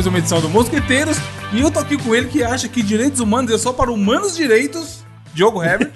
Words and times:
mais 0.00 0.06
uma 0.06 0.18
edição 0.18 0.40
do 0.40 0.48
Mosqueteiros 0.48 1.18
e 1.52 1.60
eu 1.60 1.70
tô 1.70 1.78
aqui 1.78 1.98
com 1.98 2.14
ele 2.14 2.26
que 2.28 2.42
acha 2.42 2.66
que 2.70 2.82
direitos 2.82 3.20
humanos 3.20 3.52
é 3.52 3.58
só 3.58 3.70
para 3.70 3.92
humanos 3.92 4.34
direitos. 4.34 5.04
Diogo 5.34 5.62
Herbert. 5.62 5.92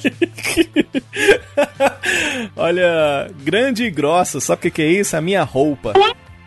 Olha, 2.54 3.30
grande 3.42 3.84
e 3.84 3.90
grossa, 3.90 4.40
sabe 4.40 4.58
o 4.58 4.62
que, 4.62 4.70
que 4.72 4.82
é 4.82 4.88
isso? 4.88 5.16
A 5.16 5.22
minha 5.22 5.42
roupa. 5.42 5.94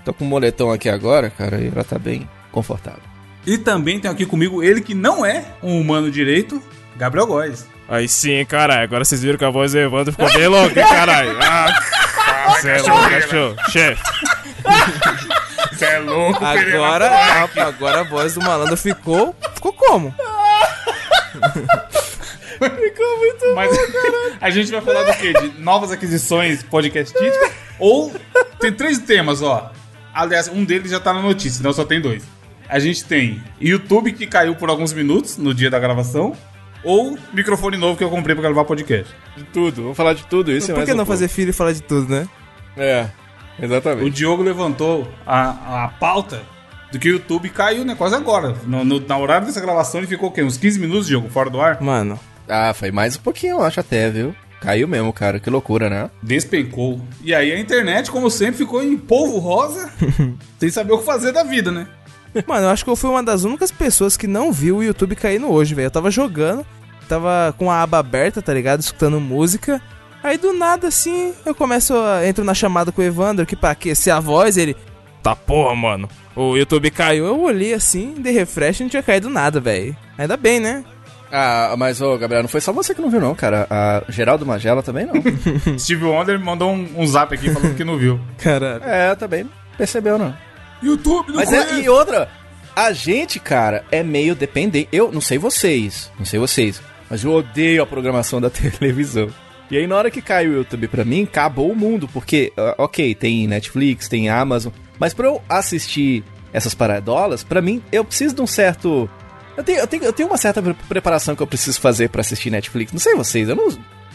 Tô 0.05 0.13
com 0.13 0.23
um 0.23 0.27
moletom 0.27 0.71
aqui 0.71 0.87
agora, 0.87 1.31
cara, 1.31 1.59
e 1.59 1.69
ela 1.69 1.83
tá 1.83 1.97
bem 1.97 2.29
confortável. 2.51 3.01
E 3.43 3.57
também 3.57 3.99
tem 3.99 4.11
aqui 4.11 4.27
comigo 4.27 4.61
ele 4.61 4.79
que 4.79 4.93
não 4.93 5.25
é 5.25 5.43
um 5.63 5.81
humano 5.81 6.11
direito, 6.11 6.61
Gabriel 6.95 7.25
Góes. 7.25 7.65
Aí 7.89 8.07
sim, 8.07 8.45
caralho. 8.45 8.83
Agora 8.83 9.03
vocês 9.03 9.23
viram 9.23 9.39
que 9.39 9.45
a 9.45 9.49
voz 9.49 9.71
do 9.71 9.79
Evandro 9.79 10.11
ficou 10.11 10.31
bem 10.31 10.47
louca, 10.47 10.75
caralho. 10.87 11.35
Ah, 11.41 11.73
é 12.63 12.81
louco, 12.83 13.09
cachorro. 13.09 13.55
Chefe. 13.71 14.03
Você 15.77 15.85
é 15.85 15.99
louco, 15.99 16.43
Agora, 16.43 17.07
a, 17.07 17.43
agora 17.67 17.99
a 17.99 18.03
voz 18.03 18.33
do 18.33 18.41
malandro 18.41 18.75
ficou. 18.77 19.35
Ficou 19.53 19.71
como? 19.73 20.13
Mas 23.55 23.69
a 24.41 24.49
gente 24.49 24.71
vai 24.71 24.81
falar 24.81 25.03
do 25.03 25.13
quê? 25.17 25.33
De 25.33 25.59
novas 25.61 25.91
aquisições 25.91 26.63
podcastísticas? 26.63 27.51
Ou 27.79 28.11
tem 28.59 28.71
três 28.73 28.97
temas, 28.99 29.41
ó. 29.41 29.71
Aliás, 30.13 30.47
um 30.47 30.63
deles 30.65 30.89
já 30.91 30.99
tá 30.99 31.13
na 31.13 31.21
notícia, 31.21 31.59
então 31.59 31.71
só 31.71 31.85
tem 31.85 32.01
dois. 32.01 32.23
A 32.67 32.79
gente 32.79 33.05
tem 33.05 33.41
YouTube 33.61 34.11
que 34.13 34.25
caiu 34.25 34.55
por 34.55 34.69
alguns 34.69 34.91
minutos 34.93 35.37
no 35.37 35.53
dia 35.53 35.69
da 35.69 35.79
gravação. 35.79 36.35
Ou 36.83 37.17
microfone 37.33 37.77
novo 37.77 37.97
que 37.97 38.03
eu 38.03 38.09
comprei 38.09 38.35
pra 38.35 38.43
gravar 38.43 38.65
podcast. 38.65 39.13
De 39.35 39.43
tudo, 39.45 39.83
vamos 39.83 39.97
falar 39.97 40.13
de 40.13 40.25
tudo 40.25 40.51
isso. 40.51 40.71
é 40.71 40.73
Por 40.73 40.77
mais 40.79 40.89
que 40.89 40.93
um 40.93 40.97
não 40.97 41.05
pouco. 41.05 41.17
fazer 41.19 41.27
filho 41.27 41.49
e 41.49 41.53
falar 41.53 41.73
de 41.73 41.81
tudo, 41.83 42.09
né? 42.11 42.27
É, 42.75 43.07
O 43.59 43.65
exatamente. 43.65 44.09
Diogo 44.11 44.43
levantou 44.43 45.07
a, 45.25 45.85
a 45.85 45.87
pauta 45.87 46.41
do 46.91 46.99
que 46.99 47.09
o 47.09 47.13
YouTube 47.13 47.49
caiu, 47.49 47.83
né? 47.83 47.95
Quase 47.95 48.15
agora. 48.15 48.55
No, 48.65 48.83
no- 48.85 48.99
na 48.99 49.17
horário 49.17 49.47
dessa 49.47 49.59
gravação 49.61 49.99
ele 49.99 50.07
ficou 50.07 50.29
o 50.29 50.31
quê? 50.31 50.43
Uns 50.43 50.57
15 50.57 50.79
minutos, 50.79 51.07
Diogo, 51.07 51.29
fora 51.29 51.49
do 51.49 51.59
ar? 51.59 51.81
Mano, 51.81 52.19
Ah, 52.47 52.73
foi 52.73 52.91
mais 52.91 53.15
um 53.17 53.19
pouquinho, 53.19 53.57
eu 53.57 53.63
acho 53.63 53.79
até, 53.79 54.09
viu? 54.09 54.33
Caiu 54.61 54.87
mesmo, 54.87 55.11
cara, 55.13 55.39
que 55.39 55.49
loucura, 55.49 55.89
né? 55.89 56.09
Despencou. 56.23 56.99
E 57.23 57.33
aí 57.35 57.51
a 57.51 57.59
internet, 57.59 58.09
como 58.09 58.29
sempre, 58.31 58.57
ficou 58.57 58.81
em 58.83 58.97
polvo 58.97 59.37
rosa, 59.37 59.91
sem 60.59 60.69
saber 60.69 60.93
o 60.93 60.97
que 60.99 61.05
fazer 61.05 61.31
da 61.31 61.43
vida, 61.43 61.71
né? 61.71 61.87
Mano, 62.47 62.65
eu 62.65 62.69
acho 62.69 62.83
que 62.83 62.89
eu 62.89 62.95
fui 62.95 63.09
uma 63.09 63.21
das 63.23 63.43
únicas 63.43 63.71
pessoas 63.71 64.15
que 64.17 64.27
não 64.27 64.51
viu 64.51 64.77
o 64.77 64.83
YouTube 64.83 65.15
caindo 65.15 65.49
hoje, 65.51 65.73
velho. 65.75 65.87
Eu 65.87 65.91
tava 65.91 66.09
jogando, 66.11 66.65
tava 67.09 67.53
com 67.57 67.69
a 67.71 67.81
aba 67.81 67.97
aberta, 67.99 68.41
tá 68.41 68.53
ligado? 68.53 68.79
Escutando 68.79 69.19
música. 69.19 69.81
Aí 70.23 70.37
do 70.37 70.53
nada, 70.53 70.87
assim, 70.87 71.33
eu 71.45 71.53
começo 71.55 71.95
a. 71.95 72.27
Entro 72.27 72.43
na 72.43 72.53
chamada 72.53 72.91
com 72.91 73.01
o 73.01 73.05
Evandro, 73.05 73.45
que 73.45 73.55
pra 73.55 73.71
aquecer 73.71 74.13
a 74.13 74.19
voz, 74.19 74.57
ele. 74.57 74.75
Tá 75.21 75.35
porra, 75.35 75.75
mano. 75.75 76.09
O 76.35 76.55
YouTube 76.55 76.89
caiu. 76.91 77.25
Eu 77.25 77.41
olhei 77.41 77.73
assim, 77.73 78.15
dei 78.17 78.33
refresh 78.33 78.79
e 78.79 78.83
não 78.83 78.89
tinha 78.89 79.03
caído 79.03 79.29
nada, 79.29 79.59
velho. 79.59 79.95
Ainda 80.17 80.37
bem, 80.37 80.59
né? 80.59 80.83
Ah, 81.31 81.75
mas, 81.77 82.01
ô, 82.01 82.17
Gabriel, 82.17 82.43
não 82.43 82.49
foi 82.49 82.61
só 82.61 82.71
você 82.71 82.95
que 82.95 83.01
não 83.01 83.09
viu, 83.09 83.19
não, 83.19 83.35
cara. 83.35 83.67
A 83.69 84.03
Geraldo 84.09 84.45
Magela 84.45 84.81
também 84.81 85.05
não. 85.05 85.15
Steve 85.77 86.05
Wonder 86.05 86.39
mandou 86.39 86.71
um, 86.71 86.87
um 86.95 87.05
zap 87.05 87.33
aqui 87.33 87.49
falando 87.49 87.75
que 87.75 87.83
não 87.83 87.97
viu. 87.97 88.19
Caralho. 88.37 88.83
é, 88.83 89.15
também 89.15 89.43
não 89.43 89.51
percebeu, 89.77 90.17
não. 90.17 90.33
YouTube, 90.81 91.29
não 91.29 91.35
Mas 91.37 91.51
é, 91.51 91.79
e 91.81 91.89
outra, 91.89 92.29
a 92.75 92.91
gente, 92.91 93.39
cara, 93.39 93.83
é 93.91 94.03
meio 94.03 94.35
dependente. 94.35 94.87
Eu 94.91 95.11
não 95.11 95.19
sei 95.19 95.37
vocês, 95.37 96.11
não 96.17 96.25
sei 96.25 96.39
vocês, 96.39 96.81
mas 97.09 97.23
eu 97.23 97.31
odeio 97.33 97.83
a 97.83 97.87
programação 97.87 98.39
da 98.39 98.49
televisão. 98.51 99.27
E 99.69 99.77
aí, 99.77 99.85
na 99.85 99.95
hora 99.97 100.09
que 100.11 100.21
caiu 100.21 100.51
o 100.51 100.55
YouTube 100.55 100.87
pra 100.87 101.03
mim, 101.03 101.23
acabou 101.23 101.71
o 101.71 101.75
mundo, 101.75 102.07
porque, 102.13 102.53
ah, 102.57 102.75
ok, 102.77 103.13
tem 103.15 103.47
Netflix, 103.47 104.07
tem 104.07 104.29
Amazon, 104.29 104.71
mas 104.99 105.13
pra 105.13 105.27
eu 105.27 105.41
assistir 105.49 106.23
essas 106.53 106.73
paradolas, 106.73 107.43
pra 107.43 107.61
mim, 107.61 107.81
eu 107.91 108.03
preciso 108.05 108.33
de 108.35 108.41
um 108.41 108.47
certo. 108.47 109.09
Eu 109.57 109.63
tenho, 109.63 109.79
eu 109.79 109.87
tenho, 109.87 110.03
eu 110.03 110.13
tenho 110.13 110.29
uma 110.29 110.37
certa 110.37 110.61
pre- 110.61 110.73
preparação 110.87 111.35
que 111.35 111.41
eu 111.43 111.47
preciso 111.47 111.79
fazer 111.81 112.09
pra 112.09 112.21
assistir 112.21 112.49
Netflix. 112.49 112.93
Não 112.93 112.99
sei 112.99 113.15
vocês, 113.15 113.49
eu 113.49 113.55
não. 113.55 113.67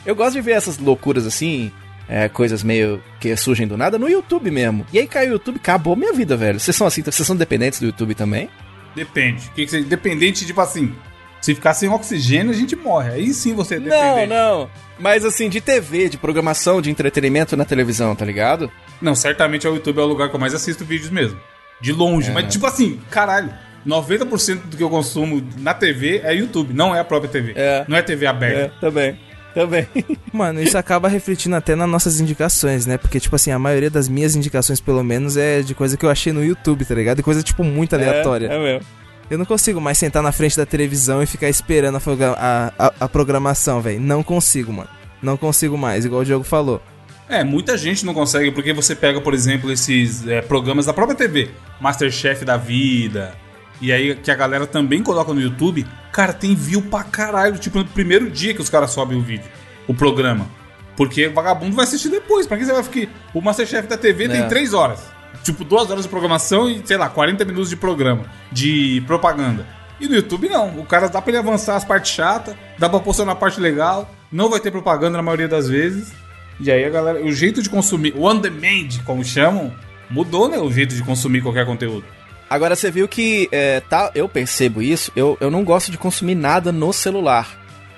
Eu 0.07 0.15
gosto 0.17 0.33
de 0.33 0.41
ver 0.41 0.53
essas 0.53 0.79
loucuras 0.79 1.27
assim, 1.27 1.71
é, 2.09 2.29
coisas 2.29 2.63
meio 2.63 3.03
que 3.21 3.37
surgem 3.37 3.67
do 3.67 3.77
nada 3.77 3.99
no 3.99 4.09
YouTube 4.09 4.51
mesmo. 4.51 4.87
E 4.93 4.99
aí 4.99 5.07
caiu 5.07 5.31
o 5.31 5.33
YouTube, 5.35 5.57
acabou 5.57 5.95
minha 5.95 6.13
vida, 6.13 6.37
velho. 6.37 6.59
Vocês 6.59 6.75
são 6.77 6.87
assim, 6.87 7.03
vocês 7.03 7.27
são 7.27 7.37
dependentes 7.37 7.79
do 7.79 7.87
YouTube 7.87 8.15
também? 8.15 8.49
Depende. 8.97 9.49
O 9.49 9.51
que 9.53 9.65
que 9.65 9.71
você, 9.71 9.83
dependente, 9.83 10.47
tipo 10.47 10.61
assim, 10.61 10.93
se 11.41 11.55
ficar 11.55 11.75
sem 11.75 11.89
oxigênio, 11.89 12.51
a 12.53 12.55
gente 12.55 12.77
morre. 12.77 13.11
Aí 13.11 13.33
sim 13.35 13.55
você 13.55 13.77
é 13.77 13.81
Não, 13.81 14.27
não. 14.27 14.71
Mas 15.03 15.25
assim, 15.25 15.49
de 15.49 15.61
TV, 15.61 16.09
de 16.09 16.17
programação, 16.17 16.81
de 16.81 16.89
entretenimento 16.89 17.57
na 17.57 17.65
televisão, 17.65 18.15
tá 18.15 18.25
ligado? 18.25 18.71
Não, 19.01 19.17
certamente 19.17 19.67
o 19.67 19.75
YouTube 19.75 19.99
é 19.99 20.03
o 20.03 20.07
lugar 20.07 20.29
que 20.29 20.37
eu 20.37 20.39
mais 20.39 20.55
assisto 20.55 20.85
vídeos 20.85 21.11
mesmo. 21.11 21.37
De 21.81 21.93
longe. 21.93 22.31
É. 22.31 22.33
Mas, 22.33 22.53
tipo 22.53 22.65
assim, 22.65 23.01
caralho. 23.11 23.53
90% 23.85 24.61
do 24.67 24.77
que 24.77 24.83
eu 24.83 24.89
consumo 24.89 25.43
na 25.59 25.75
TV 25.75 26.21
é 26.23 26.33
YouTube, 26.33 26.73
não 26.73 26.95
é 26.95 27.01
a 27.01 27.05
própria 27.05 27.29
TV. 27.29 27.53
É. 27.57 27.85
Não 27.89 27.97
é 27.97 28.03
TV 28.03 28.27
aberta. 28.27 28.61
É, 28.77 28.81
também. 28.81 29.19
Também. 29.53 29.89
Mano, 30.33 30.63
isso 30.63 30.79
acaba 30.79 31.09
refletindo 31.09 31.57
até 31.57 31.75
nas 31.75 31.89
nossas 31.89 32.21
indicações, 32.21 32.87
né? 32.87 32.97
Porque, 32.97 33.19
tipo 33.19 33.35
assim, 33.35 33.51
a 33.51 33.59
maioria 33.59 33.91
das 33.91 34.09
minhas 34.09 34.37
indicações, 34.37 34.81
pelo 34.81 35.03
menos, 35.03 35.37
é 35.37 35.63
de 35.63 35.75
coisa 35.75 35.97
que 35.97 36.07
eu 36.07 36.11
achei 36.11 36.33
no 36.33 36.45
YouTube, 36.45 36.85
tá 36.85 36.95
ligado? 36.95 37.19
E 37.19 37.23
coisa, 37.25 37.43
tipo, 37.43 37.65
muito 37.65 37.97
aleatória. 37.97 38.47
É, 38.47 38.55
é 38.55 38.59
mesmo. 38.59 38.87
Eu 39.31 39.39
não 39.39 39.45
consigo 39.47 39.81
mais 39.81 39.97
sentar 39.99 40.23
na 40.23 40.33
frente 40.33 40.57
da 40.57 40.67
televisão 40.67 41.23
e 41.23 41.27
ficar 41.27 41.49
esperando 41.49 41.97
a, 42.37 42.73
a, 42.79 42.93
a- 43.01 43.09
programação, 43.09 43.81
velho. 43.81 44.01
Não 44.01 44.23
consigo, 44.23 44.73
mano. 44.73 44.89
Não 45.23 45.37
consigo 45.37 45.79
mais, 45.79 46.05
igual 46.05 46.21
o 46.23 46.25
Diogo 46.25 46.45
falou. 46.45 46.83
É, 47.29 47.43
muita 47.43 47.79
gente 47.79 48.05
não 48.05 48.13
consegue, 48.13 48.51
porque 48.51 48.73
você 48.75 48.95
pega, 48.95 49.21
por 49.21 49.33
exemplo, 49.33 49.73
esses 49.73 50.27
é, 50.27 50.43
programas 50.43 50.85
da 50.87 50.93
própria 50.93 51.17
TV, 51.17 51.51
Masterchef 51.81 52.45
da 52.45 52.57
vida, 52.59 53.35
e 53.81 53.91
aí 53.91 54.15
que 54.17 54.31
a 54.31 54.35
galera 54.35 54.67
também 54.67 55.03
coloca 55.03 55.33
no 55.33 55.41
YouTube, 55.41 55.87
cara, 56.13 56.33
tem 56.35 56.55
view 56.55 56.83
pra 56.83 57.03
caralho, 57.05 57.57
tipo, 57.59 57.79
no 57.79 57.85
primeiro 57.87 58.31
dia 58.31 58.53
que 58.53 58.61
os 58.61 58.69
caras 58.69 58.91
sobem 58.91 59.17
o 59.17 59.23
vídeo, 59.23 59.47
o 59.89 59.95
programa. 59.95 60.47
Porque 60.95 61.29
o 61.29 61.33
vagabundo 61.33 61.75
vai 61.75 61.85
assistir 61.87 62.11
depois, 62.11 62.47
pra 62.47 62.59
que 62.59 62.67
você 62.67 62.73
vai 62.73 62.83
ficar... 62.83 63.11
O 63.33 63.41
Masterchef 63.41 63.89
da 63.89 63.97
TV 63.97 64.29
tem 64.29 64.43
É. 64.43 64.47
3 64.47 64.75
horas, 64.75 65.01
tipo, 65.43 65.65
2 65.65 65.91
horas 65.91 66.05
de 66.05 66.09
programação 66.09 66.69
e, 66.69 66.83
sei 66.85 66.97
lá, 66.97 67.09
40 67.09 67.45
minutos 67.45 67.71
de 67.71 67.77
programa, 67.77 68.25
de 68.51 69.03
propaganda. 69.07 69.67
E 70.01 70.09
no 70.09 70.15
YouTube 70.15 70.49
não, 70.49 70.81
o 70.81 70.85
cara 70.85 71.09
dá 71.09 71.23
pra 71.23 71.31
ele 71.31 71.39
avançar 71.39 71.77
as 71.77 71.85
partes 71.85 72.13
chatas, 72.13 72.57
dá 72.79 72.89
pra 72.89 72.99
postar 72.99 73.25
na 73.25 73.35
parte 73.35 73.61
legal, 73.61 74.11
não 74.33 74.51
vai 74.51 74.59
ter 74.59 74.71
propaganda 74.71 75.17
na 75.17 75.23
maioria 75.23 75.47
das 75.47 75.69
vezes. 75.69 76.13
E 76.59 76.71
aí 76.71 76.85
a 76.85 76.91
galera, 76.91 77.23
o 77.23 77.33
jeito 77.33 77.63
de 77.63 77.71
consumir, 77.71 78.13
o 78.17 78.25
on 78.25 78.37
demand, 78.37 78.89
como 79.05 79.25
chamam, 79.25 79.73
mudou, 80.11 80.49
né? 80.49 80.59
O 80.59 80.73
jeito 80.73 80.95
de 80.95 81.03
consumir 81.03 81.43
qualquer 81.43 81.67
conteúdo. 81.67 82.05
Agora 82.49 82.77
você 82.77 82.91
viu 82.91 83.09
que 83.09 83.49
é, 83.51 83.81
tá, 83.81 84.11
eu 84.15 84.29
percebo 84.29 84.83
isso, 84.83 85.11
eu, 85.17 85.39
eu 85.41 85.51
não 85.51 85.65
gosto 85.65 85.91
de 85.91 85.97
consumir 85.97 86.35
nada 86.35 86.71
no 86.71 86.93
celular. 86.93 87.49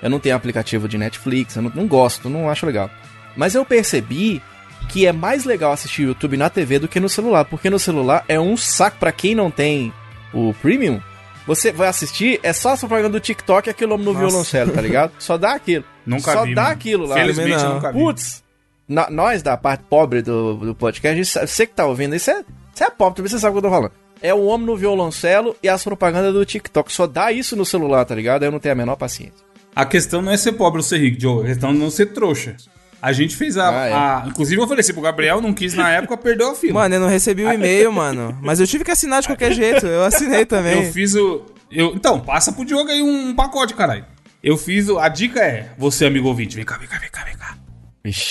Eu 0.01 0.09
não 0.09 0.19
tenho 0.19 0.35
aplicativo 0.35 0.87
de 0.87 0.97
Netflix, 0.97 1.55
eu 1.55 1.63
não, 1.63 1.71
não 1.73 1.87
gosto, 1.87 2.29
não 2.29 2.49
acho 2.49 2.65
legal. 2.65 2.89
Mas 3.35 3.55
eu 3.55 3.65
percebi 3.65 4.41
que 4.85 5.05
é 5.05 5.11
mais 5.11 5.43
legal 5.45 5.71
assistir 5.71 6.03
YouTube 6.03 6.37
na 6.37 6.49
TV 6.49 6.79
do 6.79 6.87
que 6.87 6.99
no 6.99 7.09
celular, 7.09 7.45
porque 7.45 7.69
no 7.69 7.79
celular 7.79 8.23
é 8.27 8.39
um 8.39 8.55
saco 8.55 8.97
pra 8.97 9.11
quem 9.11 9.35
não 9.35 9.49
tem 9.51 9.91
o 10.33 10.53
premium. 10.61 11.01
Você 11.47 11.71
vai 11.71 11.87
assistir, 11.87 12.39
é 12.41 12.51
só 12.53 12.71
essa 12.73 12.87
propaganda 12.87 13.19
do 13.19 13.19
TikTok 13.19 13.67
e 13.67 13.71
aquele 13.71 13.93
homem 13.93 14.05
no 14.05 14.13
Nossa. 14.13 14.27
violoncelo, 14.27 14.71
tá 14.71 14.81
ligado? 14.81 15.11
Só 15.19 15.37
dá 15.37 15.53
aquilo. 15.53 15.83
Nunca 16.05 16.33
só 16.33 16.43
vi. 16.43 16.55
dá 16.55 16.63
mano. 16.63 16.73
aquilo 16.73 17.05
lá. 17.05 17.15
Felizmente 17.15 17.63
não. 17.63 17.73
nunca 17.75 17.91
vi. 17.91 17.99
Putz, 17.99 18.43
na- 18.87 19.09
nós 19.11 19.43
da 19.43 19.55
parte 19.55 19.83
pobre 19.89 20.21
do, 20.23 20.55
do 20.55 20.75
podcast, 20.75 21.19
isso- 21.19 21.39
você 21.39 21.67
que 21.67 21.73
tá 21.73 21.85
ouvindo 21.85 22.15
isso, 22.15 22.31
é, 22.31 22.43
você 22.73 22.83
é 22.85 22.89
pobre, 22.89 23.17
também 23.17 23.29
você 23.29 23.37
sabe 23.39 23.51
o 23.57 23.61
que 23.61 23.65
eu 23.65 23.69
tô 23.69 23.75
falando. 23.75 23.91
É 24.21 24.33
o 24.33 24.45
homem 24.45 24.65
no 24.65 24.75
violoncelo 24.75 25.55
e 25.61 25.69
as 25.69 25.83
propagandas 25.83 26.33
do 26.33 26.43
TikTok. 26.45 26.91
Só 26.91 27.05
dá 27.05 27.31
isso 27.31 27.55
no 27.55 27.65
celular, 27.65 28.05
tá 28.05 28.15
ligado? 28.15 28.43
Eu 28.43 28.51
não 28.51 28.59
tenho 28.59 28.73
a 28.73 28.75
menor 28.75 28.95
paciência. 28.95 29.45
A 29.75 29.85
questão 29.85 30.21
não 30.23 30.31
é 30.31 30.37
ser 30.37 30.53
pobre 30.53 30.79
ou 30.79 30.83
ser 30.83 30.97
rico, 30.99 31.19
Joe. 31.21 31.43
A 31.43 31.47
questão 31.47 31.69
é 31.69 31.73
não 31.73 31.91
ser 31.91 32.07
trouxa. 32.07 32.55
A 33.01 33.11
gente 33.13 33.35
fez 33.35 33.57
a, 33.57 33.69
Ah, 33.69 33.85
é. 33.87 33.93
a- 33.93 34.23
Inclusive, 34.27 34.59
eu 34.59 34.65
ofereci 34.65 34.91
pro 34.93 35.01
Gabriel, 35.01 35.39
não 35.41 35.53
quis 35.53 35.73
na 35.73 35.89
época, 35.91 36.17
perdeu 36.17 36.51
a 36.51 36.55
fila. 36.55 36.73
Mano, 36.73 36.95
eu 36.95 36.99
não 36.99 37.07
recebi 37.07 37.43
o 37.43 37.51
e-mail, 37.51 37.91
mano. 37.91 38.37
Mas 38.41 38.59
eu 38.59 38.65
tive 38.67 38.83
que 38.83 38.91
assinar 38.91 39.21
de 39.21 39.27
qualquer 39.27 39.51
jeito. 39.51 39.85
Eu 39.85 40.03
assinei 40.03 40.43
também. 40.47 40.85
eu 40.85 40.91
fiz 40.91 41.13
o. 41.15 41.43
Eu, 41.71 41.93
então, 41.95 42.19
passa 42.19 42.51
pro 42.51 42.63
Diogo 42.65 42.89
aí 42.89 43.01
um 43.01 43.33
pacote, 43.35 43.73
caralho. 43.73 44.05
Eu 44.43 44.57
fiz 44.57 44.87
o. 44.89 44.97
A 44.97 45.07
dica 45.09 45.39
é: 45.39 45.71
você, 45.77 46.05
amigo 46.05 46.27
ouvinte, 46.27 46.55
vem 46.55 46.65
cá, 46.65 46.77
vem 46.77 46.87
cá, 46.87 46.97
vem 46.99 47.09
cá, 47.11 47.23
vem 47.23 47.35
cá. 47.35 47.55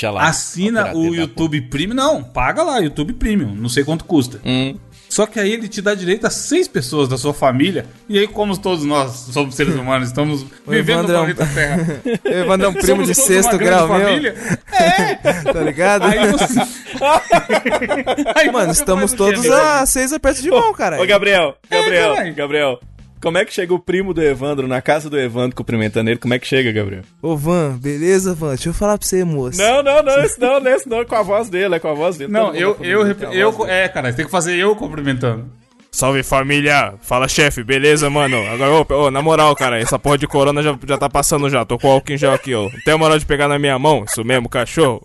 Olha 0.07 0.11
lá. 0.13 0.29
Assina 0.29 0.95
o 0.95 1.15
YouTube 1.15 1.61
Premium. 1.63 1.97
Não, 1.97 2.23
paga 2.23 2.63
lá, 2.63 2.79
YouTube 2.79 3.13
Premium. 3.15 3.55
Não 3.55 3.69
sei 3.69 3.83
quanto 3.85 4.05
custa. 4.05 4.41
Hum. 4.45 4.77
Só 5.15 5.27
que 5.27 5.39
aí 5.39 5.53
ele 5.53 5.69
te 5.69 5.81
dá 5.81 5.95
direito 5.95 6.27
a 6.27 6.31
seis 6.31 6.67
pessoas 6.67 7.09
da 7.09 7.17
sua 7.17 7.33
família. 7.33 7.87
E 8.09 8.19
aí, 8.19 8.27
como 8.27 8.59
todos 8.59 8.85
nós 8.85 9.13
somos 9.33 9.55
seres 9.55 9.77
humanos, 9.77 10.09
estamos 10.09 10.43
vivendo 10.67 11.07
no 11.07 11.15
Evandro 11.15 11.15
é 11.15 11.21
um- 11.21 11.35
planeta 11.35 11.55
Terra. 11.55 12.01
Eu 12.25 12.39
ia 12.39 12.45
mandar 12.47 12.69
um 12.71 12.73
primo 12.73 12.87
somos 12.87 13.07
de 13.07 13.15
sexto 13.15 13.57
grau 13.57 13.87
meu. 13.87 14.01
família. 14.09 14.35
É! 14.75 15.15
Tá 15.53 15.61
ligado? 15.61 16.03
Aí 16.05 16.33
você. 16.33 16.61
Aí 18.35 18.51
Mano, 18.51 18.73
estamos 18.73 19.13
todos 19.13 19.49
a 19.49 19.87
seis 19.87 20.13
apertos 20.13 20.43
de 20.43 20.51
mão, 20.51 20.73
cara. 20.75 21.01
Ô, 21.01 21.07
Gabriel, 21.07 21.57
Gabriel, 21.71 22.15
caralho. 22.15 22.35
Gabriel. 22.35 22.81
Como 23.25 23.39
é 23.39 23.45
que 23.47 23.55
chega 23.55 23.73
o 23.73 23.79
primo 23.79 24.13
do 24.13 24.23
Evandro 24.23 24.69
na 24.69 24.83
casa 24.83 25.09
do 25.09 25.19
Evandro 25.19 25.57
cumprimentando 25.57 26.11
ele? 26.11 26.19
Como 26.19 26.35
é 26.35 26.39
que 26.39 26.47
chega, 26.47 26.71
Gabriel? 26.71 27.05
Ô, 27.23 27.35
Van, 27.35 27.71
beleza, 27.79 28.35
Van? 28.35 28.51
Deixa 28.51 28.69
eu 28.69 28.75
falar 28.75 28.99
pra 28.99 29.07
você, 29.07 29.25
moço. 29.25 29.57
Não, 29.57 29.83
não, 29.83 30.03
não, 30.03 30.23
esse 30.23 30.39
não, 30.39 30.67
esse 30.69 30.87
não, 30.87 31.01
é 31.01 31.05
com 31.07 31.15
a 31.15 31.23
voz 31.23 31.49
dele, 31.49 31.75
é 31.75 31.79
com 31.79 31.89
a 31.89 31.95
voz 31.95 32.19
dele. 32.19 32.31
Não, 32.31 32.55
eu, 32.55 32.75
da 32.75 32.85
eu, 32.85 33.07
eu, 33.33 33.67
é, 33.67 33.89
cara, 33.89 34.13
tem 34.13 34.27
que 34.27 34.31
fazer 34.31 34.57
eu 34.57 34.77
cumprimentando. 34.77 35.51
Salve 35.91 36.23
família! 36.23 36.97
Fala 37.01 37.27
chefe, 37.27 37.65
beleza, 37.65 38.11
mano? 38.11 38.37
Agora, 38.47 38.73
ô, 38.95 39.05
ô, 39.07 39.11
na 39.11 39.23
moral, 39.23 39.57
cara, 39.57 39.81
essa 39.81 39.99
porra 39.99 40.19
de 40.19 40.27
corona 40.27 40.63
já, 40.63 40.79
já 40.87 40.99
tá 40.99 41.09
passando 41.09 41.49
já. 41.49 41.65
Tô 41.65 41.79
com 41.79 41.89
o 41.89 41.93
álcool 41.93 42.13
em 42.13 42.19
gel 42.19 42.35
aqui, 42.35 42.55
ó. 42.55 42.65
Não 42.65 42.81
tem 42.85 42.93
a 42.93 42.99
moral 42.99 43.19
de 43.19 43.25
pegar 43.25 43.49
na 43.49 43.59
minha 43.59 43.79
mão? 43.79 44.05
Isso 44.07 44.23
mesmo, 44.23 44.51
cachorro? 44.51 45.01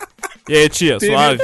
E 0.50 0.58
aí, 0.58 0.68
tia, 0.68 1.00
suave? 1.00 1.40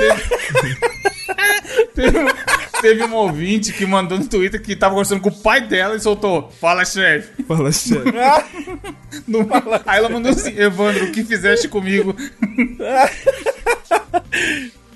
Teve, 1.95 2.19
um- 2.19 2.54
teve 2.85 3.03
um 3.03 3.13
ouvinte 3.15 3.73
que 3.73 3.85
mandou 3.85 4.19
no 4.19 4.27
Twitter 4.27 4.61
que 4.61 4.75
tava 4.75 4.93
conversando 4.93 5.21
com 5.21 5.29
o 5.29 5.35
pai 5.41 5.61
dela 5.61 5.95
e 5.95 5.99
soltou: 5.99 6.51
Fala, 6.61 6.85
chefe. 6.85 7.43
Fala, 7.43 7.71
chefe. 7.71 8.03
No- 9.27 9.47
Aí 9.85 9.97
ela 9.97 10.09
mandou 10.09 10.31
assim: 10.31 10.55
Evandro, 10.59 11.05
o 11.05 11.11
que 11.11 11.23
fizeste 11.23 11.67
comigo? 11.67 12.15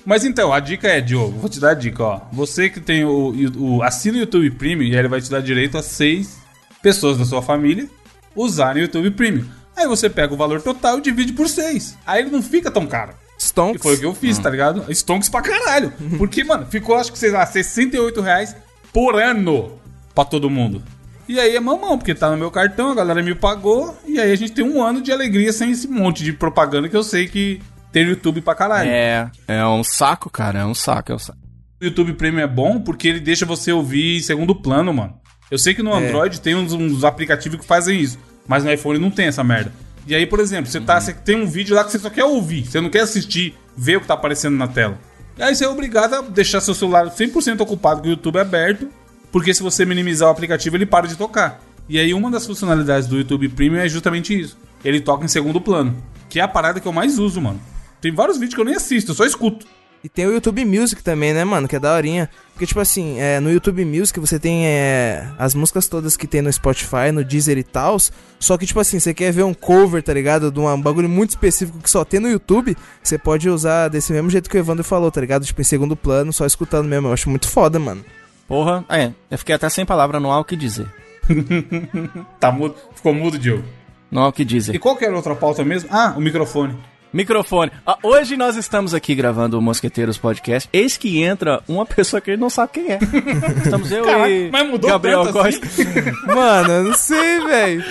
Mas 0.06 0.24
então, 0.26 0.52
a 0.52 0.60
dica 0.60 0.88
é, 0.88 1.02
Diogo, 1.02 1.40
vou 1.40 1.50
te 1.50 1.60
dar 1.60 1.72
a 1.72 1.74
dica, 1.74 2.04
ó. 2.04 2.22
Você 2.32 2.70
que 2.70 2.80
tem 2.80 3.04
o, 3.06 3.34
o 3.58 3.84
assina 3.84 4.18
o 4.18 4.22
YouTube 4.22 4.50
Premium 4.52 4.88
e 4.88 4.96
ele 4.96 5.08
vai 5.08 5.22
te 5.22 5.30
dar 5.30 5.42
direito 5.42 5.78
a 5.78 5.84
seis 5.84 6.38
pessoas 6.82 7.18
da 7.18 7.26
sua 7.26 7.42
família 7.42 7.88
usarem 8.36 8.82
o 8.84 8.86
YouTube 8.86 9.12
Premium. 9.12 9.46
Aí 9.76 9.88
você 9.88 10.10
pega 10.10 10.34
o 10.34 10.38
valor 10.38 10.62
total 10.62 10.98
e 10.98 11.02
divide 11.02 11.34
por 11.34 11.48
seis. 11.48 11.98
Aí 12.06 12.22
ele 12.22 12.30
não 12.32 12.42
fica 12.42 12.70
tão 12.72 12.86
caro. 12.86 13.14
Que 13.50 13.54
Stonks. 13.54 13.81
foi 13.81 13.96
o 13.96 14.00
que 14.00 14.06
eu 14.06 14.13
fiz, 14.13 14.38
tá 14.38 14.50
ligado? 14.50 14.86
Stonks 14.94 15.30
pra 15.30 15.42
caralho. 15.42 15.92
Porque, 16.18 16.44
mano, 16.44 16.66
ficou 16.66 16.96
acho 16.96 17.12
que, 17.12 17.19
sei 17.19 17.31
lá, 17.31 17.46
68 17.46 18.22
reais 18.22 18.56
por 18.94 19.19
ano 19.19 19.80
pra 20.13 20.25
todo 20.25 20.50
mundo. 20.50 20.84
E 21.28 21.40
aí 21.40 21.56
é 21.56 21.60
mamão, 21.60 21.98
porque 21.98 22.16
tá 22.16 22.31
no 22.31 22.38
meu 22.38 22.50
cartão, 22.50 22.92
a 22.92 22.96
galera 22.96 23.22
me 23.22 23.36
pagou, 23.36 23.96
e 24.07 24.19
aí 24.19 24.31
a 24.31 24.36
gente 24.36 24.51
tem 24.51 24.66
um 24.66 24.81
ano 24.81 25.00
de 25.00 25.12
alegria 25.12 25.54
sem 25.54 25.69
esse 25.72 25.88
monte 25.88 26.24
de 26.24 26.34
propaganda 26.34 26.90
que 26.90 26.98
eu 26.98 27.04
sei 27.04 27.28
que 27.28 27.62
tem 27.92 28.04
no 28.04 28.12
YouTube 28.12 28.42
pra 28.42 28.56
caralho. 28.56 28.90
É, 28.90 29.30
é 29.48 29.66
um 29.66 29.84
saco, 29.84 30.30
cara, 30.30 30.60
é 30.60 30.66
um 30.66 30.74
saco, 30.74 31.12
é 31.12 31.16
um 31.16 31.19
saco. 31.19 31.38
O 31.80 31.86
YouTube 31.86 32.13
Premium 32.13 32.42
é 32.42 32.48
bom 32.48 32.80
porque 32.81 33.07
ele 33.07 33.19
deixa 33.19 33.45
você 33.45 33.72
ouvir 33.72 34.18
em 34.18 34.22
segundo 34.22 34.56
plano, 34.56 34.94
mano. 34.94 35.13
Eu 35.52 35.57
sei 35.57 35.74
que 35.74 35.84
no 35.84 35.94
Android 35.94 36.42
tem 36.42 36.56
uns, 36.56 36.74
uns 36.74 37.04
aplicativos 37.04 37.60
que 37.60 37.66
fazem 37.66 38.00
isso, 38.00 38.18
mas 38.48 38.63
no 38.63 38.72
iPhone 38.72 39.00
não 39.00 39.12
tem 39.12 39.28
essa 39.28 39.44
merda. 39.44 39.72
E 40.07 40.16
aí, 40.16 40.25
por 40.25 40.40
exemplo, 40.40 40.69
você, 40.69 40.80
tá, 40.80 41.00
você 41.00 41.13
tem 41.13 41.36
um 41.36 41.46
vídeo 41.46 41.75
lá 41.75 41.84
que 41.84 41.92
você 41.92 42.00
só 42.00 42.10
quer 42.10 42.24
ouvir, 42.24 42.66
você 42.66 42.81
não 42.81 42.90
quer 42.90 43.01
assistir, 43.01 43.56
ver 43.75 43.98
o 43.98 44.01
que 44.01 44.07
tá 44.07 44.13
aparecendo 44.13 44.57
na 44.57 44.68
tela. 44.68 44.98
E 45.38 45.44
aí 45.44 45.56
você 45.56 45.66
é 45.66 45.69
obrigado 45.69 46.13
a 46.16 46.22
deixar 46.22 46.60
seu 46.62 46.74
celular 46.74 47.07
100% 47.07 47.62
ocupado 47.62 48.01
com 48.01 48.07
o 48.07 48.10
YouTube 48.10 48.40
aberto, 48.40 48.90
porque 49.31 49.54
se 49.54 49.62
você 49.62 49.86
minimizar 49.86 50.28
o 50.28 50.31
aplicativo, 50.31 50.75
ele 50.75 50.86
para 50.86 51.07
de 51.07 51.16
tocar. 51.16 51.62
E 51.88 51.98
aí 51.98 52.13
uma 52.13 52.30
das 52.30 52.46
funcionalidades 52.46 53.07
do 53.07 53.18
YouTube 53.18 53.50
Premium 53.50 53.80
é 53.80 53.88
justamente 53.88 54.38
isso. 54.38 54.57
Ele 54.84 55.00
toca 55.00 55.25
em 55.25 55.28
segundo 55.28 55.62
plano, 55.62 55.96
que 56.30 56.40
é 56.40 56.44
a 56.44 56.48
parada 56.48 56.80
que 56.80 56.88
eu 56.88 56.94
mais 56.94 57.18
uso, 57.18 57.42
mano. 57.42 57.60
Tem 58.02 58.13
vários 58.13 58.38
vídeos 58.38 58.56
que 58.56 58.62
eu 58.62 58.66
nem 58.66 58.75
assisto, 58.75 59.12
eu 59.12 59.16
só 59.16 59.25
escuto. 59.25 59.66
E 60.04 60.07
tem 60.07 60.25
o 60.25 60.31
YouTube 60.31 60.63
Music 60.63 61.04
também, 61.04 61.34
né, 61.34 61.44
mano? 61.44 61.68
Que 61.68 61.75
é 61.75 61.80
daorinha. 61.80 62.30
Porque, 62.54 62.66
tipo 62.66 62.80
assim, 62.80 63.19
é, 63.19 63.40
no 63.40 63.51
YouTube 63.51 63.84
Music 63.84 64.18
você 64.19 64.40
tem 64.40 64.66
é, 64.66 65.28
as 65.38 65.54
músicas 65.54 65.88
todas 65.88 66.16
que 66.16 66.25
tem 66.25 66.42
no 66.42 66.51
Spotify, 66.51 67.12
no 67.12 67.24
Deezer 67.24 67.57
e 67.57 67.63
tal. 67.63 67.98
Só 68.40 68.57
que, 68.57 68.66
tipo 68.66 68.80
assim, 68.80 69.00
você 69.00 69.13
quer 69.13 69.31
ver 69.34 69.44
um 69.44 69.54
cover, 69.54 70.01
tá 70.01 70.13
ligado? 70.13 70.51
De 70.51 70.60
um, 70.60 70.81
bagulho 70.81 71.10
muito 71.10 71.31
específico 71.31 71.80
que 71.80 71.90
só 71.90 72.06
tem 72.06 72.19
no 72.19 72.30
YouTube. 72.30 72.78
Você 73.04 73.18
pode 73.18 73.50
usar 73.50 73.90
desse 73.90 74.13
mesmo 74.13 74.30
jeito 74.30 74.50
que 74.50 74.57
o 74.57 74.60
Evandro 74.60 74.84
falou, 74.84 75.12
tá 75.12 75.19
ligado? 75.19 75.46
Tipo, 75.46 75.60
em 75.60 75.66
segundo 75.66 75.96
plano, 75.96 76.31
só 76.31 76.45
escutando 76.45 76.88
mesmo. 76.88 77.10
Eu 77.10 77.13
acho 77.13 77.30
muito 77.30 77.48
foda, 77.50 77.78
mano. 77.78 78.04
Porra, 78.48 78.86
é, 78.90 79.12
eu 79.30 79.38
fiquei 79.38 79.54
até 79.54 79.69
sem 79.69 79.86
palavra, 79.86 80.19
não 80.19 80.31
há 80.31 80.40
o 80.40 80.45
que 80.45 80.56
dizer. 80.56 80.88
Tá 82.40 82.52
mudo, 82.52 82.75
ficou 82.95 83.13
mudo, 83.13 83.38
Diogo. 83.38 83.63
Não 84.10 84.24
há 84.24 84.28
o 84.30 84.34
que 84.34 84.44
dizer. 84.44 84.74
E 84.74 84.80
qual 84.80 84.95
que 84.95 85.06
era 85.06 85.13
a 85.13 85.18
outra 85.18 85.36
pauta 85.36 85.63
mesmo? 85.63 85.90
Ah, 85.92 86.13
o 86.18 86.22
microfone. 86.22 86.75
Microfone. 87.12 87.72
Ah, 87.86 87.98
hoje 88.04 88.38
nós 88.38 88.56
estamos 88.56 88.94
aqui 88.94 89.16
gravando 89.16 89.58
o 89.58 89.62
Mosqueteiros 89.62 90.18
Podcast. 90.18 90.70
Eis 90.72 90.96
que 90.96 91.24
entra 91.24 91.64
uma 91.68 91.84
pessoa 91.86 92.22
que 92.22 92.32
ele 92.32 92.42
não 92.42 92.52
sabe 92.52 92.74
quem 92.74 92.92
é. 92.92 93.00
Estamos 93.66 93.92
eu 93.92 94.04
Caraca, 94.04 94.30
e 94.30 94.52
mas 94.52 94.70
mudou 94.70 94.90
Gabriel 94.92 95.24
tanto 95.24 95.40
Costa. 95.40 95.68
Mano, 96.28 96.72
eu 96.72 96.84
não 96.84 96.94
sei, 96.94 97.40
velho. 97.40 97.84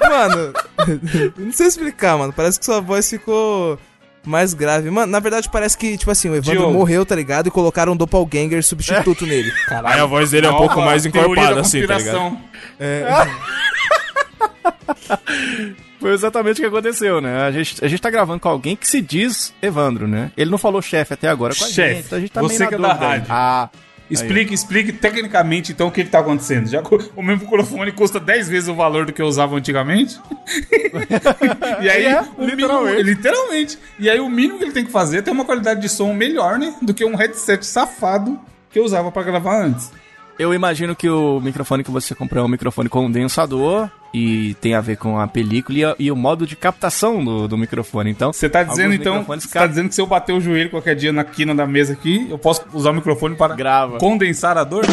Mano, 0.00 0.52
não 1.38 1.52
sei 1.52 1.68
explicar, 1.68 2.18
mano. 2.18 2.32
Parece 2.32 2.58
que 2.58 2.64
sua 2.64 2.80
voz 2.80 3.08
ficou 3.08 3.78
mais 4.24 4.52
grave. 4.52 4.90
Mano, 4.90 5.12
na 5.12 5.20
verdade 5.20 5.48
parece 5.48 5.78
que, 5.78 5.96
tipo 5.96 6.10
assim, 6.10 6.28
o 6.28 6.34
Evandro 6.34 6.58
Diogo. 6.62 6.72
morreu, 6.72 7.06
tá 7.06 7.14
ligado? 7.14 7.46
E 7.46 7.50
colocaram 7.52 7.92
um 7.92 7.96
doppelganger 7.96 8.64
substituto 8.64 9.24
nele. 9.24 9.52
Aí 9.84 10.00
a 10.00 10.06
voz 10.06 10.32
dele 10.32 10.46
é 10.48 10.50
um 10.50 10.56
pouco 10.56 10.80
mais 10.80 11.06
encorpada, 11.06 11.54
da 11.54 11.60
assim, 11.60 11.86
tá 11.86 11.98
ligado? 11.98 12.36
conspiração. 12.78 13.36
Foi 16.00 16.12
exatamente 16.12 16.58
o 16.58 16.60
que 16.62 16.66
aconteceu, 16.66 17.20
né? 17.20 17.42
A 17.42 17.50
gente, 17.50 17.84
a 17.84 17.88
gente 17.88 18.00
tá 18.00 18.10
gravando 18.10 18.40
com 18.40 18.48
alguém 18.48 18.76
que 18.76 18.86
se 18.86 19.00
diz 19.00 19.54
Evandro, 19.62 20.06
né? 20.06 20.30
Ele 20.36 20.50
não 20.50 20.58
falou 20.58 20.82
chefe 20.82 21.14
até 21.14 21.28
agora 21.28 21.54
com 21.54 21.64
a 21.64 21.68
Chefe, 21.68 21.94
gente. 21.94 22.06
Então 22.06 22.18
a 22.18 22.20
gente 22.20 22.32
tá 22.32 22.42
você 22.42 22.58
meio 22.58 22.68
que 22.68 22.74
é 22.74 22.78
da 22.78 22.92
aí. 22.92 22.98
rádio. 22.98 23.26
Ah, 23.30 23.70
Explique, 24.08 24.54
explique 24.54 24.92
tecnicamente 24.92 25.72
então 25.72 25.88
o 25.88 25.90
que, 25.90 26.04
que 26.04 26.10
tá 26.10 26.20
acontecendo. 26.20 26.68
Já 26.68 26.80
o 27.16 27.22
mesmo 27.22 27.42
microfone 27.42 27.90
custa 27.90 28.20
10 28.20 28.48
vezes 28.48 28.68
o 28.68 28.74
valor 28.74 29.04
do 29.06 29.12
que 29.12 29.20
eu 29.20 29.26
usava 29.26 29.56
antigamente. 29.56 30.20
e 31.82 31.90
aí, 31.90 32.04
É, 32.06 32.22
o 32.38 32.44
literalmente. 32.44 32.96
Mínimo, 32.96 33.10
literalmente. 33.10 33.78
E 33.98 34.08
aí, 34.08 34.20
o 34.20 34.28
mínimo 34.28 34.58
que 34.58 34.64
ele 34.64 34.72
tem 34.72 34.84
que 34.84 34.92
fazer 34.92 35.18
é 35.18 35.22
ter 35.22 35.32
uma 35.32 35.44
qualidade 35.44 35.80
de 35.80 35.88
som 35.88 36.12
melhor, 36.12 36.58
né? 36.58 36.74
Do 36.80 36.94
que 36.94 37.04
um 37.04 37.16
headset 37.16 37.66
safado 37.66 38.38
que 38.70 38.78
eu 38.78 38.84
usava 38.84 39.10
pra 39.10 39.24
gravar 39.24 39.60
antes. 39.64 39.90
Eu 40.38 40.52
imagino 40.54 40.94
que 40.94 41.08
o 41.08 41.40
microfone 41.40 41.82
que 41.84 41.90
você 41.90 42.14
comprou 42.14 42.42
é 42.42 42.46
um 42.46 42.50
microfone 42.50 42.88
condensador 42.88 43.88
e 44.12 44.54
tem 44.60 44.74
a 44.74 44.80
ver 44.80 44.96
com 44.96 45.18
a 45.18 45.26
película 45.26 45.78
e, 45.78 45.84
a- 45.84 45.96
e 45.98 46.10
o 46.10 46.16
modo 46.16 46.46
de 46.46 46.56
captação 46.56 47.24
do, 47.24 47.48
do 47.48 47.58
microfone. 47.58 48.10
Então, 48.10 48.32
Você 48.32 48.48
tá 48.48 48.62
dizendo 48.62 48.94
então, 48.94 49.22
você 49.24 49.48
tá 49.48 49.66
dizendo 49.66 49.88
que 49.88 49.94
se 49.94 50.00
eu 50.00 50.06
bater 50.06 50.32
o 50.32 50.40
joelho 50.40 50.70
qualquer 50.70 50.94
dia 50.94 51.12
na 51.12 51.24
quina 51.24 51.54
da 51.54 51.66
mesa 51.66 51.92
aqui, 51.94 52.26
eu 52.30 52.38
posso 52.38 52.62
usar 52.72 52.90
o 52.90 52.94
microfone 52.94 53.34
para 53.36 53.54
Grava. 53.54 53.98
condensar 53.98 54.56
a 54.58 54.64
dor? 54.64 54.84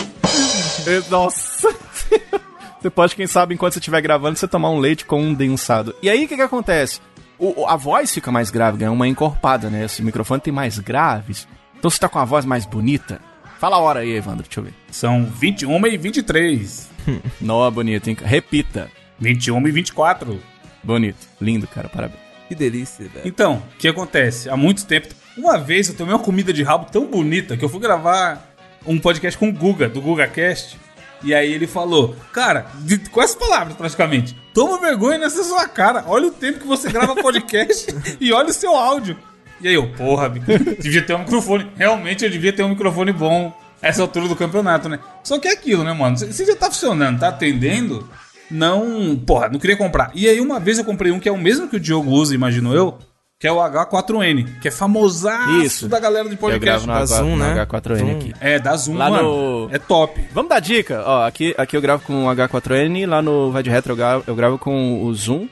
Nossa! 1.09 1.69
você 2.81 2.89
pode, 2.89 3.15
quem 3.15 3.27
sabe, 3.27 3.53
enquanto 3.53 3.73
você 3.73 3.79
estiver 3.79 4.01
gravando, 4.01 4.38
você 4.38 4.47
tomar 4.47 4.69
um 4.69 4.79
leite 4.79 5.05
condensado. 5.05 5.95
E 6.01 6.09
aí, 6.09 6.25
o 6.25 6.27
que 6.27 6.35
que 6.35 6.41
acontece? 6.41 7.00
O- 7.39 7.62
o- 7.62 7.67
a 7.67 7.75
voz 7.75 8.12
fica 8.13 8.31
mais 8.31 8.50
grave, 8.50 8.77
ganha 8.77 8.91
uma 8.91 9.07
encorpada, 9.07 9.69
né? 9.69 9.85
Esse 9.85 10.01
microfone 10.03 10.41
tem 10.41 10.53
mais 10.53 10.79
graves. 10.79 11.47
Então 11.77 11.89
você 11.89 12.00
tá 12.00 12.07
com 12.09 12.19
a 12.19 12.25
voz 12.25 12.45
mais 12.45 12.65
bonita. 12.65 13.19
Fala 13.63 13.77
a 13.77 13.79
hora 13.79 14.01
aí, 14.01 14.12
Evandro, 14.12 14.43
deixa 14.43 14.60
eu 14.60 14.65
ver. 14.65 14.74
São 14.91 15.24
21 15.24 15.88
e 15.88 15.96
23. 15.96 16.89
Não, 17.39 17.72
bonito, 17.72 18.10
hein? 18.10 18.17
Repita. 18.22 18.91
21 19.17 19.65
e 19.70 19.72
24. 19.72 20.38
Bonito. 20.84 21.25
Lindo, 21.39 21.65
cara, 21.65 21.88
parabéns. 21.88 22.20
Que 22.50 22.55
delícia, 22.55 23.08
velho. 23.08 23.25
Então, 23.25 23.63
o 23.74 23.77
que 23.77 23.88
acontece? 23.88 24.50
Há 24.50 24.58
muito 24.58 24.86
tempo, 24.86 25.15
uma 25.38 25.58
vez 25.58 25.88
eu 25.88 25.96
tomei 25.96 26.13
uma 26.13 26.20
comida 26.20 26.51
de 26.51 26.62
rabo 26.62 26.91
tão 26.91 27.05
bonita 27.05 27.55
que 27.55 27.63
eu 27.63 27.70
fui 27.70 27.79
gravar 27.79 28.53
um 28.86 29.00
podcast 29.00 29.39
com 29.39 29.48
o 29.48 29.53
Guga, 29.53 29.88
do 29.88 30.01
GugaCast. 30.01 30.77
E 31.24 31.34
aí 31.34 31.53
ele 31.53 31.65
falou, 31.65 32.17
cara, 32.34 32.65
de- 32.82 33.10
com 33.10 33.22
essas 33.22 33.38
palavras 33.38 33.77
praticamente, 33.77 34.36
toma 34.53 34.77
vergonha 34.77 35.20
nessa 35.20 35.41
sua 35.41 35.65
cara, 35.70 36.03
olha 36.08 36.27
o 36.27 36.32
tempo 36.32 36.60
que 36.60 36.67
você 36.67 36.91
grava 36.91 37.15
podcast 37.15 37.96
e 38.20 38.34
olha 38.34 38.50
o 38.50 38.53
seu 38.53 38.75
áudio. 38.75 39.17
E 39.63 39.67
aí 39.70 39.74
eu, 39.75 39.88
porra, 39.93 40.29
devia 40.79 41.01
ter 41.01 41.13
um 41.15 41.20
microfone. 41.20 41.67
Realmente 41.77 42.24
eu 42.25 42.29
devia 42.29 42.51
ter 42.53 42.63
um 42.63 42.70
microfone 42.70 43.12
bom 43.13 43.51
essa 43.82 44.01
altura 44.01 44.27
do 44.27 44.36
campeonato, 44.36 44.88
né? 44.89 45.00
Só 45.24 45.39
que 45.39 45.48
é 45.48 45.51
aquilo, 45.53 45.84
né, 45.84 45.93
mano? 45.93 46.17
Se 46.17 46.46
já 46.46 46.55
tá 46.55 46.67
funcionando, 46.67 47.20
tá 47.20 47.29
atendendo, 47.29 48.08
não. 48.51 49.15
Porra, 49.25 49.50
não 49.50 49.60
queria 49.60 49.77
comprar. 49.77 50.12
E 50.13 50.27
aí 50.27 50.39
uma 50.41 50.60
vez 50.60 50.77
eu 50.77 50.86
comprei 50.86 51.12
um 51.12 51.20
que 51.20 51.29
é 51.29 51.32
o 51.32 51.38
mesmo 51.38 51.67
que 51.67 51.77
o 51.77 51.79
Diogo 51.79 52.10
usa, 52.12 52.36
imagino 52.36 52.74
eu, 52.74 52.98
que 53.39 53.48
é 53.48 53.51
o 53.51 53.58
H4N, 53.58 54.60
que 54.62 54.67
é 54.67 54.72
famosaço 54.72 55.62
Isso. 55.62 55.88
da 55.89 56.00
galera 56.00 56.25
de 56.29 56.36
Eu 56.36 56.38
podcast. 56.38 56.62
gravo 56.65 56.88
no, 56.88 56.93
da 56.93 57.00
H, 57.00 57.05
Zoom, 57.05 57.36
no 57.36 57.38
né? 57.38 57.65
H4N 57.65 57.98
Zoom. 58.00 58.12
aqui. 58.17 58.34
É, 58.39 58.60
da 58.60 58.75
Zoom, 58.75 58.96
Lá 58.96 59.10
mano. 59.10 59.67
no- 59.67 59.75
É 59.75 59.77
top. 59.79 60.22
Vamos 60.34 60.50
dar 60.50 60.60
dica? 60.62 61.03
Ó, 61.05 61.25
aqui, 61.25 61.53
aqui 61.58 61.75
eu 61.75 61.82
gravo 61.82 62.03
com 62.05 62.25
o 62.25 62.29
H4N, 62.29 63.05
lá 63.05 63.22
no 63.22 63.51
Vai 63.51 63.63
de 63.63 63.70
Retro 63.70 63.91
eu 63.93 63.98
gravo, 63.98 64.24
eu 64.27 64.36
gravo 64.36 64.58
com 64.58 65.03
o 65.03 65.13
Zoom 65.13 65.48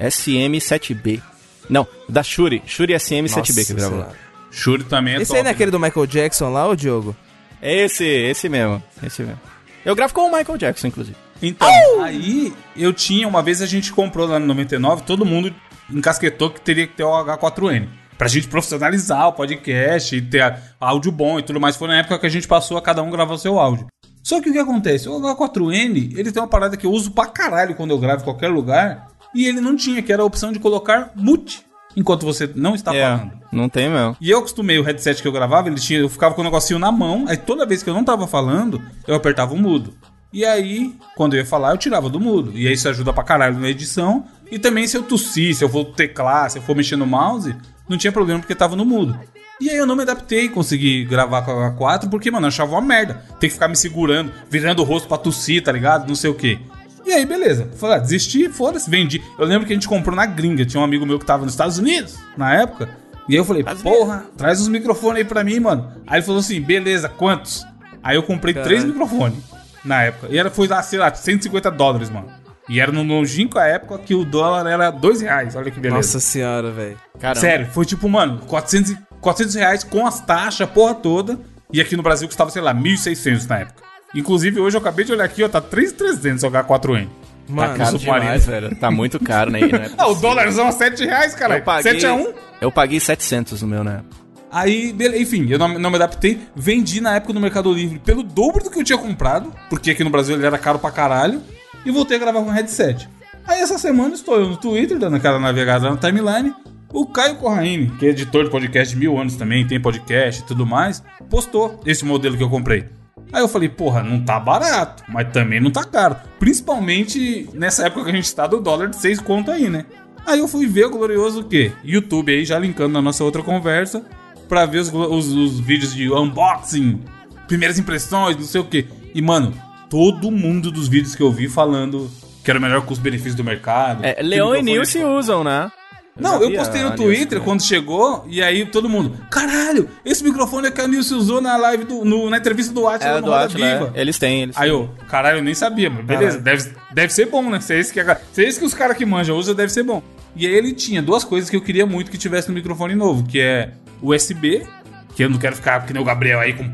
SM7B. 0.00 1.20
Não, 1.68 1.86
da 2.08 2.22
Shure, 2.22 2.62
Shure 2.66 2.92
SM7B 2.94 3.66
que 3.66 3.72
eu 3.72 3.76
gravo 3.76 3.96
lá. 3.96 4.08
Shure 4.50 4.84
também 4.84 5.14
é 5.14 5.16
Esse 5.18 5.26
top. 5.28 5.38
aí 5.38 5.42
não 5.44 5.50
é 5.50 5.52
aquele 5.52 5.70
do 5.70 5.80
Michael 5.80 6.06
Jackson 6.06 6.50
lá, 6.50 6.66
ô 6.68 6.74
Diogo? 6.76 7.14
É 7.60 7.84
esse, 7.84 8.04
esse 8.04 8.48
mesmo, 8.48 8.82
esse 9.02 9.22
mesmo. 9.22 9.40
Eu 9.84 9.94
gravo 9.94 10.12
com 10.14 10.22
o 10.22 10.36
Michael 10.36 10.58
Jackson, 10.58 10.86
inclusive. 10.88 11.16
Então, 11.42 11.68
aí 12.02 12.52
eu 12.76 12.92
tinha, 12.92 13.28
uma 13.28 13.42
vez 13.42 13.60
a 13.60 13.66
gente 13.66 13.92
comprou 13.92 14.26
lá 14.26 14.38
no 14.38 14.46
99, 14.46 15.02
todo 15.02 15.24
mundo 15.26 15.54
encasquetou 15.90 16.50
que 16.50 16.60
teria 16.60 16.86
que 16.86 16.94
ter 16.94 17.04
o 17.04 17.10
H4N. 17.10 17.88
Pra 18.16 18.28
gente 18.28 18.48
profissionalizar 18.48 19.28
o 19.28 19.32
podcast 19.34 20.16
e 20.16 20.22
ter 20.22 20.40
a- 20.40 20.58
áudio 20.80 21.12
bom 21.12 21.38
e 21.38 21.42
tudo 21.42 21.60
mais. 21.60 21.76
Foi 21.76 21.86
na 21.88 21.98
época 21.98 22.18
que 22.18 22.26
a 22.26 22.30
gente 22.30 22.48
passou 22.48 22.78
a 22.78 22.82
cada 22.82 23.02
um 23.02 23.10
gravar 23.10 23.34
o 23.34 23.38
seu 23.38 23.58
áudio. 23.58 23.86
Só 24.22 24.40
que 24.40 24.48
o 24.48 24.52
que 24.52 24.58
acontece? 24.58 25.08
O 25.08 25.20
H4N, 25.20 26.16
ele 26.18 26.32
tem 26.32 26.42
uma 26.42 26.48
parada 26.48 26.76
que 26.76 26.86
eu 26.86 26.90
uso 26.90 27.10
pra 27.10 27.26
caralho 27.26 27.74
quando 27.74 27.90
eu 27.90 27.98
gravo 27.98 28.22
em 28.22 28.24
qualquer 28.24 28.48
lugar. 28.48 29.08
E 29.36 29.46
ele 29.46 29.60
não 29.60 29.76
tinha, 29.76 30.02
que 30.02 30.12
era 30.12 30.22
a 30.22 30.24
opção 30.24 30.50
de 30.50 30.58
colocar 30.58 31.12
mute 31.14 31.64
enquanto 31.94 32.24
você 32.24 32.50
não 32.54 32.74
está 32.74 32.92
falando. 32.92 33.32
não 33.52 33.68
tem 33.68 33.88
mesmo. 33.88 34.16
E 34.20 34.30
eu 34.30 34.38
acostumei 34.38 34.78
o 34.78 34.82
headset 34.82 35.20
que 35.20 35.28
eu 35.28 35.32
gravava, 35.32 35.68
ele 35.68 35.80
tinha, 35.80 36.00
eu 36.00 36.08
ficava 36.08 36.34
com 36.34 36.40
o 36.40 36.44
negocinho 36.44 36.78
na 36.78 36.90
mão, 36.90 37.24
aí 37.28 37.36
toda 37.36 37.66
vez 37.66 37.82
que 37.82 37.90
eu 37.90 37.94
não 37.94 38.04
tava 38.04 38.26
falando, 38.26 38.82
eu 39.06 39.14
apertava 39.14 39.54
o 39.54 39.58
mudo. 39.58 39.94
E 40.32 40.44
aí, 40.44 40.94
quando 41.16 41.34
eu 41.34 41.40
ia 41.40 41.46
falar, 41.46 41.70
eu 41.70 41.78
tirava 41.78 42.10
do 42.10 42.20
mudo. 42.20 42.52
E 42.54 42.66
aí 42.66 42.74
isso 42.74 42.88
ajuda 42.88 43.12
pra 43.12 43.24
caralho 43.24 43.58
na 43.58 43.68
edição. 43.68 44.24
E 44.50 44.58
também 44.58 44.86
se 44.86 44.96
eu 44.96 45.02
tossir, 45.02 45.54
se 45.54 45.64
eu 45.64 45.68
for 45.68 45.84
teclar, 45.84 46.50
se 46.50 46.58
eu 46.58 46.62
for 46.62 46.76
mexer 46.76 46.96
no 46.96 47.06
mouse, 47.06 47.54
não 47.88 47.96
tinha 47.96 48.12
problema 48.12 48.40
porque 48.40 48.54
tava 48.54 48.76
no 48.76 48.84
mudo. 48.84 49.18
E 49.58 49.70
aí 49.70 49.76
eu 49.76 49.86
não 49.86 49.96
me 49.96 50.02
adaptei, 50.02 50.50
consegui 50.50 51.04
gravar 51.06 51.40
com 51.42 51.52
a 51.52 51.72
H4, 51.72 52.10
porque, 52.10 52.30
mano, 52.30 52.44
eu 52.44 52.48
achava 52.48 52.72
uma 52.72 52.82
merda. 52.82 53.22
Tem 53.40 53.48
que 53.48 53.54
ficar 53.54 53.68
me 53.68 53.76
segurando, 53.76 54.30
virando 54.50 54.82
o 54.82 54.84
rosto 54.84 55.08
pra 55.08 55.16
tossir, 55.16 55.62
tá 55.62 55.72
ligado? 55.72 56.06
Não 56.06 56.14
sei 56.14 56.28
o 56.28 56.34
quê. 56.34 56.58
E 57.06 57.12
aí, 57.12 57.24
beleza. 57.24 57.68
Falei, 57.76 57.96
ah, 57.96 58.00
desisti, 58.00 58.48
foda-se, 58.48 58.90
vendi. 58.90 59.22
Eu 59.38 59.46
lembro 59.46 59.66
que 59.66 59.72
a 59.72 59.76
gente 59.76 59.88
comprou 59.88 60.14
na 60.16 60.26
gringa. 60.26 60.64
Tinha 60.66 60.80
um 60.80 60.84
amigo 60.84 61.06
meu 61.06 61.18
que 61.18 61.24
tava 61.24 61.44
nos 61.44 61.52
Estados 61.52 61.78
Unidos, 61.78 62.16
na 62.36 62.52
época. 62.54 62.88
E 63.28 63.32
aí 63.32 63.38
eu 63.38 63.44
falei, 63.44 63.62
porra, 63.82 64.26
traz 64.36 64.60
os 64.60 64.68
microfones 64.68 65.18
aí 65.18 65.24
pra 65.24 65.42
mim, 65.44 65.60
mano. 65.60 65.92
Aí 66.06 66.18
ele 66.18 66.26
falou 66.26 66.40
assim, 66.40 66.60
beleza, 66.60 67.08
quantos? 67.08 67.64
Aí 68.02 68.16
eu 68.16 68.22
comprei 68.22 68.54
três 68.54 68.84
microfones 68.84 69.38
na 69.84 70.02
época. 70.02 70.28
E 70.30 70.38
era, 70.38 70.50
foi 70.50 70.66
lá, 70.68 70.82
sei 70.82 70.98
lá, 70.98 71.12
150 71.14 71.70
dólares, 71.70 72.10
mano. 72.10 72.28
E 72.68 72.80
era 72.80 72.90
no 72.90 73.02
longínqua 73.04 73.64
época 73.64 73.98
que 73.98 74.14
o 74.14 74.24
dólar 74.24 74.66
era 74.68 74.90
dois 74.90 75.20
reais. 75.20 75.54
Olha 75.54 75.70
que 75.70 75.78
beleza. 75.78 75.96
Nossa 75.96 76.18
senhora, 76.20 76.70
velho. 76.72 76.96
Sério, 77.40 77.66
foi 77.72 77.84
tipo, 77.84 78.08
mano, 78.08 78.40
400, 78.46 78.90
e- 78.92 78.98
400 79.20 79.54
reais 79.54 79.84
com 79.84 80.04
as 80.06 80.20
taxas, 80.20 80.62
a 80.62 80.66
porra 80.66 80.94
toda. 80.94 81.38
E 81.72 81.80
aqui 81.80 81.96
no 81.96 82.02
Brasil 82.02 82.26
custava, 82.28 82.50
sei 82.50 82.62
lá, 82.62 82.72
1.600 82.74 83.46
na 83.48 83.58
época. 83.58 83.82
Inclusive, 84.16 84.60
hoje 84.60 84.76
eu 84.76 84.80
acabei 84.80 85.04
de 85.04 85.12
olhar 85.12 85.24
aqui, 85.24 85.42
ó, 85.42 85.48
tá 85.48 85.60
3.300 85.60 86.42
o 86.48 86.50
H4N. 86.50 87.08
Mano, 87.48 87.72
Tá 87.76 87.84
caro 87.84 87.98
demais, 87.98 88.46
velho. 88.46 88.76
Tá 88.76 88.90
muito 88.90 89.20
caro, 89.20 89.50
né? 89.50 89.60
Não 89.60 89.78
é 89.78 89.90
Ah, 89.98 90.08
o 90.08 90.14
dólarzão 90.16 90.66
a 90.66 90.72
7 90.72 91.04
reais, 91.04 91.34
cara. 91.34 91.58
Eu 91.58 91.62
paguei, 91.62 91.92
7 91.92 92.06
a 92.06 92.14
1. 92.14 92.32
eu 92.60 92.72
paguei 92.72 92.98
700 92.98 93.62
no 93.62 93.68
meu, 93.68 93.84
né? 93.84 94.02
Aí, 94.50 94.94
enfim, 95.20 95.46
eu 95.50 95.58
não, 95.58 95.78
não 95.78 95.90
me 95.90 95.96
adaptei. 95.96 96.40
Vendi 96.56 97.00
na 97.00 97.16
época 97.16 97.32
no 97.32 97.40
Mercado 97.40 97.72
Livre 97.72 97.98
pelo 97.98 98.22
dobro 98.22 98.64
do 98.64 98.70
que 98.70 98.80
eu 98.80 98.84
tinha 98.84 98.98
comprado, 98.98 99.52
porque 99.68 99.90
aqui 99.90 100.02
no 100.02 100.10
Brasil 100.10 100.34
ele 100.34 100.46
era 100.46 100.58
caro 100.58 100.78
pra 100.78 100.90
caralho. 100.90 101.40
E 101.84 101.90
voltei 101.90 102.16
a 102.16 102.20
gravar 102.20 102.42
com 102.42 102.50
headset. 102.50 103.08
Aí 103.46 103.60
essa 103.60 103.78
semana 103.78 104.14
estou 104.14 104.36
eu 104.40 104.48
no 104.48 104.56
Twitter, 104.56 104.98
dando 104.98 105.16
aquela 105.16 105.38
navegada 105.38 105.88
na 105.88 105.96
timeline. 105.96 106.52
O 106.92 107.06
Caio 107.06 107.36
Corraine, 107.36 107.90
que 107.98 108.06
é 108.06 108.08
editor 108.10 108.44
de 108.44 108.50
podcast 108.50 108.94
de 108.94 108.98
mil 108.98 109.16
anos 109.18 109.36
também, 109.36 109.66
tem 109.66 109.80
podcast 109.80 110.42
e 110.42 110.46
tudo 110.46 110.64
mais, 110.66 111.02
postou 111.28 111.80
esse 111.84 112.04
modelo 112.04 112.36
que 112.36 112.42
eu 112.42 112.48
comprei. 112.48 112.86
Aí 113.36 113.42
eu 113.42 113.48
falei, 113.48 113.68
porra, 113.68 114.02
não 114.02 114.24
tá 114.24 114.40
barato, 114.40 115.02
mas 115.08 115.30
também 115.30 115.60
não 115.60 115.70
tá 115.70 115.84
caro. 115.84 116.16
Principalmente 116.38 117.48
nessa 117.52 117.86
época 117.86 118.04
que 118.04 118.10
a 118.10 118.14
gente 118.14 118.34
tá 118.34 118.46
do 118.46 118.60
dólar 118.60 118.88
de 118.88 118.96
6 118.96 119.20
conto 119.20 119.50
aí, 119.50 119.68
né? 119.68 119.84
Aí 120.26 120.38
eu 120.38 120.48
fui 120.48 120.66
ver 120.66 120.86
o 120.86 120.90
glorioso 120.90 121.40
o 121.40 121.44
quê? 121.44 121.70
YouTube 121.84 122.32
aí, 122.32 122.44
já 122.46 122.58
linkando 122.58 122.94
na 122.94 123.02
nossa 123.02 123.22
outra 123.22 123.42
conversa, 123.42 124.02
pra 124.48 124.64
ver 124.64 124.78
os, 124.78 124.90
os- 124.92 125.32
os 125.32 125.60
vídeos 125.60 125.94
de 125.94 126.10
unboxing, 126.10 127.02
primeiras 127.46 127.78
impressões, 127.78 128.36
não 128.36 128.44
sei 128.44 128.60
o 128.60 128.64
quê. 128.64 128.86
E, 129.14 129.20
mano, 129.20 129.52
todo 129.90 130.30
mundo 130.30 130.70
dos 130.72 130.88
vídeos 130.88 131.14
que 131.14 131.22
eu 131.22 131.30
vi 131.30 131.46
falando 131.48 132.10
que 132.42 132.50
era 132.50 132.58
o 132.58 132.62
melhor 132.62 132.82
custo-benefício 132.86 133.36
do 133.36 133.44
mercado. 133.44 134.04
É, 134.04 134.14
que 134.14 134.22
Leon 134.22 134.54
e 134.54 134.62
microfone- 134.62 134.72
Nilce 134.72 135.04
usam, 135.04 135.42
né? 135.44 135.70
Não, 136.18 136.42
eu 136.42 136.50
postei 136.56 136.82
no 136.82 136.96
Twitter 136.96 137.40
quando 137.40 137.62
chegou, 137.62 138.24
e 138.26 138.42
aí 138.42 138.64
todo 138.64 138.88
mundo, 138.88 139.16
caralho, 139.30 139.88
esse 140.04 140.24
microfone 140.24 140.68
é 140.68 140.70
que 140.70 140.80
a 140.80 140.88
Nilce 140.88 141.12
usou 141.14 141.40
na 141.42 141.56
live, 141.56 141.84
do, 141.84 142.04
no- 142.04 142.30
na 142.30 142.38
entrevista 142.38 142.72
do 142.72 142.88
Atila 142.88 143.10
É, 143.10 143.14
no 143.16 143.22
do 143.22 143.30
Roda 143.30 143.44
Atila, 143.44 143.66
Viva. 143.78 143.92
é. 143.94 144.00
Eles 144.00 144.18
têm, 144.18 144.42
eles 144.44 144.56
Aí 144.56 144.70
eu, 144.70 144.88
caralho, 145.08 145.38
eu 145.38 145.42
nem 145.44 145.52
sabia, 145.54 145.90
mas 145.90 146.04
beleza, 146.06 146.38
deve, 146.38 146.70
deve 146.92 147.12
ser 147.12 147.26
bom, 147.26 147.50
né? 147.50 147.60
Se 147.60 147.74
é, 147.74 147.78
esse 147.80 147.92
que, 147.92 148.00
a- 148.00 148.18
se 148.32 148.44
é 148.44 148.48
esse 148.48 148.58
que 148.58 148.64
os 148.64 148.72
caras 148.72 148.96
que 148.96 149.04
manjam 149.04 149.36
usam, 149.36 149.54
deve 149.54 149.70
ser 149.70 149.82
bom. 149.82 150.02
E 150.34 150.46
aí 150.46 150.52
ele 150.54 150.72
tinha 150.72 151.02
duas 151.02 151.22
coisas 151.24 151.50
que 151.50 151.56
eu 151.56 151.60
queria 151.60 151.84
muito 151.86 152.10
que 152.10 152.16
tivesse 152.18 152.48
no 152.48 152.54
microfone 152.54 152.94
novo, 152.94 153.22
que 153.26 153.38
é 153.40 153.72
USB, 154.02 154.66
que 155.14 155.22
eu 155.24 155.28
não 155.30 155.38
quero 155.38 155.56
ficar 155.56 155.84
que 155.86 155.92
nem 155.92 156.00
o 156.02 156.04
Gabriel 156.04 156.40
aí 156.40 156.52
com 156.54 156.70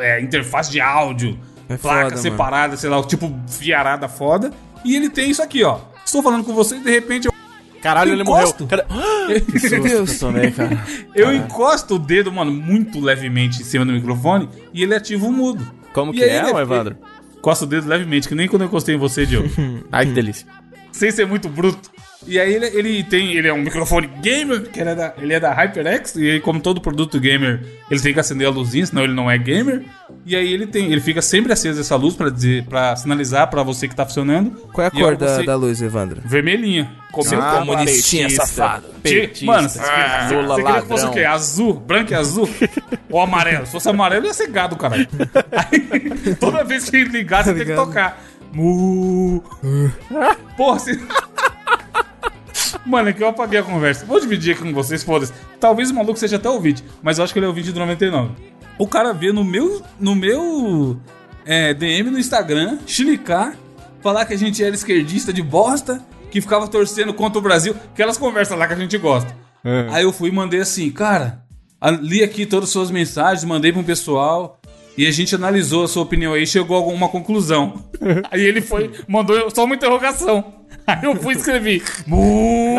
é, 0.00 0.20
interface 0.20 0.70
de 0.70 0.80
áudio, 0.80 1.38
É 1.68 1.76
placa 1.76 2.10
foda, 2.10 2.16
separada, 2.16 2.76
sei 2.76 2.90
lá, 2.90 3.02
tipo 3.02 3.32
fiarada 3.48 4.08
foda. 4.08 4.52
E 4.84 4.94
ele 4.94 5.08
tem 5.08 5.30
isso 5.30 5.42
aqui, 5.42 5.64
ó. 5.64 5.78
Estou 6.04 6.22
falando 6.22 6.44
com 6.44 6.52
vocês, 6.54 6.82
de 6.82 6.90
repente 6.90 7.26
eu, 7.26 7.33
Caralho, 7.84 8.10
Eu 8.10 8.14
ele 8.14 8.24
morreu. 8.24 8.46
encosto. 8.48 8.66
Cara... 8.66 8.86
Que 9.50 9.58
susto 9.58 10.20
tomei, 10.20 10.50
cara. 10.50 10.84
eu 11.14 11.32
encosto 11.32 11.94
o 11.94 11.98
dedo, 11.98 12.30
mano, 12.30 12.50
muito 12.52 13.00
levemente 13.00 13.62
em 13.62 13.64
cima 13.64 13.82
do 13.84 13.92
microfone 13.92 14.48
e 14.72 14.82
ele 14.82 14.94
ativa 14.94 15.24
o 15.26 15.32
mudo. 15.32 15.66
Como 15.94 16.12
E 16.12 16.16
que 16.18 16.24
é, 16.24 16.38
ele- 16.40 16.52
ô 16.52 16.60
Evandro? 16.60 16.96
Encosto 17.38 17.64
o 17.64 17.68
dedo 17.68 17.88
levemente, 17.88 18.28
que 18.28 18.34
nem 18.34 18.46
quando 18.48 18.62
eu 18.62 18.68
encostei 18.68 18.94
em 18.94 18.98
você, 18.98 19.24
Diogo. 19.24 19.48
Ai, 19.92 20.04
que 20.06 20.12
delícia. 20.12 20.46
sem 20.92 21.10
ser 21.10 21.26
muito 21.26 21.48
bruto. 21.48 21.90
E 22.26 22.40
aí 22.40 22.54
ele, 22.54 22.66
ele 22.66 23.04
tem, 23.04 23.34
ele 23.34 23.46
é 23.48 23.52
um 23.52 23.60
microfone 23.62 24.06
gamer, 24.22 24.62
que 24.70 24.80
ele 24.80 24.90
é, 24.90 24.94
da, 24.94 25.12
ele 25.18 25.34
é 25.34 25.38
da 25.40 25.52
HyperX, 25.52 26.16
e 26.16 26.30
aí 26.30 26.40
como 26.40 26.58
todo 26.58 26.80
produto 26.80 27.20
gamer, 27.20 27.60
ele 27.90 28.00
tem 28.00 28.14
que 28.14 28.20
acender 28.20 28.46
a 28.46 28.50
luzinha, 28.50 28.86
senão 28.86 29.04
ele 29.04 29.12
não 29.12 29.30
é 29.30 29.36
gamer. 29.36 29.82
E 30.24 30.34
aí 30.34 30.50
ele 30.52 30.66
tem, 30.66 30.90
ele 30.90 31.02
fica 31.02 31.20
sempre 31.20 31.52
acesa 31.52 31.82
essa 31.82 31.96
luz 31.96 32.14
pra 32.14 32.30
dizer, 32.30 32.64
para 32.64 32.96
sinalizar 32.96 33.48
pra 33.50 33.62
você 33.62 33.86
que 33.86 33.94
tá 33.94 34.06
funcionando. 34.06 34.52
Qual 34.72 34.82
é 34.86 34.90
a 34.90 34.98
E 34.98 35.00
cor 35.02 35.16
da, 35.16 35.36
você- 35.36 35.42
da 35.44 35.54
luz, 35.54 35.82
Evandro? 35.82 36.22
Vermelhinha. 36.24 36.90
Como 37.12 37.28
Ah, 37.40 37.58
comunistinha 37.64 38.22
petista, 38.24 38.46
safado. 38.46 38.86
Che- 39.04 39.32
Mano, 39.42 39.68
você, 39.68 39.78
Ah, 39.80 40.26
você 40.28 40.34
Lula 40.34 40.56
queria 40.56 40.80
que 40.82 40.88
fosse 40.88 41.06
o 41.06 41.10
quê? 41.10 41.24
Azul? 41.24 41.74
Branco 41.74 42.10
e 42.12 42.14
azul? 42.14 42.48
Ou 43.10 43.20
amarelo? 43.20 43.66
Se 43.66 43.72
fosse 43.72 43.88
amarelo, 43.88 44.24
ia 44.26 44.32
ser 44.34 44.48
gado, 44.48 44.74
caralho. 44.76 45.06
Aí, 45.52 46.34
toda 46.36 46.64
vez 46.64 46.88
que 46.88 47.04
ligar, 47.04 47.44
você 47.44 47.50
tem 47.52 47.64
que 47.64 47.68
ligado? 47.70 47.86
tocar. 47.86 48.24
Mu. 48.52 49.44
Porra, 50.56 50.78
se... 50.78 50.98
Mano, 52.84 53.08
é 53.08 53.12
que 53.12 53.22
eu 53.22 53.28
apaguei 53.28 53.58
a 53.58 53.62
conversa. 53.62 54.04
Vou 54.04 54.20
dividir 54.20 54.54
aqui 54.54 54.62
com 54.62 54.72
vocês, 54.72 55.02
foda-se. 55.02 55.32
Talvez 55.58 55.90
o 55.90 55.94
maluco 55.94 56.18
seja 56.18 56.36
até 56.36 56.48
ouvinte, 56.48 56.84
mas 57.02 57.18
eu 57.18 57.24
acho 57.24 57.32
que 57.32 57.38
ele 57.38 57.46
é 57.46 57.48
ouvinte 57.48 57.72
do 57.72 57.80
99. 57.80 58.34
O 58.78 58.86
cara 58.86 59.12
vê 59.12 59.32
no 59.32 59.44
meu, 59.44 59.82
no 59.98 60.14
meu 60.14 61.00
é, 61.46 61.72
DM 61.72 62.10
no 62.10 62.18
Instagram, 62.18 62.78
chilicar, 62.86 63.56
falar 64.02 64.24
que 64.26 64.34
a 64.34 64.38
gente 64.38 64.62
era 64.62 64.74
esquerdista 64.74 65.32
de 65.32 65.42
bosta, 65.42 66.02
que 66.30 66.40
ficava 66.40 66.66
torcendo 66.68 67.14
contra 67.14 67.38
o 67.38 67.42
Brasil, 67.42 67.74
aquelas 67.92 68.18
conversas 68.18 68.58
lá 68.58 68.66
que 68.66 68.74
a 68.74 68.76
gente 68.76 68.98
gosta. 68.98 69.34
Aí 69.92 70.02
eu 70.02 70.12
fui 70.12 70.28
e 70.28 70.32
mandei 70.32 70.60
assim, 70.60 70.90
cara, 70.90 71.42
li 72.00 72.22
aqui 72.22 72.44
todas 72.44 72.68
as 72.68 72.72
suas 72.72 72.90
mensagens, 72.90 73.44
mandei 73.44 73.72
para 73.72 73.80
um 73.80 73.84
pessoal. 73.84 74.60
E 74.96 75.06
a 75.06 75.10
gente 75.10 75.34
analisou 75.34 75.84
a 75.84 75.88
sua 75.88 76.02
opinião 76.02 76.34
aí 76.34 76.44
e 76.44 76.46
chegou 76.46 76.76
a 76.76 76.80
alguma 76.80 77.08
conclusão. 77.08 77.84
aí 78.30 78.42
ele 78.42 78.60
foi, 78.60 78.90
mandou 79.08 79.50
só 79.50 79.64
uma 79.64 79.74
interrogação. 79.74 80.62
Aí 80.86 81.04
eu 81.04 81.16
fui 81.16 81.34
e 81.34 81.36
escrevi. 81.38 81.82
Mu. 82.06 82.76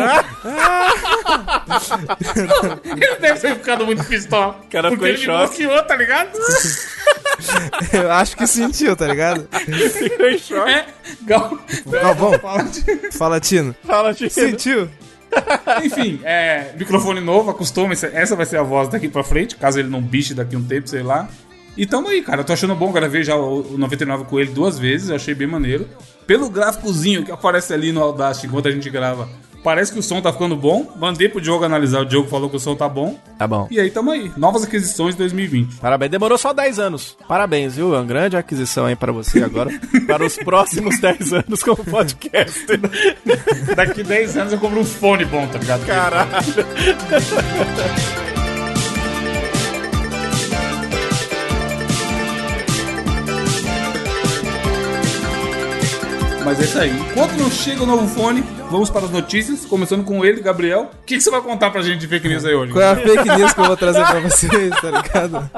ele 2.84 3.16
deve 3.16 3.40
ter 3.40 3.56
ficado 3.56 3.84
muito 3.84 4.04
pistola. 4.04 4.60
O 4.64 4.68
cara 4.70 4.90
porque 4.90 4.94
ficou 4.94 5.08
em 5.08 5.10
ele 5.10 5.18
choque. 5.18 5.66
bloqueou, 5.66 5.82
tá 5.82 5.96
ligado? 5.96 6.30
Eu 7.92 8.12
acho 8.12 8.36
que 8.36 8.46
sentiu, 8.46 8.94
tá 8.96 9.08
ligado? 9.08 9.48
Ficou 9.92 10.26
em 10.28 10.38
choque. 10.38 10.70
É. 10.70 10.86
Gal... 11.22 11.58
Galvão, 11.86 12.38
Fala 12.38 12.64
fala, 13.12 13.40
Tino. 13.40 13.74
Fala, 13.84 14.14
Tino. 14.14 14.30
Sentiu? 14.30 14.88
Enfim, 15.82 16.20
é, 16.24 16.72
microfone 16.76 17.20
novo, 17.20 17.50
acostuma. 17.50 17.92
Essa 17.92 18.36
vai 18.36 18.46
ser 18.46 18.58
a 18.58 18.62
voz 18.62 18.88
daqui 18.88 19.08
pra 19.08 19.24
frente, 19.24 19.56
caso 19.56 19.78
ele 19.78 19.88
não 19.88 20.00
biche 20.00 20.32
daqui 20.32 20.56
um 20.56 20.62
tempo, 20.62 20.88
sei 20.88 21.02
lá. 21.02 21.28
E 21.76 21.86
tamo 21.86 22.08
aí, 22.08 22.22
cara. 22.22 22.40
Eu 22.40 22.44
tô 22.44 22.52
achando 22.52 22.74
bom. 22.74 22.92
Gravei 22.92 23.22
já 23.22 23.36
o 23.36 23.56
o 23.60 23.78
99 23.78 24.24
com 24.24 24.38
ele 24.38 24.50
duas 24.50 24.78
vezes, 24.78 25.08
eu 25.08 25.16
achei 25.16 25.34
bem 25.34 25.46
maneiro. 25.46 25.88
Pelo 26.26 26.48
gráficozinho 26.50 27.24
que 27.24 27.30
aparece 27.30 27.72
ali 27.72 27.92
no 27.92 28.02
Audacity 28.02 28.46
enquanto 28.46 28.68
a 28.68 28.70
gente 28.70 28.90
grava, 28.90 29.28
parece 29.62 29.92
que 29.92 29.98
o 29.98 30.02
som 30.02 30.20
tá 30.20 30.32
ficando 30.32 30.56
bom. 30.56 30.92
Mandei 30.96 31.28
pro 31.28 31.40
Diogo 31.40 31.64
analisar, 31.64 32.00
o 32.00 32.04
Diogo 32.04 32.28
falou 32.28 32.50
que 32.50 32.56
o 32.56 32.60
som 32.60 32.74
tá 32.74 32.88
bom. 32.88 33.18
Tá 33.38 33.46
bom. 33.46 33.68
E 33.70 33.78
aí 33.78 33.90
tamo 33.90 34.10
aí. 34.10 34.32
Novas 34.36 34.64
aquisições 34.64 35.14
2020. 35.14 35.76
Parabéns, 35.76 36.10
demorou 36.10 36.36
só 36.36 36.52
10 36.52 36.78
anos. 36.78 37.16
Parabéns, 37.28 37.76
viu? 37.76 37.94
É 37.94 37.98
uma 37.98 38.04
grande 38.04 38.36
aquisição 38.36 38.86
aí 38.86 38.96
para 38.96 39.12
você 39.12 39.42
agora. 39.42 39.70
para 40.06 40.24
os 40.24 40.36
próximos 40.36 40.98
10 40.98 41.32
anos 41.32 41.62
como 41.62 41.84
podcaster. 41.84 42.80
Daqui 43.76 44.02
10 44.02 44.36
anos 44.36 44.52
eu 44.52 44.58
compro 44.58 44.80
um 44.80 44.84
fone 44.84 45.24
bom, 45.24 45.46
tá 45.46 45.58
ligado? 45.58 45.86
Caralho. 45.86 46.26
Mas 56.46 56.60
é 56.60 56.62
isso 56.62 56.78
aí. 56.78 56.90
Enquanto 56.90 57.32
não 57.32 57.50
chega 57.50 57.82
o 57.82 57.86
novo 57.86 58.06
fone, 58.06 58.40
vamos 58.70 58.88
para 58.88 59.04
as 59.06 59.10
notícias. 59.10 59.64
Começando 59.64 60.04
com 60.04 60.24
ele, 60.24 60.40
Gabriel. 60.40 60.90
O 61.02 61.04
que, 61.04 61.16
que 61.16 61.20
você 61.20 61.28
vai 61.30 61.40
contar 61.42 61.70
pra 61.72 61.82
gente 61.82 61.98
de 61.98 62.06
fake 62.06 62.28
news 62.28 62.44
aí 62.44 62.54
hoje? 62.54 62.72
Qual 62.72 62.82
é 62.84 62.90
a 62.92 62.94
fake 62.96 63.36
news 63.36 63.52
que 63.52 63.60
eu 63.60 63.64
vou 63.64 63.76
trazer 63.76 64.06
pra 64.06 64.20
vocês, 64.20 64.70
tá 64.80 64.90
ligado? 64.92 65.50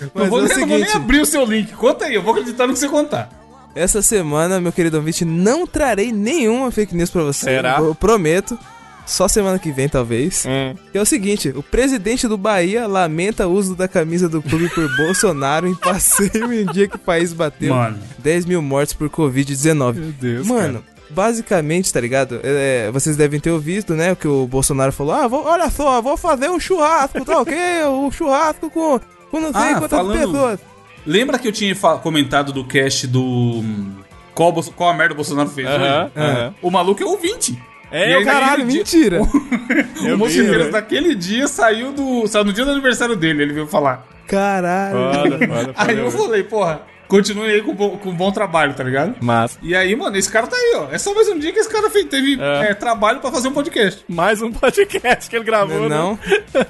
Não 0.00 0.10
Mas 0.14 0.28
vou, 0.28 0.40
é 0.40 0.42
o 0.42 0.46
nem- 0.48 0.56
não 0.58 0.66
vou 0.66 0.66
nem 0.66 0.78
seguinte, 0.86 0.96
abrir 0.96 1.20
o 1.20 1.26
seu 1.26 1.44
link. 1.46 1.72
Conta 1.72 2.04
aí, 2.04 2.14
eu 2.14 2.22
vou 2.22 2.32
acreditar 2.34 2.66
no 2.66 2.74
que 2.74 2.78
você 2.78 2.88
contar. 2.88 3.30
essa 3.74 4.02
semana, 4.02 4.60
meu 4.60 4.70
querido 4.70 4.98
ouvinte, 4.98 5.24
não 5.24 5.66
trarei 5.66 6.12
nenhuma 6.12 6.70
fake 6.70 6.94
news 6.94 7.10
pra 7.10 7.22
você. 7.22 7.44
Será? 7.46 7.78
Eu 7.78 7.94
prometo. 7.94 8.58
Só 9.06 9.28
semana 9.28 9.58
que 9.58 9.70
vem, 9.70 9.88
talvez. 9.88 10.44
Hum. 10.46 10.74
Que 10.90 10.96
é 10.98 11.00
o 11.00 11.04
seguinte, 11.04 11.50
o 11.54 11.62
presidente 11.62 12.26
do 12.26 12.38
Bahia 12.38 12.86
lamenta 12.86 13.46
o 13.46 13.52
uso 13.52 13.74
da 13.76 13.86
camisa 13.86 14.28
do 14.28 14.40
clube 14.40 14.68
por 14.70 14.88
Bolsonaro 14.96 15.68
em 15.68 15.74
passeio 15.74 16.52
em 16.52 16.64
dia 16.66 16.88
que 16.88 16.96
o 16.96 16.98
país 16.98 17.32
bateu 17.32 17.74
Mano. 17.74 17.98
10 18.18 18.46
mil 18.46 18.62
mortes 18.62 18.94
por 18.94 19.10
Covid-19. 19.10 19.94
Meu 19.94 20.12
Deus, 20.12 20.46
Mano, 20.46 20.82
basicamente, 21.10 21.92
tá 21.92 22.00
ligado? 22.00 22.40
É, 22.42 22.90
vocês 22.92 23.16
devem 23.16 23.38
ter 23.38 23.50
ouvido, 23.50 23.94
né? 23.94 24.12
O 24.12 24.16
que 24.16 24.26
o 24.26 24.46
Bolsonaro 24.46 24.90
falou. 24.92 25.12
Ah, 25.14 25.28
vou- 25.28 25.44
olha 25.44 25.68
só, 25.70 26.00
vou 26.00 26.16
fazer 26.16 26.48
um 26.50 26.58
churrasco, 26.58 27.24
tá 27.24 27.40
ok? 27.40 27.54
O 27.88 28.10
churrasco 28.12 28.70
com, 28.70 28.98
com 29.30 29.40
não 29.40 29.52
sei 29.52 29.72
Ah, 29.72 29.78
quantas 29.78 29.98
falando- 29.98 30.18
pessoas. 30.32 30.60
Lembra 31.06 31.38
que 31.38 31.46
eu 31.46 31.52
tinha 31.52 31.74
comentado 32.02 32.52
do 32.54 32.64
cast 32.64 33.06
do. 33.06 33.20
hum, 33.22 33.92
Qual, 34.34 34.50
qual 34.74 34.88
a 34.90 34.94
merda 34.94 35.12
o 35.12 35.16
Bolsonaro 35.16 35.50
fez 35.50 35.68
Aham, 35.68 36.04
hoje? 36.04 36.12
aham. 36.16 36.54
O 36.62 36.70
maluco 36.70 37.02
é 37.02 37.06
ouvinte. 37.06 37.62
É, 37.96 38.14
aí, 38.16 38.24
Caralho, 38.24 38.64
dia- 38.66 38.76
mentira. 38.78 39.20
O 40.12 40.18
Mosqueteiros 40.18 40.70
daquele 40.70 41.14
dia 41.14 41.46
saiu 41.48 41.92
do. 41.92 42.26
Saiu 42.26 42.44
no 42.44 42.52
dia 42.52 42.64
do 42.64 42.72
aniversário 42.72 43.14
dele, 43.16 43.42
ele 43.44 43.52
veio 43.54 43.66
falar. 43.66 44.06
Caralho. 44.26 44.96
Foda, 45.14 45.38
foda, 45.46 45.72
Aí 45.78 45.98
eu 45.98 46.10
foda. 46.10 46.24
falei, 46.24 46.42
porra, 46.42 46.82
continue 47.08 47.50
aí 47.50 47.62
com, 47.62 47.74
bo- 47.74 47.96
com 47.98 48.12
bom 48.14 48.30
trabalho, 48.32 48.74
tá 48.74 48.82
ligado? 48.84 49.14
Mas, 49.20 49.58
E 49.62 49.74
aí, 49.76 49.94
mano, 49.96 50.16
esse 50.16 50.30
cara 50.30 50.46
tá 50.46 50.56
aí, 50.56 50.74
ó. 50.76 50.88
É 50.92 50.98
só 50.98 51.14
mais 51.14 51.28
um 51.28 51.38
dia 51.38 51.52
que 51.52 51.58
esse 51.58 51.70
cara 51.70 51.88
fez, 51.88 52.04
teve 52.06 52.36
É. 52.40 52.70
é, 52.70 52.74
trabalho 52.74 53.20
pra 53.20 53.30
fazer 53.30 53.48
um 53.48 53.52
podcast. 53.52 54.04
mais 54.08 54.42
um 54.42 54.50
podcast 54.52 55.30
que 55.30 55.36
ele 55.36 55.44
gravou, 55.44 55.88
né? 55.88 55.96
Não. 55.96 56.18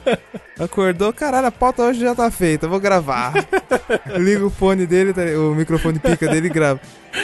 Acordou, 0.59 1.13
caralho, 1.13 1.49
a 1.49 1.53
pauta 1.53 1.83
hoje 1.83 2.01
já 2.01 2.15
tá 2.15 2.31
feita, 2.31 2.67
eu 2.67 2.71
vou 2.71 2.79
gravar. 2.79 3.33
Liga 4.19 4.47
o 4.47 4.51
fone 4.51 4.87
dele, 4.87 5.13
tá- 5.13 5.23
o 5.39 5.55
microfone 5.55 5.99
pica 5.99 6.29
dele 6.29 6.47
e 6.47 6.51
grava. 6.51 6.81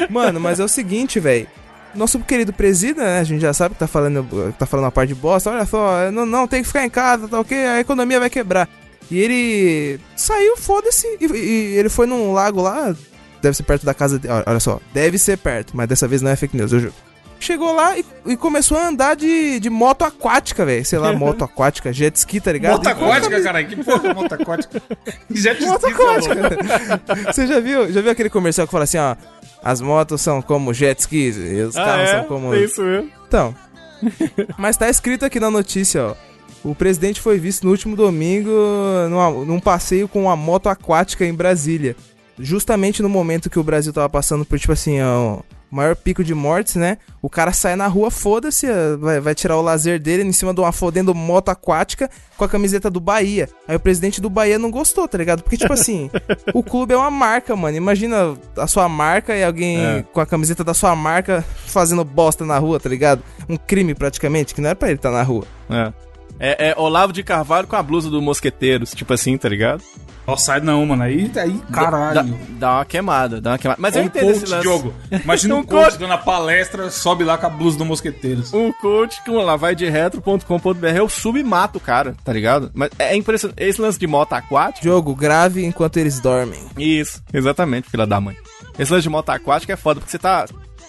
Mano, 0.09 0.41
mas 0.41 0.59
é 0.59 0.65
o 0.65 0.69
seguinte, 0.69 1.21
velho. 1.21 1.47
Nosso 1.95 2.19
querido 2.21 2.53
presida, 2.53 3.03
né? 3.03 3.19
A 3.19 3.25
gente 3.25 3.41
já 3.41 3.53
sabe 3.53 3.75
que 3.75 3.81
tá 3.81 3.87
falando, 3.89 4.55
tá 4.59 4.65
falando 4.67 4.87
a 4.87 4.91
parte 4.93 5.09
de 5.09 5.15
bosta. 5.15 5.51
Olha 5.51 5.67
só, 5.67 6.11
não, 6.13 6.25
não, 6.25 6.47
tem 6.47 6.63
que 6.63 6.69
ficar 6.69 6.85
em 6.85 6.91
casa, 6.91 7.27
tá 7.27 7.41
ok? 7.41 7.67
A 7.67 7.81
economia 7.81 8.21
vai 8.21 8.31
quebrar. 8.31 8.69
E 9.11 9.19
ele 9.19 10.01
saiu, 10.15 10.57
foda-se. 10.57 11.07
E, 11.21 11.27
e 11.27 11.77
ele 11.77 11.89
foi 11.89 12.07
num 12.07 12.33
lago 12.33 12.63
lá. 12.63 12.95
Deve 13.43 13.57
ser 13.57 13.65
perto 13.65 13.85
da 13.85 13.93
casa 13.95 14.19
dele. 14.19 14.35
Olha 14.47 14.61
só, 14.61 14.81
deve 14.95 15.19
ser 15.19 15.37
perto, 15.39 15.77
mas 15.77 15.89
dessa 15.89 16.07
vez 16.07 16.23
não 16.23 16.31
é 16.31 16.37
fake 16.37 16.57
news, 16.57 16.73
eu 16.73 16.81
juro. 16.81 16.95
Chegou 17.41 17.73
lá 17.75 17.97
e, 17.99 18.05
e 18.27 18.37
começou 18.37 18.77
a 18.77 18.87
andar 18.89 19.17
de, 19.17 19.59
de 19.59 19.71
moto 19.71 20.03
aquática, 20.05 20.63
velho. 20.67 20.85
Sei 20.85 20.99
lá, 20.99 21.11
moto 21.15 21.43
aquática, 21.43 21.91
jet 21.91 22.15
ski, 22.15 22.39
tá 22.39 22.53
ligado? 22.53 22.73
Moto 22.77 22.87
aquática, 22.87 23.43
caralho. 23.43 23.67
Que 23.67 23.83
porra, 23.83 24.13
moto 24.13 24.33
aquática. 24.35 24.83
Já 25.33 25.55
te 25.55 25.65
Moto 25.65 25.89
esqueci, 25.89 26.03
aquática. 26.03 26.35
louco. 26.35 27.33
Você 27.33 27.47
já 27.47 27.59
viu, 27.59 27.91
já 27.91 28.03
viu 28.03 28.11
aquele 28.11 28.29
comercial 28.29 28.67
que 28.67 28.71
fala 28.71 28.85
assim, 28.85 28.99
ó, 28.99 29.17
as 29.63 29.81
motos 29.81 30.21
são 30.21 30.41
como 30.43 30.73
jet 30.75 30.99
skis 31.01 31.37
e 31.37 31.61
os 31.63 31.77
Ah, 31.77 31.85
carros 31.85 32.09
é? 32.09 32.13
são 32.13 32.25
como... 32.25 32.55
É 32.55 32.61
isso 32.65 32.83
mesmo. 32.83 33.11
Então, 33.29 33.55
mas 34.59 34.77
tá 34.77 34.89
escrito 34.89 35.25
aqui 35.25 35.39
na 35.41 35.51
notícia, 35.51 36.05
ó. 36.07 36.15
O 36.63 36.75
presidente 36.75 37.21
foi 37.21 37.39
visto 37.39 37.65
no 37.65 37.71
último 37.71 37.97
domingo 37.97 38.51
numa- 39.09 39.31
num 39.45 39.59
passeio 39.61 40.07
com 40.07 40.23
uma 40.25 40.37
moto 40.37 40.69
aquática 40.69 41.25
em 41.25 41.33
Brasília. 41.33 41.97
Justamente 42.39 43.03
no 43.03 43.09
momento 43.09 43.49
que 43.51 43.59
o 43.59 43.63
Brasil 43.65 43.93
tava 43.93 44.09
passando 44.11 44.45
por, 44.45 44.59
tipo 44.59 44.73
assim, 44.73 45.01
ó, 45.01 45.39
maior 45.71 45.95
pico 45.95 46.25
de 46.25 46.35
mortes, 46.35 46.75
né? 46.77 46.99
O 47.23 47.29
cara 47.31 47.53
sai 47.53 47.77
na 47.77 47.87
rua, 47.87 48.11
foda-se, 48.11 48.67
ó, 48.71 48.97
vai, 48.99 49.21
vai 49.21 49.35
tirar 49.35 49.57
o 49.57 49.63
lazer 49.63 50.01
dele 50.01 50.23
em 50.23 50.33
cima 50.33 50.53
de 50.55 50.61
uma 50.61 50.73
fodendo 50.73 51.15
moto 51.15 51.49
aquática 51.51 52.11
com 52.37 52.45
a 52.45 52.49
camiseta 52.49 52.91
do 52.91 52.99
Bahia. 53.01 53.49
Aí 53.69 53.77
o 53.77 53.81
presidente 53.81 54.21
do 54.21 54.29
Bahia 54.31 54.59
não 54.59 54.71
gostou, 54.71 55.07
tá 55.07 55.17
ligado? 55.19 55.43
Porque, 55.43 55.57
tipo 55.57 55.73
assim, 55.73 56.11
o 56.55 56.63
clube 56.63 56.95
é 56.95 56.97
uma 56.97 57.11
marca, 57.11 57.55
mano. 57.55 57.77
Imagina 57.77 58.35
a 58.57 58.67
sua 58.67 58.89
marca 58.89 59.37
e 59.37 59.45
alguém 59.45 59.79
É. 59.85 60.05
com 60.13 60.21
a 60.21 60.27
camiseta 60.27 60.65
da 60.65 60.75
sua 60.75 60.97
marca 60.97 61.45
fazendo 61.67 62.05
bosta 62.05 62.45
na 62.45 62.59
rua, 62.59 62.81
tá 62.81 62.89
ligado? 62.89 63.23
Um 63.49 63.57
crime 63.57 63.95
praticamente, 63.95 64.55
que 64.55 64.61
não 64.61 64.69
era 64.71 64.77
pra 64.77 64.89
ele 64.89 64.97
estar 64.97 65.11
na 65.11 65.23
rua. 65.23 65.45
É. 65.69 65.93
É, 66.43 66.71
é 66.71 66.75
Olavo 66.79 67.13
de 67.13 67.23
Carvalho 67.23 67.67
com 67.67 67.77
a 67.77 67.83
blusa 67.83 68.09
do 68.09 68.23
Mosqueteiros, 68.23 68.93
tipo 68.95 69.13
assim, 69.13 69.37
tá 69.37 69.47
ligado? 69.47 69.83
Sai 70.37 70.61
não, 70.61 70.85
mano. 70.87 71.03
Aí, 71.03 71.31
aí 71.37 71.61
Dá, 71.69 71.75
caralho. 71.85 72.39
dá 72.51 72.75
uma 72.77 72.85
queimada, 72.85 73.41
dá 73.41 73.51
uma 73.53 73.59
queimada. 73.59 73.81
Mas 73.81 73.97
eu 73.97 74.03
um 74.03 74.07
entendo 74.07 74.25
coach, 74.25 74.37
esse 74.37 74.47
lance. 74.47 74.63
Diogo. 74.63 74.95
Imagina 75.25 75.55
um, 75.57 75.59
Um 75.59 75.65
coach 75.65 75.85
coach. 75.85 75.99
dando 75.99 76.13
a 76.13 76.19
palestra, 76.19 76.91
sobe 76.91 77.25
lá 77.25 77.37
com 77.39 77.47
a 77.47 77.51
blusa 77.51 77.79
do 77.79 77.85
Mosqueteiros. 77.85 78.53
Um 78.53 78.73
coach 78.73 79.23
com 79.25 79.39
lá 79.39 79.57
vai 79.57 79.75
de 79.75 79.89
retro.com.br, 79.89 80.87
eu 80.95 81.09
submato 81.09 81.79
o 81.79 81.81
cara, 81.81 82.15
tá 82.25 82.33
ligado? 82.33 82.71
Mas 82.75 82.91
é 82.99 83.15
impressionante. 83.17 83.63
Esse 83.63 83.81
lance 83.81 83.99
de 83.99 84.07
moto 84.07 84.33
aquática. 84.33 84.85
Jogo 84.85 85.15
grave 85.15 85.65
enquanto 85.65 85.97
eles 85.99 86.21
dormem. 86.21 86.61
Isso, 86.77 87.23
exatamente, 87.33 87.89
filha 87.91 88.07
da 88.07 88.21
mãe. 88.21 88.37
Esse 88.79 88.93
lance 88.93 89.03
de 89.03 89.09
moto 89.11 89.31
aquática 89.31 89.73
é 89.73 89.77
foda, 89.77 90.01
porque 90.01 90.11
você 90.11 90.19
tá. 90.19 90.47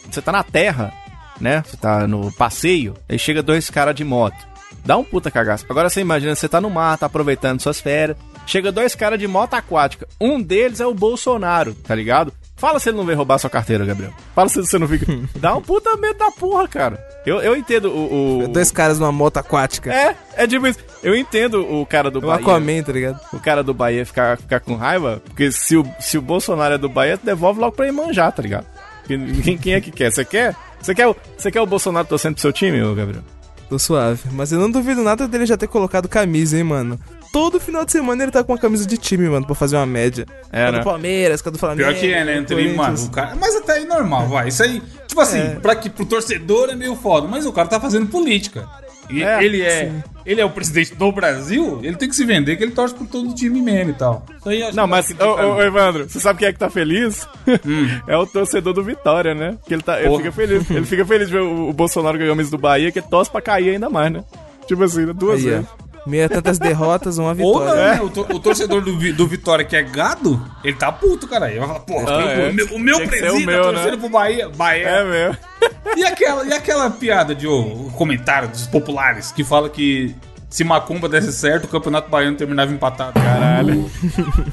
Você 0.10 0.22
tá 0.22 0.32
na 0.32 0.44
terra, 0.44 0.92
né? 1.40 1.64
Você 1.66 1.78
tá 1.78 2.08
no 2.08 2.32
passeio, 2.34 2.94
aí 3.08 3.18
chega 3.18 3.42
dois 3.42 3.70
caras 3.70 3.96
de 3.96 4.04
moto. 4.04 4.36
Dá 4.84 4.98
um 4.98 5.04
puta 5.04 5.30
cagaço. 5.30 5.66
Agora 5.70 5.90
você 5.90 6.02
imagina, 6.02 6.34
você 6.34 6.50
tá 6.50 6.60
no 6.60 6.70
mar, 6.70 6.98
tá 6.98 7.06
aproveitando 7.06 7.62
suas 7.62 7.80
férias. 7.80 8.18
Chega 8.52 8.70
dois 8.70 8.94
caras 8.96 9.18
de 9.18 9.28
moto 9.30 9.54
aquática. 9.54 10.06
Um 10.20 10.42
deles 10.42 10.82
é 10.82 10.86
o 10.86 10.94
Bolsonaro, 10.94 11.74
tá 11.74 11.96
ligado? 11.96 12.34
Fala 12.58 12.80
se 12.80 12.90
ele 12.90 12.98
não 12.98 13.06
veio 13.06 13.16
roubar 13.18 13.38
sua 13.40 13.50
carteira, 13.50 13.86
Gabriel. 13.86 14.14
Fala 14.36 14.50
se 14.50 14.58
você 14.60 14.78
não 14.78 14.88
fica. 14.90 15.06
Dá 15.40 15.56
um 15.56 15.62
puta 15.62 15.96
medo 15.96 16.20
da 16.20 16.30
porra, 16.32 16.68
cara. 16.68 17.00
Eu, 17.26 17.40
eu 17.42 17.56
entendo 17.56 17.86
o. 17.90 18.44
o- 18.44 18.48
Dois 18.50 18.70
caras 18.70 19.00
numa 19.00 19.12
moto 19.12 19.38
aquática. 19.38 19.92
É, 19.94 20.16
é 20.36 20.46
tipo 20.46 20.68
isso. 20.68 20.80
Eu 21.02 21.16
entendo 21.16 21.62
o 21.62 21.86
cara 21.86 22.12
do 22.12 22.20
O 22.20 22.24
Bahia. 22.24 22.42
Aquaman, 22.42 22.84
tá 22.84 22.92
ligado? 22.92 23.20
O 23.32 23.40
cara 23.40 23.64
do 23.64 23.74
Bahia 23.74 24.06
ficar, 24.06 24.38
ficar 24.38 24.60
com 24.60 24.76
raiva, 24.76 25.22
porque 25.26 25.50
se 25.50 25.78
o, 25.78 25.86
se 26.00 26.18
o 26.18 26.22
Bolsonaro 26.22 26.74
é 26.74 26.78
do 26.78 26.90
Bahia, 26.90 27.18
devolve 27.24 27.62
logo 27.62 27.72
pra 27.76 27.88
Imanjá, 27.88 28.30
tá 28.32 28.44
ligado? 28.44 28.66
Quem, 29.08 29.58
quem 29.58 29.74
é 29.76 29.82
que 29.82 29.92
quer? 29.92 30.12
Você 30.12 30.26
quer? 30.26 30.56
Você 30.82 30.94
quer, 30.94 31.08
o- 31.08 31.16
você 31.38 31.50
quer 31.50 31.62
o 31.62 31.66
Bolsonaro 31.66 32.06
torcendo 32.06 32.34
pro 32.34 32.42
seu 32.42 32.52
time, 32.52 32.84
ô 32.84 32.94
Gabriel? 32.94 33.24
Tô 33.70 33.80
suave. 33.80 34.24
Mas 34.34 34.52
eu 34.52 34.60
não 34.60 34.70
duvido 34.70 35.02
nada 35.02 35.26
dele 35.28 35.46
já 35.46 35.56
ter 35.56 35.68
colocado 35.68 36.10
camisa, 36.10 36.58
hein, 36.58 36.64
mano. 36.66 37.00
Todo 37.32 37.60
final 37.60 37.86
de 37.86 37.92
semana 37.94 38.24
ele 38.24 38.32
tá 38.32 38.44
com 38.44 38.52
uma 38.52 38.58
camisa 38.58 38.86
de 38.86 38.98
time, 38.98 39.30
mano, 39.30 39.46
pra 39.46 39.56
fazer 39.56 39.78
uma 39.78 39.86
média. 39.86 40.26
É, 40.52 40.70
né? 40.72 40.80
do 40.80 40.84
Palmeiras, 40.84 41.42
do 41.42 41.58
Flamengo. 41.58 41.90
Pior 41.90 42.00
que 42.00 42.12
é, 42.14 42.26
né? 42.26 42.46
Nem, 42.50 42.76
mano, 42.76 43.10
cara... 43.10 43.36
Mas 43.40 43.56
até 43.56 43.74
aí 43.74 43.86
normal, 43.86 44.28
vai. 44.28 44.50
Isso 44.50 44.62
aí, 44.64 44.82
tipo 45.08 45.22
assim, 45.22 45.40
É. 45.40 45.56
pra 45.62 45.74
que, 45.76 45.90
pro 45.90 46.06
torcedor 46.06 46.70
é 46.70 46.76
meio 46.76 46.96
foda, 46.96 47.28
mas 47.28 47.46
o 47.46 47.54
cara 47.54 47.70
tá 47.70 47.80
fazendo 47.80 48.08
política. 48.08 48.68
E 49.10 49.24
É, 49.24 49.44
ele 49.44 49.62
é. 49.62 49.92
Ele 50.26 50.40
é 50.40 50.46
o 50.46 50.50
presidente 50.50 50.94
do 50.94 51.12
Brasil, 51.12 51.80
ele 51.84 51.96
tem 51.96 52.08
que 52.08 52.16
se 52.16 52.24
vender 52.24 52.56
que 52.56 52.64
ele 52.64 52.72
torce 52.72 52.94
por 52.94 53.08
todo 53.08 53.30
o 53.30 53.34
time 53.36 53.60
mesmo 53.60 53.92
e 53.92 53.94
tal. 53.94 54.26
Aí 54.46 54.60
Não, 54.74 54.84
que 54.84 54.90
mas, 54.90 55.10
ô, 55.20 55.24
ô, 55.26 55.56
ô, 55.56 55.62
Evandro, 55.64 56.08
você 56.08 56.20
sabe 56.20 56.40
quem 56.40 56.48
é 56.48 56.54
que 56.54 56.60
tá 56.60 56.70
feliz? 56.70 57.28
é 58.08 58.16
o 58.18 58.26
torcedor 58.28 58.74
do 58.74 58.84
Vitória, 58.84 59.34
né? 59.34 59.58
Que 59.66 59.74
ele, 59.74 59.82
tá, 59.82 60.00
ele 60.00 60.10
Porra. 60.10 60.20
fica 60.24 60.32
feliz. 60.32 60.70
Ele 60.70 60.86
fica 60.86 61.06
feliz 61.06 61.28
de 61.28 61.34
ver 61.34 61.42
o, 61.42 61.70
o 61.70 61.74
Bolsonaro 61.74 62.18
ganhar 62.18 62.34
o 62.34 62.50
do 62.50 62.58
Bahia, 62.58 62.92
que 62.92 63.00
ele 63.00 63.08
torce 63.10 63.32
pra 63.32 63.42
cair 63.42 63.72
ainda 63.72 63.90
mais, 63.90 64.12
né? 64.12 64.24
Tipo 64.68 64.84
assim, 64.84 65.06
duas 65.14 65.40
Aí, 65.40 65.46
vezes. 65.46 65.66
ó. 65.88 65.91
Meia 66.06 66.28
tantas 66.28 66.58
derrotas, 66.58 67.18
uma 67.20 67.30
Ou 67.30 67.36
vitória. 67.36 67.66
não, 67.76 67.78
É. 67.82 67.96
né? 67.96 68.02
O, 68.02 68.10
tor- 68.10 68.32
o 68.32 68.40
torcedor 68.40 68.82
do, 68.82 68.98
Vi- 68.98 69.14
do 69.14 69.28
Vitória 69.28 69.64
que 69.64 69.76
é 69.76 69.84
gado, 69.84 70.42
ele 70.64 70.76
tá 70.76 70.92
puto, 70.92 71.28
cara. 71.28 71.50
Ele 71.50 71.60
vai 71.60 71.68
falar, 71.68 71.80
porra, 71.82 72.06
Ah, 72.12 72.18
o 72.18 72.22
é. 72.30 72.52
meu, 72.52 72.66
o 72.74 72.80
meu 72.80 72.98
que 72.98 73.04
ser 73.04 73.10
presídio 73.20 73.44
o 73.44 73.46
meu, 73.46 73.64
tá 73.64 73.70
torcendo 73.72 73.92
né? 73.92 73.98
pro 73.98 74.10
Bahia. 74.10 74.50
Bahia. 74.50 74.88
É 74.88 75.04
mesmo. 75.04 75.38
E, 75.98 76.04
aquela, 76.06 76.46
e 76.46 76.54
aquela 76.54 76.90
piada 76.90 77.36
de 77.36 77.46
o 77.48 77.92
comentário 77.98 78.48
dos 78.48 78.66
populares 78.66 79.32
que 79.32 79.44
fala 79.44 79.70
que 79.70 80.16
se 80.50 80.64
Macumba 80.64 81.08
desse 81.10 81.34
certo, 81.34 81.66
o 81.66 81.68
Campeonato 81.68 82.10
Baiano 82.10 82.36
terminava 82.38 82.72
empatado. 82.72 83.14
Caralho. 83.20 83.92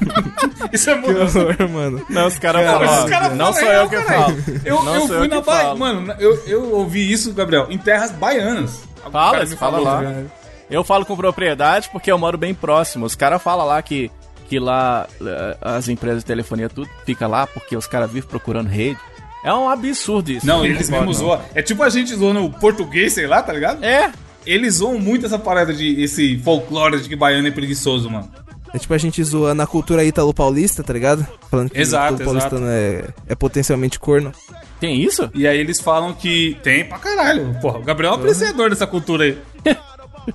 Isso 0.71 0.89
é 0.89 0.95
Que 0.95 1.01
muito. 1.11 1.21
horror, 1.39 1.69
mano. 1.69 2.05
Não, 2.09 2.27
os 2.27 2.37
caras 2.37 2.65
Não, 2.65 2.73
falam. 2.73 3.03
os 3.05 3.09
caras 3.09 3.33
Não 3.37 3.53
sou 3.53 3.67
eu 3.67 3.89
que 3.89 3.95
caralho. 4.03 4.43
falo. 4.43 4.59
Eu, 4.65 4.83
Não 4.83 4.95
eu 4.95 5.07
fui 5.07 5.17
eu 5.17 5.27
na 5.27 5.41
Bahia. 5.41 5.75
Mano, 5.75 6.13
eu, 6.19 6.43
eu 6.45 6.71
ouvi 6.73 7.09
isso, 7.11 7.33
Gabriel, 7.33 7.67
em 7.69 7.77
terras 7.77 8.11
baianas. 8.11 8.81
O 9.05 9.09
Fala, 9.11 9.31
cara 9.31 9.45
me 9.45 9.55
fala 9.55 9.79
lá. 9.79 9.99
ligado? 10.01 10.31
Eu 10.69 10.83
falo 10.83 11.05
com 11.05 11.15
propriedade 11.15 11.89
porque 11.91 12.11
eu 12.11 12.17
moro 12.17 12.37
bem 12.37 12.53
próximo. 12.53 13.05
Os 13.05 13.15
caras 13.15 13.41
falam 13.41 13.65
lá 13.65 13.81
que, 13.81 14.11
que 14.47 14.59
lá 14.59 15.07
eh, 15.21 15.57
as 15.61 15.89
empresas 15.89 16.19
de 16.23 16.25
telefonia 16.27 16.69
tudo 16.69 16.89
fica 17.05 17.27
lá 17.27 17.47
porque 17.47 17.75
os 17.75 17.87
caras 17.87 18.11
vivem 18.11 18.29
procurando 18.29 18.67
rede. 18.67 18.99
É 19.43 19.53
um 19.53 19.69
absurdo 19.69 20.31
isso. 20.31 20.45
Não, 20.45 20.65
eles 20.65 20.89
mesmo 20.89 21.13
zoam. 21.13 21.41
É 21.55 21.61
tipo 21.61 21.81
a 21.81 21.89
gente 21.89 22.13
zoando 22.13 22.45
o 22.45 22.51
português, 22.51 23.13
sei 23.13 23.25
lá, 23.25 23.41
tá 23.41 23.53
ligado? 23.53 23.83
É, 23.83 24.11
Eles 24.45 24.75
zoam 24.75 24.99
muito 24.99 25.25
essa 25.25 25.39
parada 25.39 25.73
de 25.73 26.01
esse 26.01 26.37
folclore 26.39 26.99
de 27.01 27.07
que 27.09 27.15
baiano 27.15 27.47
é 27.47 27.51
preguiçoso, 27.51 28.09
mano. 28.09 28.29
É 28.73 28.77
tipo 28.77 28.93
a 28.93 28.97
gente 28.97 29.23
zoando 29.23 29.61
a 29.61 29.65
cultura 29.67 30.03
ítalo-paulista, 30.03 30.83
tá 30.83 30.93
ligado? 30.93 31.25
Falando 31.49 31.71
que 31.71 31.79
Exato, 31.79 32.17
todo 32.17 32.25
paulistano 32.25 32.67
é, 32.67 33.05
é 33.27 33.33
potencialmente 33.33 33.99
corno. 33.99 34.31
tem 34.79 35.01
isso? 35.01 35.29
E 35.33 35.47
aí 35.47 35.57
eles 35.57 35.79
falam 35.79 36.13
que 36.13 36.55
tem 36.61 36.85
pra 36.85 36.99
caralho. 36.99 37.55
Porra, 37.61 37.79
o 37.79 37.83
Gabriel 37.83 38.13
é 38.13 38.15
um 38.15 38.19
apreciador 38.19 38.69
dessa 38.69 38.85
cultura 38.85 39.23
aí. 39.23 39.37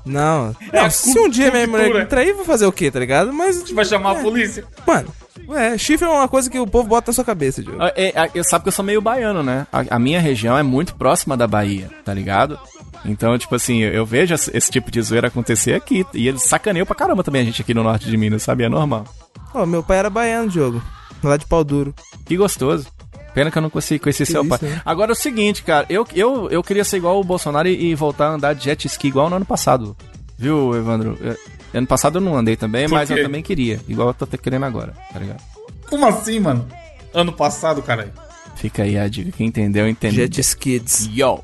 Não. 0.04 0.54
É, 0.72 0.82
não 0.82 0.90
se 0.90 1.18
um 1.18 1.28
dia 1.28 1.50
minha 1.50 1.66
mulher 1.66 1.92
me 1.92 2.06
trair, 2.06 2.34
vou 2.34 2.44
fazer 2.44 2.66
o 2.66 2.72
quê, 2.72 2.90
tá 2.90 2.98
ligado? 2.98 3.32
Mas. 3.32 3.56
A 3.56 3.60
gente 3.60 3.74
vai 3.74 3.84
chamar 3.84 4.12
a 4.12 4.14
polícia. 4.16 4.64
Mano, 4.86 5.08
é, 5.54 5.76
chifre 5.76 6.06
é 6.06 6.10
uma 6.10 6.28
coisa 6.28 6.50
que 6.50 6.58
o 6.58 6.66
povo 6.66 6.88
bota 6.88 7.10
na 7.10 7.14
sua 7.14 7.24
cabeça, 7.24 7.62
Diogo. 7.62 7.82
Ah, 7.82 7.92
é, 7.96 8.12
ah, 8.16 8.28
Eu 8.34 8.44
sabe 8.44 8.62
que 8.64 8.68
eu 8.68 8.72
sou 8.72 8.84
meio 8.84 9.00
baiano, 9.00 9.42
né? 9.42 9.66
A, 9.72 9.96
a 9.96 9.98
minha 9.98 10.20
região 10.20 10.56
é 10.56 10.62
muito 10.62 10.94
próxima 10.94 11.36
da 11.36 11.46
Bahia, 11.46 11.90
tá 12.04 12.14
ligado? 12.14 12.58
Então, 13.04 13.36
tipo 13.36 13.54
assim, 13.54 13.80
eu, 13.80 13.92
eu 13.92 14.06
vejo 14.06 14.34
esse, 14.34 14.50
esse 14.56 14.70
tipo 14.70 14.90
de 14.90 15.00
zoeira 15.02 15.28
acontecer 15.28 15.74
aqui. 15.74 16.06
E 16.14 16.28
eles 16.28 16.42
sacaneiam 16.42 16.86
pra 16.86 16.94
caramba 16.94 17.22
também 17.22 17.42
a 17.42 17.44
gente 17.44 17.60
aqui 17.60 17.74
no 17.74 17.82
norte 17.82 18.08
de 18.08 18.16
Minas, 18.16 18.42
sabe? 18.42 18.64
É 18.64 18.68
normal. 18.68 19.04
Ó, 19.52 19.66
meu 19.66 19.82
pai 19.82 19.98
era 19.98 20.10
baiano, 20.10 20.48
Diogo. 20.48 20.82
Lá 21.22 21.36
de 21.36 21.46
pau 21.46 21.64
duro. 21.64 21.94
Que 22.24 22.36
gostoso. 22.36 22.86
Pena 23.34 23.50
que 23.50 23.58
eu 23.58 23.62
não 23.62 23.68
conheci 23.70 23.98
conhecer 23.98 24.24
seu 24.26 24.42
isso, 24.42 24.48
pai. 24.58 24.58
né? 24.62 24.80
Agora 24.84 25.10
é 25.10 25.14
o 25.14 25.16
seguinte, 25.16 25.62
cara, 25.64 25.84
eu, 25.90 26.06
eu, 26.14 26.48
eu 26.50 26.62
queria 26.62 26.84
ser 26.84 26.98
igual 26.98 27.20
o 27.20 27.24
Bolsonaro 27.24 27.66
e, 27.68 27.86
e 27.90 27.94
voltar 27.94 28.28
a 28.28 28.34
andar 28.34 28.54
de 28.54 28.64
jet 28.64 28.86
ski 28.86 29.08
igual 29.08 29.28
no 29.28 29.36
ano 29.36 29.44
passado. 29.44 29.96
Viu, 30.38 30.74
Evandro? 30.76 31.18
Eu- 31.20 31.36
ano 31.74 31.86
passado 31.88 32.18
eu 32.18 32.20
não 32.22 32.36
andei 32.36 32.54
também, 32.56 32.88
Por 32.88 32.94
mas 32.94 33.10
eu 33.10 33.16
quê? 33.16 33.22
também 33.24 33.42
queria. 33.42 33.80
Igual 33.88 34.08
eu 34.08 34.14
tô 34.14 34.24
te- 34.26 34.38
querendo 34.38 34.64
agora, 34.64 34.94
tá 35.12 35.18
ligado? 35.18 35.42
Como 35.90 36.06
assim, 36.06 36.38
mano? 36.38 36.64
Ano 37.12 37.32
passado, 37.32 37.82
caralho. 37.82 38.12
Fica 38.56 38.84
aí 38.84 38.96
a 38.96 39.08
dica. 39.08 39.32
Quem 39.32 39.48
entendeu, 39.48 39.88
entendeu. 39.88 40.16
Jet 40.26 40.40
Skids. 40.40 41.10
Yo! 41.12 41.40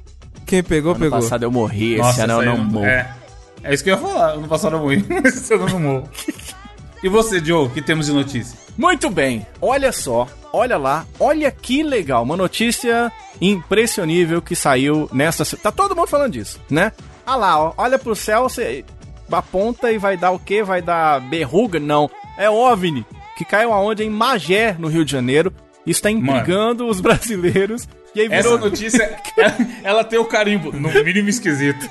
Quem 0.46 0.62
pegou, 0.62 0.92
Ano 0.92 1.00
pegou. 1.00 1.18
passado 1.20 1.42
eu 1.42 1.50
morri, 1.50 1.94
esse 2.00 2.20
ano 2.20 2.32
eu 2.34 2.40
aí 2.40 2.46
não 2.46 2.58
morro. 2.58 2.86
É, 2.86 3.10
é 3.64 3.74
isso 3.74 3.82
que 3.84 3.90
eu 3.90 3.94
ia 3.96 4.00
falar. 4.00 4.30
Ano 4.34 4.48
passado 4.48 4.76
eu 4.76 4.80
morri, 4.80 5.04
esse 5.24 5.52
ano 5.54 5.64
eu 5.64 5.68
não 5.68 5.80
morro. 5.80 6.08
E 7.02 7.08
você, 7.08 7.42
Joe, 7.42 7.68
que 7.70 7.80
temos 7.80 8.06
de 8.06 8.12
notícia? 8.12 8.58
Muito 8.76 9.08
bem, 9.08 9.46
olha 9.60 9.90
só, 9.90 10.28
olha 10.52 10.76
lá, 10.76 11.06
olha 11.18 11.50
que 11.50 11.82
legal, 11.82 12.22
uma 12.22 12.36
notícia 12.36 13.10
impressionível 13.40 14.42
que 14.42 14.54
saiu 14.54 15.08
nessa. 15.12 15.56
Tá 15.56 15.72
todo 15.72 15.96
mundo 15.96 16.08
falando 16.08 16.32
disso, 16.32 16.60
né? 16.68 16.92
Ah 17.26 17.36
lá, 17.36 17.58
ó, 17.58 17.74
olha 17.76 17.98
pro 17.98 18.14
céu, 18.14 18.44
você 18.44 18.84
aponta 19.30 19.90
e 19.92 19.98
vai 19.98 20.16
dar 20.16 20.30
o 20.30 20.38
quê? 20.38 20.62
Vai 20.62 20.82
dar 20.82 21.20
berruga? 21.20 21.78
Não, 21.80 22.10
é 22.36 22.50
OVNI, 22.50 23.06
que 23.36 23.44
caiu 23.44 23.72
aonde? 23.72 24.02
Em 24.04 24.10
Magé, 24.10 24.76
no 24.78 24.88
Rio 24.88 25.04
de 25.04 25.12
Janeiro. 25.12 25.52
Isso 25.86 26.02
tá 26.02 26.10
intrigando 26.10 26.86
os 26.86 27.00
brasileiros. 27.00 27.88
E 28.14 28.20
aí 28.20 28.26
Essa 28.30 28.50
virou. 28.50 28.58
notícia, 28.58 29.16
ela, 29.36 29.56
ela 29.84 30.04
tem 30.04 30.18
o 30.18 30.24
carimbo, 30.24 30.72
no 30.72 30.88
mínimo 31.04 31.28
esquisito. 31.28 31.88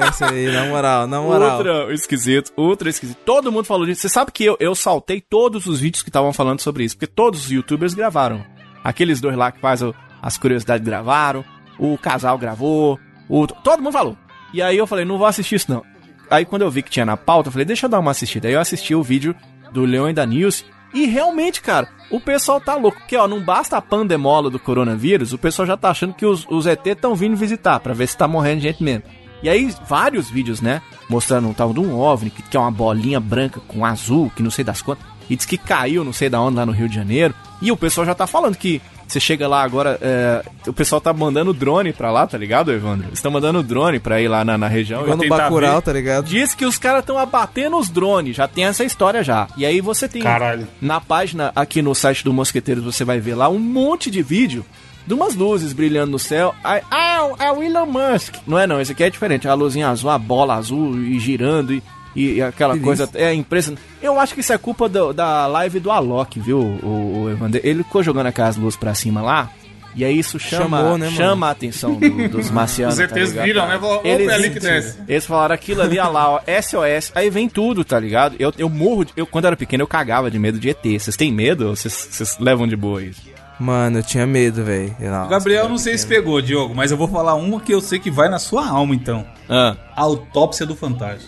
É 0.00 0.08
isso 0.10 0.24
aí, 0.24 0.50
na 0.52 0.64
moral, 0.66 1.06
na 1.06 1.20
moral. 1.20 1.56
Ultra 1.58 1.94
esquisito, 1.94 2.52
ultra 2.56 2.88
esquisito. 2.88 3.18
Todo 3.24 3.50
mundo 3.50 3.64
falou 3.64 3.86
disso. 3.86 4.02
Você 4.02 4.08
sabe 4.08 4.30
que 4.32 4.44
eu, 4.44 4.56
eu 4.60 4.74
saltei 4.74 5.20
todos 5.20 5.66
os 5.66 5.80
vídeos 5.80 6.02
que 6.02 6.08
estavam 6.08 6.32
falando 6.32 6.60
sobre 6.60 6.84
isso, 6.84 6.96
porque 6.96 7.06
todos 7.06 7.44
os 7.44 7.50
youtubers 7.50 7.94
gravaram. 7.94 8.44
Aqueles 8.84 9.20
dois 9.20 9.36
lá 9.36 9.50
que 9.50 9.60
fazem 9.60 9.92
as 10.22 10.36
curiosidades 10.38 10.84
gravaram, 10.84 11.44
o 11.78 11.96
casal 11.98 12.36
gravou, 12.38 12.98
o, 13.28 13.46
todo 13.46 13.82
mundo 13.82 13.92
falou. 13.92 14.16
E 14.52 14.62
aí 14.62 14.76
eu 14.76 14.86
falei, 14.86 15.04
não 15.04 15.18
vou 15.18 15.26
assistir 15.26 15.56
isso 15.56 15.70
não. 15.70 15.84
Aí 16.30 16.44
quando 16.44 16.62
eu 16.62 16.70
vi 16.70 16.82
que 16.82 16.90
tinha 16.90 17.06
na 17.06 17.16
pauta, 17.16 17.48
eu 17.48 17.52
falei, 17.52 17.64
deixa 17.64 17.86
eu 17.86 17.90
dar 17.90 17.98
uma 17.98 18.10
assistida. 18.10 18.48
Aí 18.48 18.54
eu 18.54 18.60
assisti 18.60 18.94
o 18.94 19.02
vídeo 19.02 19.34
do 19.72 19.84
Leon 19.84 20.10
e 20.10 20.12
da 20.12 20.26
News. 20.26 20.64
E 20.92 21.06
realmente, 21.06 21.60
cara, 21.60 21.88
o 22.10 22.20
pessoal 22.20 22.60
tá 22.60 22.74
louco. 22.74 22.98
Porque, 22.98 23.16
ó, 23.16 23.28
não 23.28 23.42
basta 23.42 23.76
a 23.76 23.82
pandemola 23.82 24.50
do 24.50 24.58
coronavírus, 24.58 25.32
o 25.32 25.38
pessoal 25.38 25.66
já 25.66 25.76
tá 25.76 25.90
achando 25.90 26.14
que 26.14 26.26
os, 26.26 26.46
os 26.48 26.66
ET 26.66 26.86
estão 26.86 27.14
vindo 27.14 27.36
visitar 27.36 27.80
pra 27.80 27.94
ver 27.94 28.06
se 28.06 28.16
tá 28.16 28.26
morrendo 28.26 28.62
gente 28.62 28.82
mesmo. 28.82 29.04
E 29.42 29.48
aí, 29.48 29.72
vários 29.86 30.28
vídeos, 30.28 30.60
né? 30.60 30.82
Mostrando 31.08 31.48
um 31.48 31.54
tal 31.54 31.72
de 31.72 31.78
um 31.78 31.96
OVNI, 31.96 32.30
que, 32.30 32.42
que 32.42 32.56
é 32.56 32.60
uma 32.60 32.70
bolinha 32.70 33.20
branca 33.20 33.60
com 33.68 33.84
azul, 33.84 34.32
que 34.34 34.42
não 34.42 34.50
sei 34.50 34.64
das 34.64 34.82
quantas. 34.82 35.17
E 35.28 35.36
diz 35.36 35.46
que 35.46 35.58
caiu, 35.58 36.04
não 36.04 36.12
sei 36.12 36.28
da 36.28 36.40
onde, 36.40 36.56
lá 36.56 36.66
no 36.66 36.72
Rio 36.72 36.88
de 36.88 36.94
Janeiro. 36.94 37.34
E 37.60 37.70
o 37.72 37.76
pessoal 37.76 38.06
já 38.06 38.14
tá 38.14 38.26
falando 38.26 38.56
que 38.56 38.80
você 39.08 39.18
chega 39.18 39.48
lá 39.48 39.62
agora, 39.62 39.98
é, 40.02 40.44
o 40.66 40.72
pessoal 40.72 41.00
tá 41.00 41.12
mandando 41.14 41.54
drone 41.54 41.94
pra 41.94 42.12
lá, 42.12 42.26
tá 42.26 42.36
ligado, 42.36 42.70
Evandro? 42.70 43.06
Eles 43.06 43.18
estão 43.18 43.30
mandando 43.30 43.62
drone 43.62 43.98
pra 43.98 44.20
ir 44.20 44.28
lá 44.28 44.44
na, 44.44 44.58
na 44.58 44.68
região. 44.68 45.02
Igual 45.02 45.16
no 45.16 45.28
Bacurau, 45.28 45.76
ver. 45.76 45.82
tá 45.82 45.92
ligado? 45.92 46.26
Diz 46.26 46.54
que 46.54 46.66
os 46.66 46.76
caras 46.76 47.00
estão 47.00 47.16
abatendo 47.16 47.78
os 47.78 47.88
drones, 47.88 48.36
já 48.36 48.46
tem 48.46 48.66
essa 48.66 48.84
história 48.84 49.24
já. 49.24 49.48
E 49.56 49.64
aí 49.64 49.80
você 49.80 50.06
tem 50.06 50.20
Caralho. 50.20 50.68
na 50.80 51.00
página 51.00 51.50
aqui 51.56 51.80
no 51.80 51.94
site 51.94 52.22
do 52.22 52.34
Mosqueteiros, 52.34 52.84
você 52.84 53.02
vai 53.02 53.18
ver 53.18 53.34
lá 53.34 53.48
um 53.48 53.58
monte 53.58 54.10
de 54.10 54.22
vídeo 54.22 54.64
de 55.06 55.14
umas 55.14 55.34
luzes 55.34 55.72
brilhando 55.72 56.12
no 56.12 56.18
céu. 56.18 56.54
Aí, 56.62 56.82
ah, 56.90 57.30
é 57.38 57.50
o 57.50 57.62
Elon 57.62 57.86
Musk. 57.86 58.34
Não 58.46 58.58
é 58.58 58.66
não, 58.66 58.78
esse 58.78 58.92
aqui 58.92 59.02
é 59.02 59.08
diferente. 59.08 59.48
A 59.48 59.54
luzinha 59.54 59.88
azul, 59.88 60.10
a 60.10 60.18
bola 60.18 60.54
azul 60.54 60.98
e 60.98 61.18
girando 61.18 61.72
e, 61.72 61.82
e- 62.18 62.34
e 62.36 62.42
aquela 62.42 62.74
Que 62.74 62.80
coisa. 62.80 63.04
isso? 63.04 63.16
É 63.16 63.32
impressionante. 63.34 63.82
Eu 64.02 64.18
acho 64.18 64.34
que 64.34 64.40
isso 64.40 64.52
é 64.52 64.58
culpa 64.58 64.88
do- 64.88 65.12
da 65.12 65.46
live 65.46 65.80
do 65.80 65.90
Alok, 65.90 66.38
viu, 66.40 66.58
o, 66.60 67.22
o 67.24 67.30
Evander? 67.30 67.60
Ele 67.64 67.82
ficou 67.82 68.02
jogando 68.02 68.26
aquelas 68.26 68.56
luzes 68.56 68.78
pra 68.78 68.94
cima 68.94 69.20
lá. 69.22 69.50
E 69.96 70.04
aí 70.04 70.16
isso 70.16 70.38
chama, 70.38 70.78
Chamou, 70.78 70.98
né, 70.98 71.10
chama 71.10 71.48
a 71.48 71.50
atenção 71.50 71.94
do- 71.94 72.28
dos 72.28 72.50
marcianos. 72.50 72.96
Os 72.98 73.08
tá 73.08 73.16
ETs 73.18 73.30
ligado? 73.30 73.44
viram, 73.46 73.66
né? 73.66 73.76
Opa, 73.82 74.06
Eles, 74.06 74.28
é 74.28 74.34
ali 74.34 74.50
que 74.50 74.60
desce. 74.60 74.96
eles 75.08 75.26
falaram 75.26 75.54
aquilo 75.54 75.82
ali, 75.82 75.98
olha 75.98 76.08
lá, 76.10 76.30
ó, 76.30 76.40
SOS. 76.46 77.10
Aí 77.16 77.28
vem 77.30 77.48
tudo, 77.48 77.84
tá 77.84 77.98
ligado? 77.98 78.36
Eu, 78.38 78.52
eu 78.58 78.68
morro. 78.68 79.06
De, 79.06 79.12
eu, 79.16 79.26
quando 79.26 79.46
era 79.46 79.56
pequeno, 79.56 79.82
eu 79.82 79.88
cagava 79.88 80.30
de 80.30 80.38
medo 80.38 80.60
de 80.60 80.68
ET. 80.70 80.84
Vocês 81.00 81.16
têm 81.16 81.32
medo 81.32 81.68
ou 81.68 81.74
vocês- 81.74 82.36
levam 82.38 82.68
de 82.68 82.76
boa 82.76 83.02
isso? 83.02 83.22
Mano, 83.58 83.98
eu 83.98 84.02
tinha 84.04 84.24
medo, 84.24 84.62
velho. 84.62 84.94
O 85.24 85.28
Gabriel, 85.28 85.68
não 85.68 85.78
sei 85.78 85.98
se 85.98 86.06
pegou, 86.06 86.40
Diogo, 86.40 86.76
mas 86.76 86.92
eu 86.92 86.96
vou 86.96 87.08
falar 87.08 87.34
uma 87.34 87.58
que 87.58 87.74
eu 87.74 87.80
sei 87.80 87.98
que 87.98 88.08
vai 88.08 88.28
na 88.28 88.38
sua 88.38 88.68
alma, 88.68 88.94
então. 88.94 89.26
Ah. 89.48 89.74
Autópsia 89.96 90.64
do 90.64 90.76
Fantasma. 90.76 91.24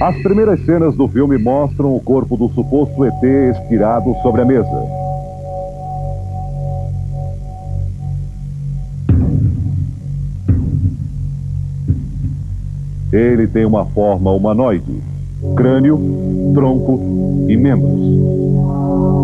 As 0.00 0.16
primeiras 0.22 0.64
cenas 0.64 0.94
do 0.96 1.06
filme 1.08 1.38
mostram 1.38 1.94
o 1.94 2.00
corpo 2.00 2.36
do 2.36 2.48
suposto 2.48 3.04
ET 3.04 3.22
estirado 3.22 4.14
sobre 4.22 4.42
a 4.42 4.44
mesa. 4.44 5.04
Ele 13.12 13.46
tem 13.46 13.64
uma 13.64 13.84
forma 13.86 14.32
humanoide: 14.32 15.00
crânio, 15.56 15.98
tronco 16.52 17.46
e 17.48 17.56
membros. 17.56 19.23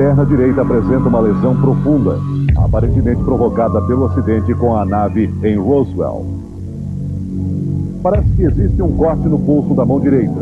Perna 0.00 0.24
direita 0.24 0.62
apresenta 0.62 1.10
uma 1.10 1.20
lesão 1.20 1.54
profunda, 1.54 2.18
aparentemente 2.56 3.22
provocada 3.22 3.82
pelo 3.82 4.06
acidente 4.06 4.54
com 4.54 4.74
a 4.74 4.86
nave 4.86 5.30
em 5.42 5.58
Roswell. 5.58 6.24
Parece 8.02 8.30
que 8.30 8.44
existe 8.44 8.80
um 8.80 8.92
corte 8.92 9.28
no 9.28 9.38
pulso 9.38 9.74
da 9.74 9.84
mão 9.84 10.00
direita. 10.00 10.40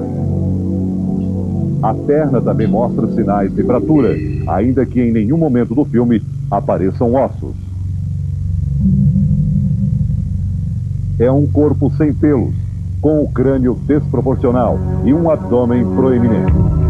A 1.83 1.93
perna 1.93 2.41
também 2.41 2.69
mostra 2.69 3.09
sinais 3.09 3.53
de 3.53 3.65
fratura, 3.65 4.15
ainda 4.47 4.87
que 4.87 5.01
em 5.01 5.11
nenhum 5.11 5.37
momento 5.37 5.75
do 5.75 5.85
filme 5.85 6.23
apareçam 6.49 7.13
ossos. 7.17 7.57
É 11.19 11.33
um 11.33 11.49
corpo 11.49 11.91
sem 11.97 12.15
pelos, 12.15 12.55
com 13.01 13.25
o 13.25 13.29
crânio 13.33 13.77
desproporcional 13.89 14.79
e 15.05 15.13
um 15.13 15.29
abdômen 15.29 15.85
proeminente. 15.97 16.88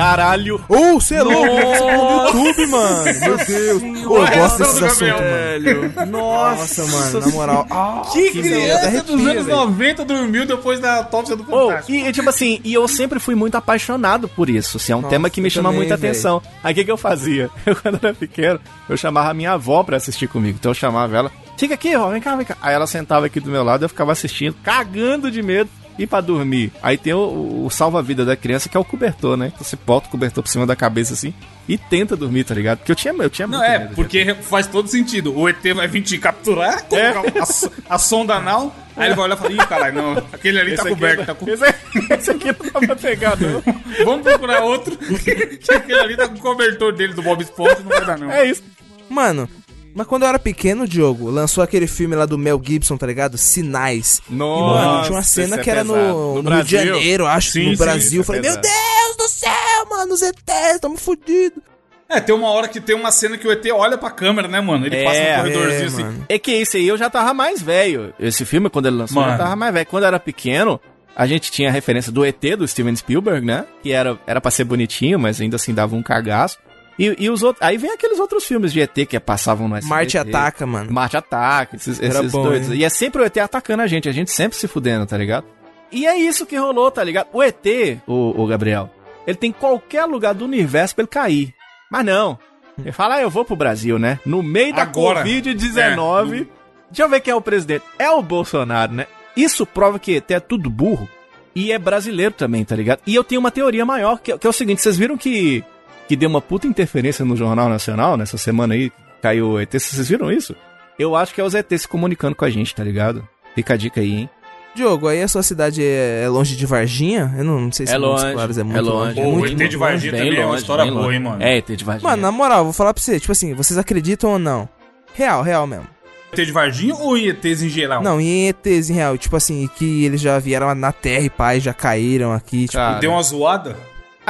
Caralho! 0.00 0.64
É? 0.68 0.96
Isso 0.96 1.14
é 1.14 1.22
no 1.24 1.30
YouTube, 1.32 2.66
mano. 2.68 3.04
Meu 3.20 3.36
Deus. 3.36 3.82
Ô, 4.06 4.16
eu 4.18 4.26
gosto 4.38 4.58
desses 4.58 4.82
assuntos, 4.82 5.00
mano. 5.20 6.06
Nossa, 6.10 6.84
mano, 6.86 7.20
na 7.20 7.26
moral. 7.28 7.66
Ah, 7.70 8.02
Que 8.12 8.30
que 8.30 8.42
criança 8.42 8.88
até 8.88 9.00
dos 9.02 9.10
arrepia, 9.14 9.30
anos 9.32 9.44
velho. 9.46 9.56
90 9.58 10.04
dormiu 10.04 10.46
depois 10.46 10.80
da 10.80 10.96
autópsia 10.96 11.36
do 11.36 11.44
Oh, 11.50 11.68
Fantasma. 11.70 11.94
e, 11.96 12.12
tipo 12.12 12.28
assim, 12.30 12.60
e 12.64 12.72
eu 12.74 12.86
sempre 12.88 13.18
fui 13.18 13.34
muito 13.34 13.56
apaixonado 13.56 14.28
por 14.28 14.48
isso. 14.48 14.76
Assim, 14.76 14.92
é 14.92 14.96
um 14.96 15.00
Nossa, 15.00 15.10
tema 15.10 15.28
que 15.30 15.40
me 15.40 15.50
chama 15.50 15.68
também, 15.68 15.80
muita 15.80 15.96
velho. 15.96 16.12
atenção. 16.12 16.42
Aí 16.62 16.72
o 16.72 16.74
que, 16.74 16.84
que 16.84 16.90
eu 16.90 16.96
fazia? 16.96 17.50
Eu, 17.66 17.76
quando 17.76 17.98
era 18.02 18.14
pequeno, 18.14 18.58
eu 18.88 18.96
chamava 18.96 19.30
a 19.30 19.34
minha 19.34 19.52
avó 19.52 19.82
pra 19.82 19.96
assistir 19.96 20.26
comigo. 20.28 20.56
Então 20.58 20.70
eu 20.70 20.74
chamava 20.74 21.16
ela, 21.16 21.30
fica 21.56 21.74
aqui, 21.74 21.94
ó, 21.94 22.08
vem 22.08 22.20
cá, 22.20 22.34
vem 22.34 22.44
cá. 22.46 22.56
Aí 22.60 22.74
ela 22.74 22.86
sentava 22.86 23.26
aqui 23.26 23.38
do 23.38 23.50
meu 23.50 23.62
lado, 23.62 23.84
eu 23.84 23.88
ficava 23.88 24.12
assistindo, 24.12 24.56
cagando 24.62 25.30
de 25.30 25.42
medo. 25.42 25.70
E 26.00 26.06
pra 26.06 26.22
dormir? 26.22 26.72
Aí 26.82 26.96
tem 26.96 27.12
o, 27.12 27.64
o 27.66 27.70
salva-vida 27.70 28.24
da 28.24 28.34
criança, 28.34 28.70
que 28.70 28.76
é 28.76 28.80
o 28.80 28.84
cobertor, 28.84 29.36
né? 29.36 29.48
Então 29.54 29.62
você 29.62 29.76
bota 29.76 30.08
o 30.08 30.10
cobertor 30.10 30.42
por 30.42 30.48
cima 30.48 30.66
da 30.66 30.74
cabeça 30.74 31.12
assim 31.12 31.34
e 31.68 31.76
tenta 31.76 32.16
dormir, 32.16 32.42
tá 32.44 32.54
ligado? 32.54 32.78
Porque 32.78 32.90
eu 32.90 32.96
tinha, 32.96 33.12
eu 33.12 33.28
tinha 33.28 33.46
Não, 33.46 33.58
muito 33.58 33.70
é, 33.70 33.78
medo 33.80 33.94
porque 33.94 34.34
faz 34.40 34.66
todo 34.66 34.88
sentido. 34.88 35.36
O 35.38 35.46
ET 35.46 35.62
vai 35.74 35.86
vir 35.86 36.00
te 36.02 36.16
capturar, 36.16 36.82
colocar 36.84 37.42
a, 37.42 37.44
so- 37.46 37.70
a 37.88 37.98
sonda 37.98 38.34
anal, 38.36 38.74
aí 38.96 39.08
ele 39.08 39.14
vai 39.14 39.26
olhar 39.26 39.34
e 39.36 39.38
fala, 39.38 39.52
ih, 39.52 39.56
caralho, 39.68 39.94
não, 39.94 40.12
aquele 40.32 40.58
ali 40.58 40.70
tá 40.74 40.74
Esse 40.74 40.80
aqui 40.82 40.90
coberto, 40.94 41.18
não- 41.18 41.26
tá 41.26 41.34
co... 41.34 41.50
Esse, 41.50 42.14
esse 42.14 42.30
aqui 42.30 42.46
não 42.46 42.70
dá 42.72 42.80
pra 42.86 42.96
pegar, 42.96 43.36
não. 43.38 43.62
Vamos 44.06 44.22
procurar 44.22 44.60
outro, 44.62 44.96
que 45.60 45.72
aquele 45.74 46.00
ali 46.00 46.16
tá 46.16 46.26
com 46.28 46.34
o 46.34 46.40
cobertor 46.40 46.94
dele 46.94 47.12
do 47.12 47.20
Bob 47.22 47.42
Esponja, 47.42 47.76
não 47.80 47.90
vai 47.90 48.06
dar 48.06 48.18
não. 48.18 48.30
É 48.32 48.46
isso. 48.46 48.62
Mano, 49.10 49.48
mas 49.94 50.06
quando 50.06 50.22
eu 50.22 50.28
era 50.28 50.38
pequeno, 50.38 50.86
Diogo, 50.86 51.30
lançou 51.30 51.62
aquele 51.62 51.86
filme 51.86 52.14
lá 52.16 52.26
do 52.26 52.38
Mel 52.38 52.60
Gibson, 52.64 52.96
tá 52.96 53.06
ligado? 53.06 53.36
Sinais. 53.38 54.20
e, 54.30 54.34
mano, 54.34 55.02
tinha 55.02 55.16
uma 55.16 55.22
cena 55.22 55.56
é 55.56 55.62
que 55.62 55.70
era 55.70 55.84
pesado. 55.84 55.98
no, 56.02 56.42
no 56.42 56.50
Rio 56.50 56.64
de 56.64 56.70
Janeiro, 56.70 57.26
acho, 57.26 57.50
Sim, 57.52 57.64
no 57.66 57.70
sim, 57.72 57.76
Brasil. 57.76 58.18
Eu 58.18 58.22
é 58.22 58.24
falei, 58.24 58.40
meu 58.42 58.50
pesado. 58.56 58.66
Deus 58.68 59.16
do 59.16 59.28
céu, 59.28 59.86
mano, 59.90 60.14
os 60.14 60.22
ETs, 60.22 60.80
tamo 60.80 60.96
fudidos. 60.96 61.62
É, 62.08 62.18
tem 62.20 62.34
uma 62.34 62.48
hora 62.48 62.66
que 62.66 62.80
tem 62.80 62.96
uma 62.96 63.12
cena 63.12 63.38
que 63.38 63.46
o 63.46 63.52
ET 63.52 63.64
olha 63.72 63.96
pra 63.96 64.10
câmera, 64.10 64.48
né, 64.48 64.60
mano? 64.60 64.84
Ele 64.84 64.96
É, 64.96 65.04
passa 65.04 65.20
no 65.20 65.36
corredorzinho 65.52 65.82
é, 65.82 65.86
assim. 65.86 66.02
mano. 66.02 66.26
É 66.28 66.38
que 66.40 66.50
esse 66.50 66.76
aí 66.76 66.88
eu 66.88 66.98
já 66.98 67.08
tava 67.08 67.32
mais 67.32 67.62
velho. 67.62 68.12
Esse 68.18 68.44
filme, 68.44 68.68
quando 68.68 68.86
ele 68.86 68.96
lançou, 68.96 69.18
eu 69.22 69.26
já 69.26 69.32
Mano. 69.32 69.44
tava 69.44 69.54
mais 69.56 69.72
velho. 69.72 69.86
Quando 69.86 70.02
eu 70.02 70.08
era 70.08 70.18
pequeno, 70.18 70.80
a 71.14 71.24
gente 71.26 71.52
tinha 71.52 71.68
a 71.68 71.72
referência 71.72 72.10
do 72.10 72.24
ET, 72.24 72.40
do 72.58 72.66
Steven 72.66 72.96
Spielberg, 72.96 73.46
né? 73.46 73.64
Que 73.80 73.92
era, 73.92 74.18
era 74.26 74.40
pra 74.40 74.50
ser 74.50 74.64
bonitinho, 74.64 75.20
mas 75.20 75.40
ainda 75.40 75.54
assim 75.54 75.72
dava 75.72 75.94
um 75.94 76.02
cagaço. 76.02 76.58
E, 76.98 77.16
e 77.18 77.30
os 77.30 77.42
outros. 77.42 77.62
Aí 77.66 77.78
vem 77.78 77.90
aqueles 77.92 78.18
outros 78.18 78.44
filmes 78.44 78.72
de 78.72 78.80
ET 78.80 78.94
que 79.08 79.18
passavam 79.18 79.66
no 79.68 79.76
SBT. 79.76 79.88
Marte 79.94 80.18
ataca, 80.18 80.66
mano. 80.66 80.92
Marte 80.92 81.16
ataca, 81.16 81.76
esses, 81.76 82.00
Era 82.00 82.18
esses 82.20 82.32
bom, 82.32 82.42
doidos. 82.42 82.70
hein? 82.70 82.76
E 82.78 82.84
é 82.84 82.88
sempre 82.88 83.22
o 83.22 83.24
ET 83.24 83.36
atacando 83.38 83.82
a 83.82 83.86
gente, 83.86 84.08
a 84.08 84.12
gente 84.12 84.30
sempre 84.30 84.56
se 84.58 84.68
fudendo, 84.68 85.06
tá 85.06 85.16
ligado? 85.16 85.46
E 85.90 86.06
é 86.06 86.16
isso 86.16 86.44
que 86.46 86.56
rolou, 86.56 86.90
tá 86.90 87.02
ligado? 87.02 87.28
O 87.32 87.42
ET, 87.42 87.64
o, 88.06 88.42
o 88.42 88.46
Gabriel, 88.46 88.90
ele 89.26 89.36
tem 89.36 89.50
qualquer 89.50 90.04
lugar 90.04 90.34
do 90.34 90.44
universo 90.44 90.94
pra 90.94 91.02
ele 91.02 91.08
cair. 91.10 91.54
Mas 91.90 92.04
não. 92.04 92.38
Ele 92.78 92.92
fala, 92.92 93.16
ah, 93.16 93.20
eu 93.22 93.28
vou 93.30 93.44
pro 93.44 93.56
Brasil, 93.56 93.98
né? 93.98 94.18
No 94.24 94.42
meio 94.42 94.74
da 94.74 94.82
Agora. 94.82 95.24
Covid-19. 95.24 96.42
É. 96.42 96.46
Deixa 96.90 97.02
eu 97.02 97.08
ver 97.08 97.20
quem 97.20 97.32
é 97.32 97.34
o 97.34 97.40
presidente. 97.40 97.84
É 97.98 98.10
o 98.10 98.22
Bolsonaro, 98.22 98.92
né? 98.92 99.06
Isso 99.36 99.64
prova 99.66 99.98
que 99.98 100.16
ET 100.16 100.30
é 100.30 100.40
tudo 100.40 100.68
burro. 100.70 101.08
E 101.54 101.72
é 101.72 101.78
brasileiro 101.78 102.32
também, 102.34 102.64
tá 102.64 102.76
ligado? 102.76 103.00
E 103.06 103.14
eu 103.14 103.24
tenho 103.24 103.40
uma 103.40 103.50
teoria 103.50 103.84
maior, 103.84 104.20
que, 104.20 104.32
é- 104.32 104.38
que 104.38 104.46
é 104.46 104.50
o 104.50 104.52
seguinte: 104.52 104.80
vocês 104.80 104.96
viram 104.96 105.16
que, 105.16 105.64
que 106.10 106.16
deu 106.16 106.28
uma 106.28 106.40
puta 106.40 106.66
interferência 106.66 107.24
no 107.24 107.36
Jornal 107.36 107.68
Nacional 107.68 108.16
nessa 108.16 108.36
semana 108.36 108.74
aí? 108.74 108.90
Caiu 109.22 109.50
o 109.50 109.60
ET, 109.60 109.70
vocês 109.72 110.08
viram 110.08 110.32
isso? 110.32 110.56
Eu 110.98 111.14
acho 111.14 111.32
que 111.32 111.40
é 111.40 111.44
os 111.44 111.54
ET 111.54 111.70
se 111.78 111.86
comunicando 111.86 112.34
com 112.34 112.44
a 112.44 112.50
gente, 112.50 112.74
tá 112.74 112.82
ligado? 112.82 113.28
Fica 113.54 113.74
a 113.74 113.76
dica 113.76 114.00
aí, 114.00 114.12
hein? 114.12 114.30
Diogo, 114.74 115.06
aí 115.06 115.22
a 115.22 115.28
sua 115.28 115.44
cidade 115.44 115.80
é, 115.80 116.24
é 116.24 116.28
longe 116.28 116.56
de 116.56 116.66
Varginha? 116.66 117.32
Eu 117.38 117.44
não, 117.44 117.60
não 117.60 117.70
sei 117.70 117.86
se 117.86 117.94
É 117.94 117.98
Montes 117.98 118.24
longe, 118.24 118.34
Claros 118.34 118.58
é 118.58 118.60
é 118.60 118.64
muito 118.64 118.80
longe. 118.82 119.14
Pô, 119.14 119.20
o 119.20 119.24
muito, 119.30 119.46
ET 119.52 119.56
muito 119.56 119.70
de 119.70 119.76
Varginha 119.76 120.12
também 120.12 120.34
é 120.34 120.40
uma 120.40 120.46
longe, 120.46 120.60
história 120.62 120.84
boa, 120.86 120.96
longe. 121.00 121.14
hein, 121.14 121.22
mano. 121.22 121.42
É, 121.44 121.56
ET 121.58 121.66
de 121.70 121.84
Varginha. 121.84 122.10
Mano, 122.10 122.22
na 122.22 122.32
moral, 122.32 122.64
vou 122.64 122.72
falar 122.72 122.92
pra 122.92 123.00
você, 123.00 123.20
tipo 123.20 123.30
assim, 123.30 123.54
vocês 123.54 123.78
acreditam 123.78 124.32
ou 124.32 124.38
não? 124.40 124.68
Real, 125.14 125.42
real 125.44 125.64
mesmo. 125.64 125.86
ET 126.32 126.44
de 126.44 126.50
Varginha 126.50 126.96
ou 126.96 127.16
em 127.16 127.28
ETs 127.28 127.62
em 127.62 127.68
geral? 127.68 128.02
Não, 128.02 128.20
em 128.20 128.48
ETs, 128.48 128.90
em 128.90 128.94
real, 128.94 129.16
tipo 129.16 129.36
assim, 129.36 129.70
que 129.76 130.04
eles 130.04 130.20
já 130.20 130.40
vieram 130.40 130.74
na 130.74 130.90
Terra 130.90 131.24
e 131.24 131.30
pai 131.30 131.60
já 131.60 131.72
caíram 131.72 132.32
aqui, 132.32 132.62
tipo, 132.62 132.72
Cara, 132.72 132.98
Deu 132.98 133.12
uma 133.12 133.22
zoada? 133.22 133.76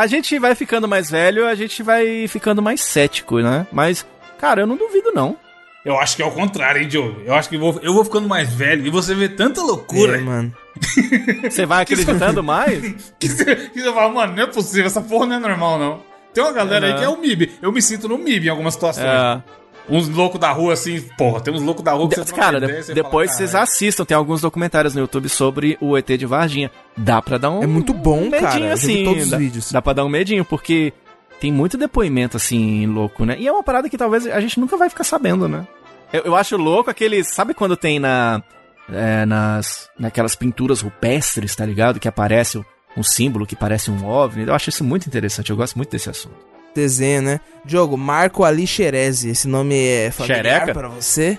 A 0.01 0.07
gente 0.07 0.39
vai 0.39 0.55
ficando 0.55 0.89
mais 0.89 1.11
velho, 1.11 1.47
a 1.47 1.55
gente 1.55 1.83
vai 1.83 2.27
ficando 2.27 2.63
mais 2.63 2.81
cético, 2.81 3.39
né? 3.41 3.67
Mas, 3.71 4.07
cara, 4.39 4.63
eu 4.63 4.67
não 4.67 4.75
duvido, 4.75 5.13
não. 5.15 5.37
Eu 5.85 5.99
acho 5.99 6.17
que 6.17 6.23
é 6.23 6.25
o 6.25 6.31
contrário, 6.31 6.81
hein, 6.81 6.89
Diogo? 6.89 7.21
Eu 7.23 7.35
acho 7.35 7.51
que 7.51 7.57
eu 7.57 7.61
vou, 7.61 7.79
eu 7.83 7.93
vou 7.93 8.03
ficando 8.03 8.27
mais 8.27 8.51
velho 8.51 8.87
e 8.87 8.89
você 8.89 9.15
vê 9.15 9.29
tanta 9.29 9.61
loucura 9.61 10.17
é, 10.17 10.21
mano. 10.21 10.55
Você 11.51 11.67
vai 11.67 11.83
acreditando 11.83 12.43
mais? 12.43 12.81
que 13.21 13.29
você, 13.29 13.55
que 13.57 13.83
você 13.83 13.93
fala, 13.93 14.11
mano, 14.11 14.35
não 14.35 14.43
é 14.45 14.47
possível, 14.47 14.87
essa 14.87 15.03
porra 15.03 15.27
não 15.27 15.37
é 15.37 15.39
normal, 15.39 15.79
não. 15.79 16.03
Tem 16.33 16.43
uma 16.43 16.53
galera 16.53 16.87
aí 16.87 16.93
Uhum. 16.93 16.99
que 16.99 17.05
é 17.05 17.09
o 17.11 17.19
MIB. 17.19 17.53
Eu 17.61 17.71
me 17.71 17.83
sinto 17.83 18.09
no 18.09 18.17
MIB 18.17 18.47
em 18.47 18.51
algumas 18.51 18.73
situações. 18.73 19.05
É. 19.05 19.43
Uns 19.91 20.09
loucos 20.09 20.39
da 20.41 20.53
rua, 20.53 20.73
assim, 20.75 21.01
porra, 21.19 21.41
tem 21.41 21.53
uns 21.53 21.63
loucos 21.63 21.83
da 21.83 21.93
rua 21.93 22.09
que 22.09 22.15
De- 22.15 22.21
você 22.23 22.27
troca 22.33 22.41
cara, 22.43 22.61
de- 22.61 22.83
você 22.85 22.95
depois 22.95 23.31
fala, 23.31 23.39
vocês 23.39 23.55
assistam, 23.57 24.05
tem 24.05 24.17
alguns 24.17 24.41
documentários 24.41 24.95
no 24.95 25.01
YouTube 25.01 25.29
sobre 25.29 25.77
o 25.81 25.97
ET 25.99 26.17
de 26.17 26.27
Varginha. 26.27 26.71
Dá 26.97 27.21
pra 27.21 27.39
dar 27.39 27.51
um 27.51 27.63
É 27.63 27.67
muito 27.67 27.93
bom, 27.93 28.23
um 28.25 28.31
cara. 28.31 28.43
medinho 28.45 28.67
vi 28.69 28.73
assim. 28.73 29.05
todos 29.05 29.23
os 29.25 29.31
dá, 29.31 29.37
vídeos. 29.37 29.73
dá 29.73 29.83
pra 29.83 29.93
dar 29.93 30.05
um 30.05 30.09
medinho, 30.09 30.45
porque 30.45 30.93
tem 31.41 31.51
muito 31.51 31.77
depoimento 31.77 32.37
assim 32.37 32.87
louco, 32.87 33.25
né? 33.25 33.37
E 33.39 33.49
é 33.49 33.53
uma 33.53 33.63
parada 33.65 33.89
que 33.89 33.99
talvez 33.99 34.27
a 34.27 34.41
gente 34.41 34.61
nunca 34.61 34.77
vai 34.77 34.89
ficar 34.89 35.03
sabendo, 35.05 35.49
né? 35.49 35.67
Eu, 36.13 36.23
eu 36.23 36.37
acho 36.37 36.57
louco 36.57 36.89
aqueles, 36.91 37.29
sabe 37.35 37.53
quando 37.55 37.77
tem 37.77 37.99
na 37.99 38.43
é, 38.93 39.25
nas 39.25 39.89
naquelas 39.99 40.35
pinturas 40.35 40.81
rupestres, 40.81 41.55
tá 41.57 41.65
ligado? 41.65 41.99
Que 42.01 42.09
aparece 42.09 42.59
um, 42.59 42.65
um 42.97 43.03
símbolo 43.03 43.47
que 43.47 43.55
parece 43.57 43.91
um 43.91 44.05
OVNI. 44.07 44.47
Eu 44.49 44.55
acho 44.55 44.69
isso 44.71 44.83
muito 44.85 45.07
interessante, 45.07 45.51
eu 45.51 45.57
gosto 45.57 45.77
muito 45.77 45.91
desse 45.91 46.11
assunto. 46.11 46.50
Desenho, 46.75 47.23
né? 47.23 47.41
Diogo, 47.65 47.97
Marco 47.97 48.45
Ali 48.45 48.67
Xerezi, 48.67 49.31
esse 49.31 49.47
nome 49.49 49.75
é 49.77 50.11
familiar 50.11 50.43
Xereca? 50.45 50.73
pra 50.73 50.89
você? 50.89 51.39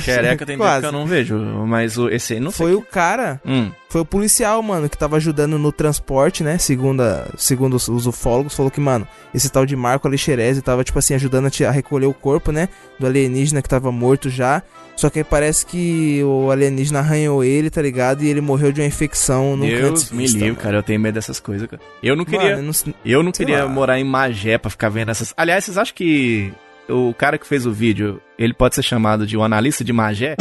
Xereca 0.00 0.46
tem 0.46 0.56
tempo 0.58 0.80
que 0.80 0.86
eu 0.86 0.92
não 0.92 1.06
vejo, 1.06 1.36
mas 1.66 1.98
o, 1.98 2.08
esse 2.08 2.34
aí 2.34 2.40
não. 2.40 2.50
Foi 2.50 2.74
o 2.74 2.80
cara, 2.82 3.40
Hum. 3.44 3.70
foi 3.90 4.00
o 4.00 4.04
policial, 4.04 4.62
mano, 4.62 4.88
que 4.88 4.96
tava 4.96 5.16
ajudando 5.16 5.58
no 5.58 5.70
transporte, 5.70 6.42
né? 6.42 6.56
Segundo, 6.58 7.02
a- 7.02 7.26
segundo 7.36 7.74
os, 7.74 7.86
os 7.88 8.06
ufólogos, 8.06 8.54
falou 8.54 8.70
que, 8.70 8.80
mano, 8.80 9.06
esse 9.34 9.50
tal 9.50 9.66
de 9.66 9.76
Marco 9.76 10.08
Alixerez 10.08 10.60
tava, 10.62 10.82
tipo 10.82 10.98
assim, 10.98 11.14
ajudando 11.14 11.46
a, 11.46 11.50
ti- 11.50 11.64
a 11.66 11.70
recolher 11.70 12.06
o 12.06 12.14
corpo, 12.14 12.50
né? 12.50 12.68
Do 12.98 13.06
alienígena 13.06 13.60
que 13.60 13.68
tava 13.68 13.92
morto 13.92 14.30
já. 14.30 14.62
Só 14.96 15.10
que 15.10 15.18
aí 15.18 15.24
parece 15.24 15.66
que 15.66 16.22
o 16.24 16.50
alienígena 16.50 17.00
arranhou 17.00 17.42
ele, 17.42 17.68
tá 17.68 17.82
ligado? 17.82 18.22
E 18.22 18.28
ele 18.28 18.40
morreu 18.40 18.70
de 18.72 18.80
uma 18.80 18.86
infecção 18.86 19.56
no 19.56 19.66
Deus 19.66 20.10
me 20.10 20.26
livre, 20.26 20.54
cara, 20.56 20.76
eu 20.78 20.82
tenho 20.82 21.00
medo 21.00 21.14
dessas 21.14 21.40
coisas, 21.40 21.68
cara. 21.68 21.82
Eu 22.02 22.14
não 22.16 22.24
queria, 22.24 22.56
Mano, 22.56 22.58
eu 22.58 22.62
não- 22.62 22.94
eu 23.04 23.22
não 23.22 23.32
queria 23.32 23.64
lá. 23.64 23.68
morar 23.68 23.98
em 23.98 24.04
Magé 24.04 24.56
pra 24.56 24.70
ficar 24.70 24.88
vendo 24.88 25.10
essas. 25.10 25.34
Aliás, 25.36 25.64
vocês 25.64 25.76
acham 25.76 25.94
que 25.94 26.52
o 26.88 27.12
cara 27.14 27.36
que 27.38 27.46
fez 27.46 27.66
o 27.66 27.72
vídeo, 27.72 28.20
ele 28.38 28.54
pode 28.54 28.74
ser 28.76 28.82
chamado 28.82 29.26
de 29.26 29.36
um 29.36 29.42
analista 29.42 29.82
de 29.82 29.92
Magé? 29.92 30.36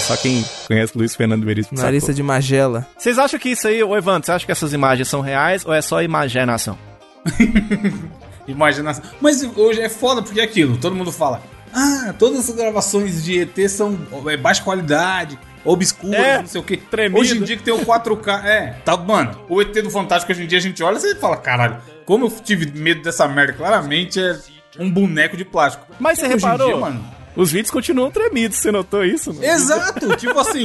Só 0.00 0.16
quem 0.16 0.44
conhece 0.66 0.94
o 0.94 0.98
Luiz 0.98 1.14
Fernando 1.14 1.44
Veríssimo 1.44 1.78
na 1.78 1.90
lista 1.90 2.12
de 2.12 2.22
Magela. 2.22 2.86
Vocês 2.98 3.18
acham 3.18 3.38
que 3.38 3.50
isso 3.50 3.68
aí, 3.68 3.82
ô 3.82 3.96
Evandro, 3.96 4.26
você 4.26 4.32
acha 4.32 4.44
que 4.46 4.52
essas 4.52 4.72
imagens 4.72 5.06
são 5.06 5.20
reais 5.20 5.64
ou 5.64 5.72
é 5.72 5.80
só 5.80 6.02
imaginação? 6.02 6.76
Imaginação. 8.48 9.04
Mas 9.20 9.42
hoje 9.56 9.80
é 9.80 9.88
foda 9.88 10.22
porque 10.22 10.40
é 10.40 10.44
aquilo, 10.44 10.76
todo 10.76 10.94
mundo 10.94 11.10
fala. 11.12 11.42
Ah, 11.76 12.14
todas 12.18 12.48
as 12.48 12.56
gravações 12.56 13.22
de 13.22 13.38
ET 13.40 13.68
são 13.68 13.98
é, 14.28 14.36
baixa 14.36 14.62
qualidade, 14.62 15.38
obscuras, 15.62 16.18
É, 16.18 16.38
não 16.38 16.46
sei 16.46 16.60
o 16.60 16.64
que. 16.64 16.78
tremido. 16.78 17.20
Hoje 17.20 17.36
em 17.36 17.42
dia 17.42 17.56
que 17.56 17.62
tem 17.62 17.74
o 17.74 17.84
4K. 17.84 18.44
É, 18.46 18.66
tá, 18.84 18.96
mano, 18.96 19.38
o 19.48 19.60
ET 19.60 19.72
do 19.82 19.90
Fantástico 19.90 20.32
hoje 20.32 20.42
em 20.44 20.46
dia 20.46 20.56
a 20.58 20.62
gente 20.62 20.82
olha 20.82 20.96
e 20.96 21.00
você 21.00 21.14
fala, 21.16 21.36
caralho, 21.36 21.76
como 22.06 22.24
eu 22.26 22.30
tive 22.30 22.70
medo 22.78 23.02
dessa 23.02 23.28
merda. 23.28 23.52
Claramente 23.52 24.18
é 24.20 24.38
um 24.78 24.90
boneco 24.90 25.36
de 25.36 25.44
plástico. 25.44 25.86
Mas 26.00 26.18
você 26.18 26.24
Hoje 26.24 26.32
em 26.34 26.36
reparou? 26.38 26.66
dia, 26.68 26.76
mano. 26.78 27.15
Os 27.36 27.52
vídeos 27.52 27.70
continuam 27.70 28.10
tremidos, 28.10 28.56
você 28.56 28.72
notou 28.72 29.04
isso? 29.04 29.32
Mano? 29.34 29.44
Exato, 29.44 30.16
tipo 30.16 30.38
assim, 30.40 30.64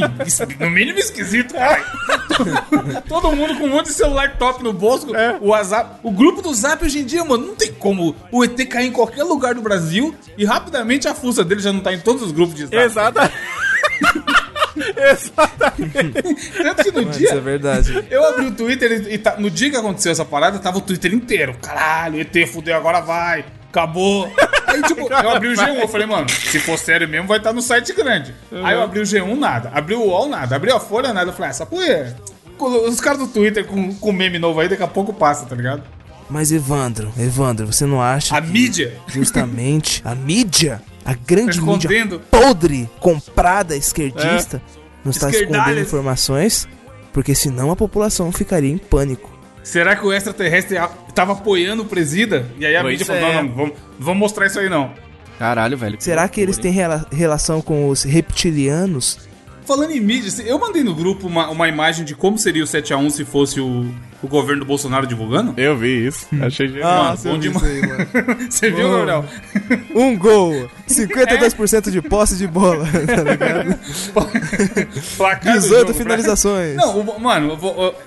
no 0.60 0.70
mínimo 0.70 0.98
esquisito, 1.00 1.54
cara. 1.54 1.84
Todo 3.10 3.36
mundo 3.36 3.58
com 3.58 3.66
um 3.66 3.70
monte 3.70 3.88
de 3.88 3.94
celular 3.94 4.38
top 4.38 4.64
no 4.64 4.72
bolso. 4.72 5.14
É. 5.16 5.38
O 5.42 5.48
WhatsApp, 5.50 6.00
o 6.02 6.12
grupo 6.12 6.42
do 6.42 6.54
Zap 6.54 6.84
hoje 6.86 7.00
em 7.00 7.04
dia, 7.06 7.24
mano, 7.26 7.48
não 7.48 7.56
tem 7.56 7.74
como 7.74 8.16
o 8.32 8.44
ET 8.44 8.58
cair 8.70 8.88
em 8.88 8.92
qualquer 8.92 9.24
lugar 9.24 9.54
do 9.54 9.62
Brasil 9.62 10.16
e 10.38 10.46
rapidamente 10.46 11.08
a 11.10 11.14
fuça 11.14 11.44
dele 11.44 11.60
já 11.62 11.74
não 11.74 11.82
tá 11.82 11.94
em 11.94 12.00
todos 12.00 12.22
os 12.24 12.32
grupos 12.32 12.56
de 12.56 12.66
Zap. 12.68 12.76
Exata. 12.78 13.32
Exatamente. 15.12 16.22
Tanto 16.64 16.84
que 16.84 16.92
no 16.92 17.02
Mano, 17.04 17.12
isso 17.12 17.26
é 17.28 17.32
dia. 17.32 17.42
verdade. 17.42 18.06
Eu 18.10 18.26
abri 18.30 18.46
o 18.48 18.52
Twitter 18.52 18.92
e, 19.08 19.16
e 19.16 19.18
tá- 19.18 19.36
no 19.38 19.50
dia 19.50 19.70
que 19.70 19.76
aconteceu 19.76 20.12
essa 20.12 20.24
parada, 20.26 20.60
tava 20.60 20.78
o 20.78 20.82
Twitter 20.82 21.14
inteiro. 21.14 21.56
Caralho, 21.62 22.20
ET 22.22 22.48
fudeu, 22.48 22.76
agora 22.76 23.02
vai. 23.02 23.44
Acabou. 23.72 24.30
Aí, 24.68 24.82
tipo, 24.84 25.02
eu 25.12 25.30
abri 25.30 25.48
o 25.48 25.54
G1, 25.54 25.80
eu 25.80 25.88
falei, 25.88 26.06
mano, 26.06 26.30
se 26.30 26.60
for 26.60 26.78
sério 26.78 27.08
mesmo, 27.08 27.28
vai 27.28 27.38
estar 27.38 27.54
no 27.54 27.62
site 27.62 27.94
grande. 27.94 28.36
Aí 28.52 28.76
eu 28.76 28.84
abri 28.84 29.00
o 29.00 29.04
G1, 29.04 29.38
nada. 29.38 29.72
Abri 29.74 29.96
o 29.96 30.02
UOL, 30.02 30.28
nada. 30.28 30.56
Abri 30.56 30.72
a 30.72 30.80
Folha, 30.80 31.14
nada. 31.14 31.30
Eu 31.30 31.34
falei, 31.34 31.48
ah, 31.48 31.52
essa 31.52 31.66
porra 31.66 31.86
é... 31.86 32.16
Os 32.60 33.02
caras 33.02 33.18
do 33.20 33.28
Twitter 33.28 33.66
com, 33.66 33.96
com 33.96 34.12
meme 34.12 34.38
novo 34.38 34.60
aí, 34.60 34.70
daqui 34.70 34.84
a 34.84 34.88
pouco 34.88 35.12
passa, 35.12 35.46
tá 35.46 35.56
ligado? 35.56 35.82
Mas 36.30 36.52
Evandro, 36.52 37.12
Evandro, 37.18 37.66
você 37.66 37.86
não 37.86 38.02
acha 38.02 38.38
A 38.38 38.42
que 38.42 38.48
mídia 38.48 38.94
justamente 39.08 40.02
a 40.06 40.16
mídia, 40.16 40.82
a 41.04 41.14
grande 41.14 41.60
Tá 41.60 41.66
mídia 41.66 42.20
podre, 42.30 42.90
comprada 43.00 43.76
esquerdista, 43.76 44.62
não 45.04 45.12
está 45.12 45.30
escondendo 45.30 45.80
informações? 45.80 46.70
Porque 47.12 47.34
senão 47.36 47.72
a 47.72 47.76
população 47.76 48.32
ficaria 48.32 48.72
em 48.72 48.78
pânico. 48.78 49.30
Será 49.64 49.96
que 49.96 50.06
o 50.06 50.12
extraterrestre 50.12 50.78
tava 51.14 51.34
apoiando 51.34 51.84
o 51.84 51.86
presida? 51.86 52.46
E 52.58 52.66
aí 52.66 52.76
a 52.76 52.82
Pois 52.82 52.94
mídia 53.00 53.06
falou, 53.06 53.22
é. 53.30 53.36
não, 53.36 53.44
não, 53.44 53.54
vamos, 53.54 53.74
vamos 54.00 54.20
mostrar 54.20 54.48
isso 54.48 54.60
aí 54.60 54.70
não. 54.70 54.92
Caralho, 55.38 55.78
velho. 55.78 55.98
Será 56.00 56.28
que 56.28 56.40
eles 56.42 56.58
têm 56.58 56.72
rela- 56.72 57.06
relação 57.12 57.62
com 57.62 57.88
os 57.90 58.04
reptilianos? 58.04 59.20
Falando 59.66 59.92
em 59.92 60.00
mídia, 60.00 60.30
eu 60.44 60.60
mandei 60.60 60.84
no 60.84 60.94
grupo 60.96 61.28
uma, 61.28 61.50
uma 61.50 61.68
imagem 61.68 62.04
de 62.06 62.16
como 62.16 62.38
seria 62.38 62.64
o 62.64 62.68
7x1 62.68 63.10
se 63.12 63.26
fosse 63.26 63.60
o, 63.60 63.92
o 64.22 64.28
governo 64.28 64.62
do 64.62 64.66
Bolsonaro 64.68 65.06
divulgando. 65.08 65.54
Eu 65.58 65.78
vi 65.78 66.06
isso. 66.08 66.28
Achei 66.42 66.68
genial. 66.68 67.04
Mano, 67.06 67.18
bom 67.24 67.38
demais. 67.40 67.64
Você 68.50 68.70
viu, 68.72 68.90
Gabriel? 68.92 69.26
Um 69.96 70.18
gol, 70.18 70.70
52% 70.90 71.90
de 71.92 72.02
posse 72.02 72.36
de 72.38 72.48
bola, 72.48 72.86
tá 73.08 73.24
ligado? 73.24 73.80
Placar 75.18 75.54
do 75.56 75.62
18 75.62 75.80
jogo, 75.88 75.94
finalizações. 75.94 76.76
Não, 76.76 77.00
o- 77.00 77.20
mano, 77.20 77.58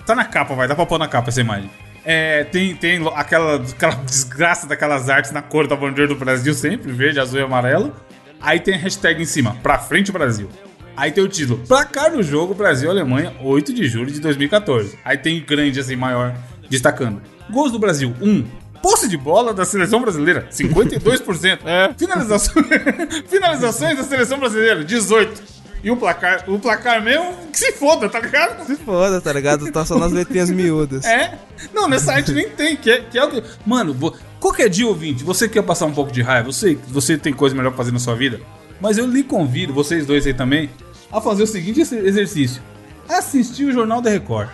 tá 0.07 0.15
na 0.15 0.25
capa, 0.25 0.55
vai. 0.55 0.69
Dá 0.69 0.75
pra 0.75 0.87
pôr 0.87 0.99
na 0.99 1.09
capa 1.09 1.31
essa 1.31 1.41
imagem. 1.41 1.71
É, 2.05 2.45
tem, 2.45 2.75
tem 2.75 3.01
aquela, 3.15 3.57
aquela 3.57 3.95
desgraça 3.97 4.67
daquelas 4.67 5.09
artes 5.09 5.31
na 5.33 5.41
cor 5.41 5.67
da 5.67 5.75
bandeira 5.75 6.09
do 6.09 6.17
Brasil 6.17 6.53
sempre, 6.55 6.93
verde, 6.93 7.19
azul 7.19 7.41
e 7.41 7.43
amarelo. 7.43 7.93
Aí 8.41 8.61
tem 8.61 8.75
a 8.75 8.79
hashtag 8.79 9.23
em 9.23 9.25
cima, 9.27 9.57
pra 9.63 9.79
frente 9.79 10.13
Brasil. 10.13 10.49
Aí 10.97 11.11
tem 11.11 11.25
o 11.25 11.29
título, 11.29 11.59
placar 11.67 12.13
do 12.13 12.23
jogo 12.23 12.55
Brasil-Alemanha, 12.55 13.35
8 13.43 13.73
de 13.73 13.87
julho 13.89 14.11
de 14.11 14.21
2014. 14.21 14.99
Aí 15.05 15.19
tem 15.19 15.45
grande 15.45 15.81
assim, 15.81 15.97
maior, 15.97 16.37
destacando. 16.71 17.21
Gols 17.51 17.73
do 17.73 17.79
Brasil, 17.79 18.15
1. 18.21 18.45
Posse 18.81 19.09
de 19.09 19.17
bola 19.17 19.53
da 19.53 19.65
seleção 19.65 20.01
brasileira, 20.01 20.47
52%. 20.53 21.61
É. 21.65 21.93
Finalizações, 21.97 22.67
finalizações 23.29 23.97
da 23.97 24.05
seleção 24.05 24.39
brasileira, 24.39 24.85
18%. 24.85 25.55
E 25.83 25.91
o 25.91 25.97
placar, 25.99 26.45
o 26.49 26.59
placar 26.59 27.03
mesmo, 27.03 27.35
que 27.53 27.59
se 27.59 27.73
foda, 27.73 28.09
tá 28.09 28.19
ligado? 28.19 28.67
Se 28.67 28.75
foda, 28.75 29.21
tá 29.21 29.31
ligado? 29.31 29.71
Tá 29.71 29.85
só 29.85 29.99
nas 29.99 30.13
letrinhas 30.13 30.49
miúdas. 30.49 31.05
É. 31.05 31.39
Não, 31.75 31.87
nessa 31.87 32.15
arte 32.15 32.33
nem 32.33 32.49
tem, 32.49 32.75
que 32.75 32.91
é, 32.91 33.01
que 33.03 33.19
é 33.19 33.25
o 33.25 33.31
que. 33.31 33.43
Mano, 33.67 33.95
qualquer 34.41 34.71
dia, 34.71 34.87
ouvinte, 34.87 35.23
você 35.23 35.47
quer 35.47 35.63
passar 35.63 35.85
um 35.85 35.93
pouco 35.93 36.11
de 36.11 36.23
raiva, 36.23 36.51
você, 36.51 36.79
você 36.89 37.19
tem 37.19 37.35
coisa 37.35 37.55
melhor 37.55 37.69
pra 37.69 37.77
fazer 37.77 37.93
na 37.93 37.99
sua 37.99 38.15
vida, 38.15 38.41
mas 38.81 38.99
eu 38.99 39.07
lhe 39.07 39.23
convido, 39.23 39.73
vocês 39.73 40.07
dois 40.07 40.27
aí 40.27 40.35
também, 40.35 40.71
a 41.13 41.21
fazer 41.21 41.43
o 41.43 41.47
seguinte 41.47 41.81
ex- 41.81 41.93
exercício: 41.93 42.63
assistir 43.09 43.65
o 43.65 43.73
Jornal 43.73 44.01
da 44.01 44.11
Record. 44.11 44.49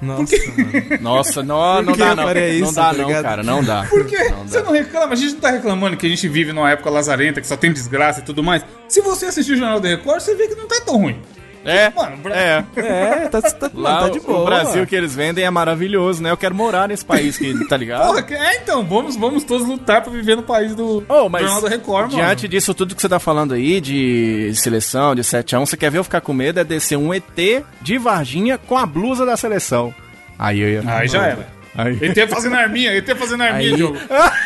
Nossa, 0.00 0.34
mano. 0.56 0.72
Nossa, 1.00 1.42
não, 1.44 1.80
não 1.82 1.92
dá 1.96 2.16
não. 2.16 2.24
faria 2.24 2.48
não 2.58 2.66
isso, 2.66 2.74
dá 2.74 2.86
tá 2.92 2.92
não, 2.92 3.22
cara, 3.22 3.42
não 3.44 3.62
dá. 3.62 3.84
Por 3.90 4.04
quê? 4.04 4.30
Não 4.30 4.48
Você 4.48 4.58
dá. 4.58 4.64
não 4.64 4.72
reclama? 4.72 5.12
A 5.12 5.16
gente 5.16 5.34
não 5.34 5.40
tá 5.40 5.50
reclamando 5.50 5.96
que 5.96 6.04
a 6.04 6.08
gente 6.08 6.26
vive 6.28 6.52
numa 6.52 6.68
época 6.72 6.90
lazarenta, 6.90 7.40
que 7.40 7.46
só 7.46 7.56
tem 7.56 7.72
desgraça 7.72 8.18
e 8.18 8.24
tudo 8.24 8.42
mais. 8.42 8.64
Se 8.88 9.00
você 9.00 9.26
assistir 9.26 9.52
o 9.52 9.56
Jornal 9.56 9.78
da 9.78 9.88
Record, 9.90 10.20
você 10.20 10.34
vê 10.34 10.48
que 10.48 10.56
não 10.56 10.66
tá 10.66 10.80
tão 10.84 10.96
ruim. 10.96 11.20
É, 11.64 11.90
Mano, 11.90 12.16
Bra- 12.16 12.36
é. 12.36 12.64
É, 12.76 13.28
tá, 13.28 13.40
tá, 13.42 13.70
mano, 13.72 13.80
Lá 13.82 14.00
tá 14.02 14.08
de 14.08 14.18
o- 14.18 14.22
boa. 14.22 14.40
o 14.40 14.44
Brasil 14.44 14.86
que 14.86 14.96
eles 14.96 15.14
vendem 15.14 15.44
é 15.44 15.50
maravilhoso, 15.50 16.22
né? 16.22 16.30
Eu 16.30 16.36
quero 16.36 16.54
morar 16.54 16.88
nesse 16.88 17.04
país 17.04 17.36
que, 17.38 17.66
tá 17.68 17.76
ligado? 17.76 18.06
Porra, 18.06 18.26
é 18.30 18.56
então, 18.56 18.84
vamos, 18.84 19.16
vamos 19.16 19.44
todos 19.44 19.66
lutar 19.66 20.02
pra 20.02 20.12
viver 20.12 20.36
no 20.36 20.42
país 20.42 20.74
do 20.74 21.04
Oh, 21.08 21.28
mas 21.28 21.42
Jornal 21.42 21.62
da 21.62 21.68
Record, 21.68 22.10
mano. 22.12 22.16
diante 22.24 22.48
disso 22.48 22.74
tudo 22.74 22.94
que 22.96 23.00
você 23.00 23.08
tá 23.08 23.18
falando 23.20 23.54
aí, 23.54 23.80
de 23.80 24.52
seleção, 24.56 25.14
de 25.14 25.22
7x1, 25.22 25.66
você 25.66 25.76
quer 25.76 25.90
ver 25.90 25.98
eu 25.98 26.04
ficar 26.04 26.20
com 26.20 26.32
medo? 26.32 26.58
É 26.58 26.64
descer 26.64 26.96
um 26.96 27.14
ET 27.14 27.64
de 27.80 27.98
Varginha 27.98 28.58
com 28.58 28.76
a 28.76 28.84
blusa 28.84 29.24
da 29.24 29.36
seleção. 29.36 29.94
Aí 30.38 30.60
eu 30.60 30.68
ia... 30.68 30.82
Aí 30.86 31.06
já 31.06 31.26
era. 31.26 31.46
Aí... 31.76 31.96
ET 32.02 32.28
fazendo 32.28 32.56
arminha, 32.56 32.92
ET 32.92 33.06
fazendo 33.16 33.42
arminha, 33.44 33.72
Aí, 33.72 33.78
jogo. 33.78 33.96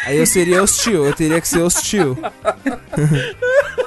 aí 0.07 0.19
eu 0.19 0.27
seria 0.27 0.63
hostil, 0.63 1.07
eu 1.07 1.13
teria 1.15 1.41
que 1.41 1.49
ser 1.49 1.63
hostil. 1.63 2.17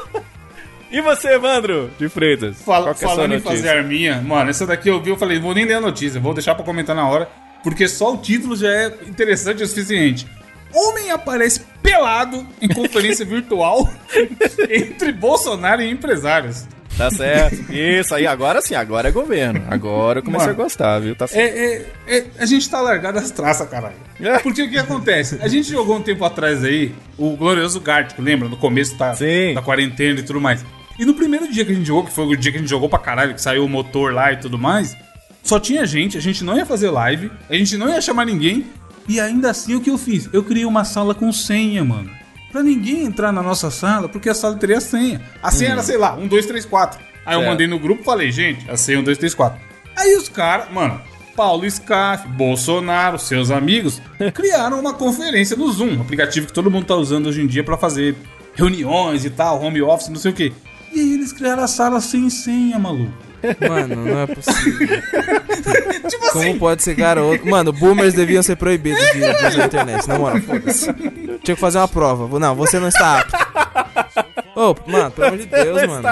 E 0.91 1.02
você, 1.02 1.30
Evandro 1.36 1.91
de 1.99 2.10
Freitas? 2.10 2.62
Fala- 2.63 2.91
é 2.91 2.93
falando 2.93 3.36
em 3.36 3.39
fazer 3.39 3.69
arminha, 3.69 4.21
mano, 4.21 4.49
essa 4.49 4.65
daqui 4.65 4.89
eu 4.89 5.02
vi, 5.02 5.12
eu 5.12 5.17
falei, 5.17 5.39
vou 5.39 5.54
nem 5.54 5.65
ler 5.65 5.75
a 5.75 5.82
notícia, 5.82 6.19
vou 6.19 6.34
deixar 6.34 6.56
pra 6.56 6.65
comentar 6.65 6.95
na 6.95 7.08
hora, 7.08 7.30
porque 7.63 7.88
só 7.88 8.13
o 8.13 8.17
título 8.17 8.56
já 8.56 8.69
é 8.69 8.88
interessante 9.08 9.62
o 9.62 9.67
suficiente. 9.67 10.25
Homem 10.73 11.12
aparece 11.12 11.62
pelado 11.82 12.45
em 12.62 12.67
conferência 12.67 13.25
virtual 13.25 13.88
entre 14.69 15.12
Bolsonaro 15.12 15.82
e 15.82 15.89
empresários. 15.89 16.67
Tá 16.97 17.10
certo. 17.10 17.71
Isso 17.71 18.13
aí, 18.13 18.28
agora 18.28 18.62
sim, 18.62 18.75
agora 18.75 19.08
é 19.08 19.12
governo. 19.12 19.63
Agora 19.69 20.19
eu 20.19 20.23
comecei 20.23 20.47
Mano, 20.47 20.60
a 20.60 20.63
gostar, 20.63 20.99
viu? 20.99 21.15
Tá 21.15 21.28
certo. 21.28 21.56
É, 21.56 21.75
é- 22.08 22.17
é- 22.17 22.25
a 22.39 22.45
gente 22.45 22.69
tá 22.69 22.82
largado 22.82 23.17
as 23.19 23.32
traças, 23.32 23.69
caralho. 23.69 23.95
É. 24.19 24.38
Porque 24.39 24.63
o 24.63 24.69
que 24.69 24.78
acontece? 24.78 25.38
A 25.41 25.47
gente 25.47 25.69
jogou 25.69 25.95
um 25.95 26.02
tempo 26.02 26.25
atrás 26.25 26.62
aí 26.63 26.93
o 27.17 27.38
glorioso 27.38 27.80
Gártico, 27.80 28.21
lembra? 28.21 28.49
No 28.49 28.58
começo 28.58 28.97
da, 28.97 29.13
Sim. 29.15 29.54
da 29.54 29.62
quarentena 29.62 30.19
e 30.19 30.23
tudo 30.23 30.41
mais. 30.41 30.65
E 31.00 31.06
no 31.06 31.14
primeiro 31.14 31.50
dia 31.52 31.64
que 31.64 31.72
a 31.72 31.76
gente 31.76 31.88
jogou, 31.88 32.04
que 32.04 32.12
foi 32.12 32.26
o 32.26 32.36
dia 32.36 32.52
que 32.52 32.58
a 32.58 32.62
gente 32.62 32.70
jogou 32.70 32.90
pra 32.90 33.00
caralho, 33.00 33.34
que 33.34 33.42
saiu 33.42 33.64
o 33.64 33.70
motor 33.70 34.14
lá 34.14 34.34
e 34.34 34.38
tudo 34.38 34.58
mais, 34.58 34.96
só 35.42 35.58
tinha 35.60 35.86
gente, 35.86 36.18
a 36.18 36.22
gente 36.22 36.44
não 36.44 36.58
ia 36.58 36.66
fazer 36.66 36.90
live, 36.92 37.32
a 37.50 37.56
gente 37.56 37.78
não 37.78 37.88
ia 37.90 38.02
chamar 38.02 38.26
ninguém, 38.26 38.68
e 39.08 39.20
ainda 39.20 39.50
assim 39.50 39.76
o 39.76 39.82
que 39.82 39.90
eu 39.90 39.98
fiz? 39.98 40.30
Eu 40.34 40.44
criei 40.44 40.66
uma 40.66 40.84
sala 40.84 41.16
com 41.16 41.32
senha, 41.32 41.84
mano. 41.86 42.12
Pra 42.52 42.62
ninguém 42.62 43.06
entrar 43.06 43.32
na 43.32 43.42
nossa 43.42 43.72
sala, 43.72 44.10
porque 44.10 44.28
a 44.30 44.34
sala 44.34 44.56
teria 44.58 44.82
senha. 44.82 45.22
A 45.42 45.50
senha 45.52 45.72
era, 45.72 45.82
sei 45.84 45.98
lá, 45.98 46.16
1, 46.16 46.28
2, 46.28 46.46
3, 46.46 46.66
4. 46.66 47.00
Aí 47.26 47.34
eu 47.36 47.40
Certo. 47.40 47.50
mandei 47.52 47.68
no 47.68 47.80
grupo 47.80 48.02
e 48.02 48.06
falei, 48.06 48.32
gente, 48.32 48.70
a 48.70 48.76
senha 48.76 49.00
1, 49.00 49.04
2, 49.04 49.18
3, 49.18 49.34
4. 49.34 49.60
Aí 49.96 50.16
os 50.18 50.28
caras, 50.28 50.72
mano, 50.72 51.00
Paulo 51.36 51.70
Scaff, 51.70 52.28
Bolsonaro, 52.28 53.18
seus 53.18 53.52
amigos, 53.52 54.02
criaram 54.34 54.80
uma 54.80 54.94
conferência 54.94 55.56
no 55.56 55.72
Zoom, 55.72 55.98
um 55.98 56.02
aplicativo 56.02 56.48
que 56.48 56.54
todo 56.54 56.70
mundo 56.70 56.86
tá 56.86 56.96
usando 56.96 57.28
hoje 57.28 57.42
em 57.42 57.48
dia 57.48 57.64
pra 57.64 57.78
fazer 57.78 58.16
reuniões 58.54 59.24
e 59.26 59.30
tal, 59.30 59.64
home 59.64 59.82
office, 59.82 60.10
não 60.10 60.18
sei 60.18 60.32
o 60.32 60.34
quê. 60.34 60.52
E 60.93 60.99
aí 60.99 61.13
eles 61.13 61.32
criaram 61.32 61.63
a 61.63 61.67
sala 61.67 62.02
sem 62.02 62.30
senha, 62.30 62.80
maluco. 62.80 63.30
Mano, 63.67 63.95
não 64.06 64.19
é 64.19 64.28
possível. 64.28 64.88
Tipo 66.10 66.32
Como 66.32 66.43
assim, 66.43 66.58
pode 66.60 66.84
ser 66.84 66.95
garoto? 66.95 67.47
Mano, 67.47 67.71
boomers 67.71 68.13
deviam 68.13 68.43
ser 68.43 68.56
proibidos 68.56 69.02
de, 69.13 69.19
de 69.19 69.47
usar 69.47 69.62
a 69.62 69.65
internet, 69.65 70.08
na 70.08 70.17
moral, 70.17 70.41
foda-se. 70.41 70.93
Tinha 70.93 71.56
que 71.56 71.56
fazer 71.56 71.78
uma 71.78 71.88
prova. 71.88 72.39
Não, 72.39 72.56
você 72.56 72.80
não 72.80 72.88
está 72.88 73.19
apto. 73.19 73.38
Ô, 74.56 74.75
mano, 74.86 75.12
pelo 75.12 75.28
amor 75.28 75.39
de 75.39 75.45
Deus, 75.45 75.88
mano. 75.88 76.08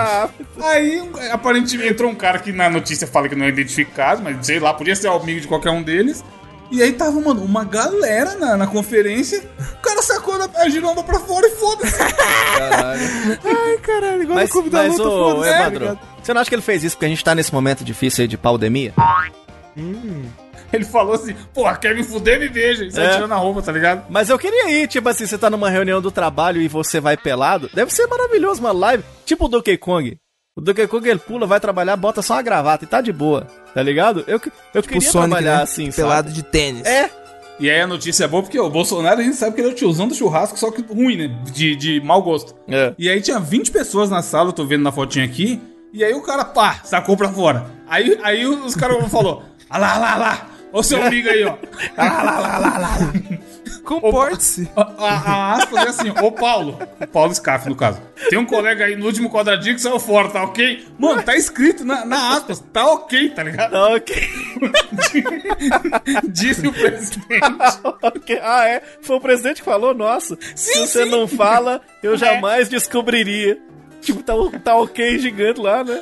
Aí 0.63 1.09
aparentemente 1.31 1.91
entrou 1.91 2.09
um 2.09 2.15
cara 2.15 2.39
que 2.39 2.53
na 2.53 2.69
notícia 2.69 3.05
fala 3.05 3.27
que 3.27 3.35
não 3.35 3.45
é 3.45 3.49
identificado, 3.49 4.21
mas 4.23 4.45
sei 4.45 4.59
lá, 4.59 4.73
podia 4.73 4.95
ser 4.95 5.09
amigo 5.09 5.41
de 5.41 5.47
qualquer 5.47 5.71
um 5.71 5.83
deles. 5.83 6.23
E 6.69 6.83
aí 6.83 6.91
tava, 6.93 7.19
mano, 7.21 7.43
uma 7.43 7.63
galera 7.63 8.35
na, 8.35 8.57
na 8.57 8.67
conferência. 8.67 9.41
O 9.77 9.81
cara 9.81 10.01
sacou 10.01 10.35
a 10.55 10.67
giromba 10.69 11.01
pra 11.03 11.19
fora 11.19 11.47
e 11.47 11.51
foda-se. 11.51 11.93
Caralho. 12.57 13.01
Ai, 13.45 13.77
caralho, 13.77 14.23
igual 14.23 14.35
Mas, 14.37 14.49
no 14.49 14.53
clube 14.53 14.69
da 14.69 14.83
mas 14.83 14.97
luta, 14.97 15.09
ô, 15.09 15.31
foda-se. 15.35 15.49
tá 15.51 15.59
Evandro, 15.61 15.79
ligado? 15.79 15.99
você 16.21 16.33
não 16.33 16.41
acha 16.41 16.49
que 16.49 16.55
ele 16.55 16.61
fez 16.61 16.83
isso 16.83 16.95
porque 16.97 17.05
a 17.05 17.09
gente 17.09 17.23
tá 17.23 17.33
nesse 17.33 17.53
momento 17.53 17.83
difícil 17.83 18.23
aí 18.23 18.27
de 18.27 18.37
pandemia? 18.37 18.93
Ele 20.73 20.83
falou 20.83 21.13
assim, 21.13 21.33
porra, 21.53 21.77
quer 21.77 21.95
me 21.95 22.03
fuder, 22.03 22.39
me 22.39 22.49
veja. 22.49 22.83
E 22.83 22.91
saiu 22.91 23.07
É. 23.09 23.13
tirando 23.13 23.31
a 23.31 23.37
roupa, 23.37 23.61
tá 23.61 23.71
ligado? 23.71 24.05
Mas 24.09 24.29
eu 24.29 24.37
queria 24.37 24.69
ir, 24.69 24.87
tipo 24.87 25.07
assim, 25.07 25.25
você 25.25 25.37
tá 25.37 25.49
numa 25.49 25.69
reunião 25.69 26.01
do 26.01 26.11
trabalho 26.11 26.61
e 26.61 26.67
você 26.67 26.99
vai 26.99 27.15
pelado. 27.15 27.69
Deve 27.73 27.93
ser 27.93 28.05
maravilhoso 28.07 28.59
uma 28.59 28.73
live, 28.73 29.03
tipo 29.25 29.45
o 29.45 29.47
Donkey 29.47 29.77
Kong. 29.77 30.17
O 30.57 30.61
Donkey 30.61 30.87
Kong 30.87 31.07
ele 31.07 31.19
pula, 31.19 31.45
vai 31.45 31.59
trabalhar, 31.59 31.95
bota 31.95 32.23
só 32.23 32.33
uma 32.33 32.41
gravata 32.41 32.83
e 32.83 32.87
tá 32.87 32.99
de 32.99 33.13
boa, 33.13 33.45
tá 33.75 33.83
ligado? 33.83 34.23
Eu, 34.27 34.41
eu 34.73 34.81
Tipo 34.81 34.93
queria 34.95 35.11
Sonic, 35.11 35.29
trabalhar 35.29 35.57
né? 35.57 35.63
assim, 35.63 35.91
Pelado 35.91 36.29
sabe? 36.29 36.33
de 36.41 36.43
tênis. 36.43 36.83
É, 36.83 37.11
E 37.59 37.69
aí 37.69 37.79
a 37.79 37.85
notícia 37.85 38.23
é 38.23 38.27
boa 38.27 38.41
porque 38.41 38.59
o 38.59 38.67
Bolsonaro 38.69 39.19
a 39.19 39.23
gente 39.23 39.35
sabe 39.35 39.53
que 39.55 39.61
ele 39.61 39.69
é 39.69 39.71
o 39.71 39.75
tiozão 39.75 40.07
do 40.07 40.15
churrasco, 40.15 40.57
só 40.57 40.71
que 40.71 40.81
ruim, 40.81 41.15
né? 41.15 41.27
De, 41.53 41.75
de 41.75 42.01
mau 42.01 42.23
gosto. 42.23 42.55
É. 42.67 42.91
E 42.97 43.07
aí 43.07 43.21
tinha 43.21 43.39
20 43.39 43.69
pessoas 43.71 44.09
na 44.09 44.23
sala, 44.23 44.49
eu 44.49 44.53
tô 44.53 44.65
vendo 44.65 44.81
na 44.81 44.91
fotinha 44.91 45.25
aqui. 45.25 45.61
E 45.93 46.03
aí 46.03 46.13
o 46.15 46.21
cara, 46.23 46.43
pá, 46.43 46.81
sacou 46.83 47.15
pra 47.15 47.29
fora. 47.29 47.65
Aí, 47.87 48.19
aí 48.23 48.45
os 48.47 48.75
caras 48.75 48.97
falaram, 49.11 49.43
ah 49.69 49.77
lá, 49.77 49.93
ah 49.93 49.97
lá, 49.99 50.13
ah 50.13 50.17
lá. 50.17 50.47
Ô 50.71 50.83
seu 50.83 51.01
amigo 51.03 51.29
aí, 51.29 51.43
ó. 51.45 51.55
Ah 51.97 52.23
lá, 52.23 52.23
lá, 52.23 52.39
lá, 52.39 52.57
lá, 52.57 52.77
lá, 52.77 52.77
lá. 52.79 52.97
Comporte-se. 53.83 54.69
A, 54.75 54.81
a- 54.81 55.15
a 55.15 55.53
aspas 55.53 55.85
é 55.85 55.89
assim, 55.89 56.09
ô 56.21 56.31
Paulo. 56.31 56.77
O 56.99 57.07
Paulo 57.07 57.33
Scaff, 57.33 57.69
no 57.69 57.75
caso. 57.75 58.01
Tem 58.29 58.37
um 58.37 58.45
colega 58.45 58.83
aí 58.85 58.95
no 58.97 59.05
último 59.05 59.29
quadradinho 59.29 59.75
que 59.75 59.81
saiu 59.81 59.97
fora, 59.99 60.29
tá 60.29 60.43
ok? 60.43 60.85
Mano, 60.99 61.23
tá 61.23 61.35
escrito 61.37 61.85
na, 61.85 62.03
na 62.05 62.33
aspas, 62.35 62.59
tá 62.73 62.85
ok, 62.85 63.29
tá 63.29 63.43
ligado? 63.43 63.71
tá 63.71 63.87
ok. 63.95 64.29
Disse 66.27 66.67
o 66.67 66.73
presidente. 66.73 67.27
Ah, 68.41 68.67
é? 68.67 68.81
Foi 69.01 69.15
o 69.17 69.21
presidente 69.21 69.61
que 69.61 69.65
falou? 69.65 69.93
Nossa, 69.93 70.37
se 70.55 70.73
Sim, 70.73 70.79
você 70.85 71.03
sim. 71.05 71.09
não 71.09 71.27
fala, 71.27 71.81
eu 72.03 72.13
É. 72.13 72.17
jamais 72.17 72.67
descobriria. 72.69 73.57
Tipo, 74.01 74.23
tá, 74.23 74.33
tá 74.63 74.75
ok 74.75 75.19
gigante 75.19 75.59
lá, 75.59 75.83
né? 75.83 76.01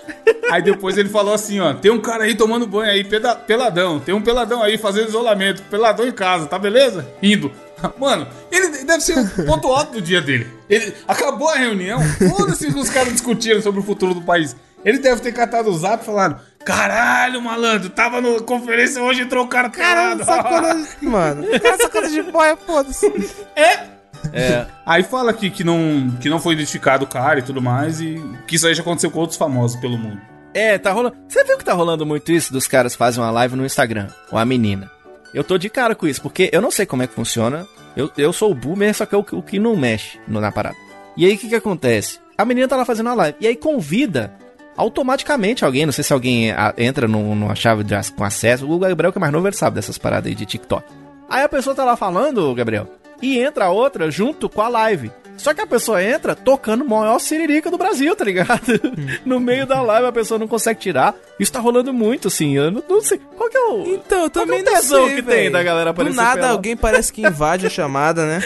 Aí 0.51 0.62
depois 0.62 0.97
ele 0.97 1.10
falou 1.10 1.34
assim, 1.34 1.60
ó, 1.60 1.73
tem 1.73 1.89
um 1.91 1.99
cara 1.99 2.25
aí 2.25 2.36
tomando 2.36 2.67
banho 2.67 2.91
aí, 2.91 3.03
peda- 3.03 3.36
peladão, 3.36 3.99
tem 3.99 4.13
um 4.13 4.21
peladão 4.21 4.62
aí 4.62 4.77
fazendo 4.77 5.08
isolamento, 5.10 5.63
peladão 5.63 6.08
em 6.08 6.12
casa, 6.12 6.45
tá 6.45 6.60
beleza? 6.60 7.08
Indo. 7.21 7.51
Mano, 7.99 8.27
ele 8.51 8.84
deve 8.84 9.01
ser 9.01 9.17
o 9.17 9.45
ponto 9.45 9.67
alto 9.67 9.93
do 9.93 10.01
dia 10.01 10.21
dele. 10.21 10.47
Ele 10.69 10.93
acabou 11.08 11.49
a 11.49 11.55
reunião, 11.55 11.99
foda-se 12.29 12.71
que 12.71 12.79
os 12.79 12.89
caras 12.89 13.12
discutiram 13.13 13.62
sobre 13.62 13.79
o 13.79 13.84
futuro 13.84 14.13
do 14.13 14.21
país. 14.21 14.55
Ele 14.84 14.99
deve 14.99 15.19
ter 15.21 15.31
catado 15.31 15.69
o 15.69 15.77
zap 15.77 16.03
e 16.03 16.05
falado: 16.05 16.39
Caralho, 16.63 17.41
malandro, 17.41 17.89
tava 17.89 18.21
na 18.21 18.39
conferência 18.39 19.01
hoje 19.01 19.21
e 19.21 19.23
entrou 19.23 19.43
o 19.45 19.47
cara 19.47 19.69
Caralho, 19.69 20.19
de... 20.19 21.05
Mano, 21.05 21.43
cara, 21.60 21.77
sacola 21.77 22.08
de 22.10 22.21
boia, 22.21 22.55
foda-se. 22.55 23.36
É. 23.55 23.94
É. 24.33 24.65
Aí 24.85 25.03
fala 25.03 25.31
aqui 25.31 25.49
que 25.49 25.63
não, 25.63 26.11
que 26.19 26.29
não 26.29 26.39
foi 26.39 26.53
identificado 26.53 27.05
o 27.05 27.07
cara 27.07 27.39
e 27.39 27.43
tudo 27.43 27.61
mais, 27.61 27.99
e 28.01 28.21
que 28.47 28.55
isso 28.55 28.67
aí 28.67 28.73
já 28.73 28.81
aconteceu 28.81 29.09
com 29.11 29.19
outros 29.19 29.38
famosos 29.38 29.79
pelo 29.79 29.97
mundo. 29.97 30.19
É, 30.53 30.77
tá 30.77 30.91
rolando. 30.91 31.15
Você 31.27 31.43
viu 31.43 31.57
que 31.57 31.65
tá 31.65 31.73
rolando 31.73 32.05
muito 32.05 32.31
isso 32.31 32.53
dos 32.53 32.67
caras 32.67 32.95
fazem 32.95 33.21
uma 33.23 33.31
live 33.31 33.55
no 33.55 33.65
Instagram, 33.65 34.07
ou 34.31 34.38
a 34.38 34.45
menina. 34.45 34.89
Eu 35.33 35.43
tô 35.43 35.57
de 35.57 35.69
cara 35.69 35.93
com 35.95 36.07
isso, 36.07 36.21
porque 36.21 36.49
eu 36.53 36.61
não 36.61 36.71
sei 36.71 36.85
como 36.85 37.03
é 37.03 37.07
que 37.07 37.13
funciona. 37.13 37.67
Eu, 37.95 38.09
eu 38.17 38.31
sou 38.31 38.51
o 38.51 38.55
boomer, 38.55 38.93
só 38.93 39.05
que 39.05 39.13
é 39.15 39.17
o, 39.17 39.23
que- 39.23 39.41
que 39.41 39.59
não 39.59 39.75
mexe 39.75 40.17
no- 40.27 40.39
na 40.41 40.51
parada. 40.51 40.75
E 41.17 41.25
aí 41.25 41.35
o 41.35 41.38
que 41.38 41.49
que 41.49 41.55
acontece? 41.55 42.19
A 42.38 42.45
menina 42.45 42.67
tá 42.67 42.75
lá 42.77 42.85
fazendo 42.85 43.07
uma 43.07 43.15
live, 43.15 43.38
e 43.41 43.47
aí 43.47 43.55
convida 43.55 44.33
automaticamente 44.77 45.63
alguém, 45.65 45.85
não 45.85 45.93
sei 45.93 46.03
se 46.03 46.13
alguém 46.13 46.53
entra 46.77 47.07
num- 47.07 47.33
numa 47.35 47.55
chave 47.55 47.83
de, 47.83 47.93
com 48.15 48.23
acesso. 48.23 48.69
O 48.69 48.77
Gabriel, 48.79 49.11
que 49.11 49.17
é 49.17 49.21
mais 49.21 49.31
novo, 49.33 49.47
ele 49.47 49.55
sabe 49.55 49.75
dessas 49.75 49.97
paradas 49.97 50.27
aí 50.27 50.35
de 50.35 50.45
TikTok. 50.45 50.83
Aí 51.29 51.43
a 51.43 51.49
pessoa 51.49 51.75
tá 51.75 51.83
lá 51.83 51.95
falando, 51.95 52.53
Gabriel, 52.53 52.88
e 53.21 53.39
entra 53.39 53.65
a 53.65 53.69
outra 53.71 54.10
junto 54.12 54.47
com 54.49 54.62
a 54.62 54.67
live. 54.69 55.12
Só 55.38 55.54
que 55.54 55.60
a 55.60 55.67
pessoa 55.67 56.01
entra 56.01 56.34
tocando 56.34 56.86
o 56.86 56.89
maior 56.89 57.19
siririca 57.19 57.69
do 57.69 57.78
Brasil, 57.78 58.15
tá 58.15 58.23
ligado? 58.23 58.80
no 59.25 59.38
meio 59.39 59.65
da 59.65 59.82
live 59.82 60.08
a 60.08 60.12
pessoa 60.12 60.39
não 60.39 60.47
consegue 60.47 60.80
tirar. 60.80 61.13
Isso 61.38 61.51
tá 61.51 61.60
rolando 61.60 61.93
muito, 61.93 62.30
assim. 62.30 62.56
Eu 62.56 62.71
não, 62.71 62.82
não 62.88 63.01
sei. 63.01 63.19
Qual 63.36 63.49
que 63.49 63.58
é 63.58 63.65
o. 63.65 63.84
Então, 63.95 64.23
eu 64.23 64.30
também 64.30 64.63
Qual 64.63 64.63
que 64.63 64.69
é 64.69 64.71
o 64.71 64.75
não 64.75 64.82
tesão 64.82 65.06
sei, 65.08 65.15
que 65.17 65.21
tem 65.23 65.36
véi. 65.36 65.49
da 65.49 65.62
galera 65.62 65.91
Do 65.91 66.01
aparecer 66.01 66.15
nada 66.15 66.34
pelado? 66.36 66.54
alguém 66.54 66.78
parece 66.78 67.12
que 67.12 67.21
invade 67.21 67.67
a 67.67 67.69
chamada, 67.69 68.25
né? 68.25 68.39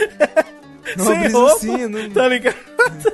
Uma 0.98 1.06
Sem 1.06 1.30
roupa, 1.32 1.54
assim, 1.54 1.86
não- 1.88 2.10
tá 2.10 2.28
ligado? 2.28 2.56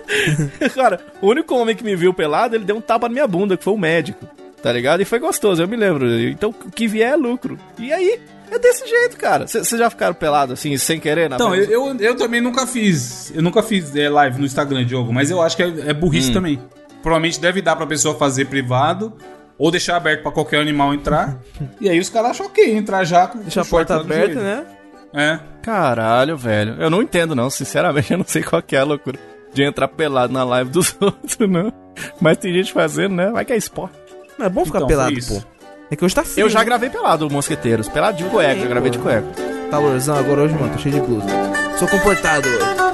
Cara, 0.74 1.00
o 1.22 1.28
único 1.28 1.54
homem 1.56 1.76
que 1.76 1.84
me 1.84 1.96
viu 1.98 2.13
pelado, 2.13 2.56
ele 2.56 2.63
deu 2.63 2.78
um 2.78 2.82
tapa 2.82 3.08
na 3.10 3.13
minha 3.13 3.28
bunda, 3.28 3.58
que 3.58 3.63
foi 3.63 3.74
o 3.74 3.78
médico, 3.78 4.26
tá 4.63 4.72
ligado? 4.72 5.02
E 5.02 5.06
foi 5.06 5.20
gostoso, 5.20 5.62
eu 5.62 5.68
me 5.68 5.76
lembro. 5.76 6.08
Então, 6.30 6.52
o 6.52 6.72
que 6.72 6.88
vier 6.88 7.12
é 7.12 7.15
lucro. 7.18 7.60
E 7.78 7.91
aí, 7.91 8.22
é 8.51 8.60
desse 8.60 8.88
jeito, 8.88 9.17
cara. 9.17 9.47
Vocês 9.47 9.69
já 9.69 9.89
ficaram 9.89 10.13
pelados, 10.13 10.53
assim, 10.60 10.77
sem 10.77 10.99
querer? 10.99 11.29
Na 11.29 11.36
Então, 11.36 11.55
eu, 11.55 11.63
eu, 11.65 11.95
eu 11.99 12.15
também 12.15 12.41
nunca 12.41 12.67
fiz. 12.67 13.31
Eu 13.36 13.41
nunca 13.41 13.63
fiz 13.63 13.95
é, 13.95 14.10
live 14.10 14.39
no 14.39 14.45
Instagram, 14.45 14.86
Diogo, 14.86 15.13
mas 15.13 15.31
eu 15.31 15.41
acho 15.41 15.55
que 15.55 15.63
é, 15.63 15.89
é 15.89 15.93
burrice 15.93 16.31
também. 16.31 16.60
Provavelmente 17.01 17.39
deve 17.39 17.62
dar 17.62 17.75
pra 17.75 17.86
pessoa 17.86 18.15
fazer 18.15 18.45
privado 18.45 19.13
ou 19.58 19.71
deixar 19.71 19.95
aberto 19.95 20.23
pra 20.23 20.31
qualquer 20.31 20.60
animal 20.60 20.93
entrar. 20.93 21.38
e 21.79 21.89
aí 21.89 21.99
os 21.99 22.10
caras 22.10 22.31
acham 22.31 22.48
ok 22.48 22.75
entrar 22.75 23.04
já 23.04 23.27
com 23.27 23.39
Deixa 23.39 23.62
a 23.62 23.65
porta 23.65 23.96
aberta, 23.96 24.41
né? 24.41 24.65
É. 25.13 25.39
Caralho, 25.62 26.35
velho. 26.35 26.75
Eu 26.79 26.89
não 26.89 27.02
entendo, 27.02 27.35
não. 27.35 27.50
Sinceramente, 27.50 28.12
eu 28.13 28.17
não 28.17 28.25
sei 28.25 28.43
qual 28.43 28.62
que 28.62 28.75
é 28.75 28.79
a 28.79 28.83
loucura 28.83 29.17
de 29.54 29.63
entrar 29.63 29.87
pelado 29.87 30.33
na 30.33 30.43
live 30.43 30.69
dos 30.69 30.96
outros, 31.00 31.37
não. 31.50 31.71
Mas 32.19 32.37
tem 32.37 32.54
gente 32.54 32.73
fazendo, 32.73 33.15
né? 33.15 33.31
Vai 33.31 33.46
que 33.46 33.54
é 33.54 33.58
esporte. 33.58 33.96
Mas 34.37 34.48
é 34.48 34.50
bom 34.50 34.65
ficar 34.65 34.79
Então, 34.79 34.87
pelado, 34.87 35.15
pô. 35.27 35.41
É 35.90 35.96
que 35.96 36.04
hoje 36.04 36.15
tá 36.15 36.23
frio. 36.23 36.46
Eu 36.46 36.50
já 36.50 36.60
né? 36.60 36.65
gravei 36.65 36.90
pelado, 36.90 37.29
Mosqueteiros. 37.29 37.88
Pelado 37.88 38.17
de 38.17 38.23
cueca, 38.25 38.62
eu 38.62 38.69
gravei 38.69 38.90
de 38.90 38.98
cueca. 38.98 39.27
Calorzão 39.69 40.17
agora 40.17 40.42
hoje, 40.42 40.56
mano. 40.56 40.73
Tô 40.73 40.79
cheio 40.79 40.96
de 40.96 41.02
blusa. 41.02 41.27
Sou 41.77 41.88
comportado 41.88 42.48
hoje. 42.48 42.86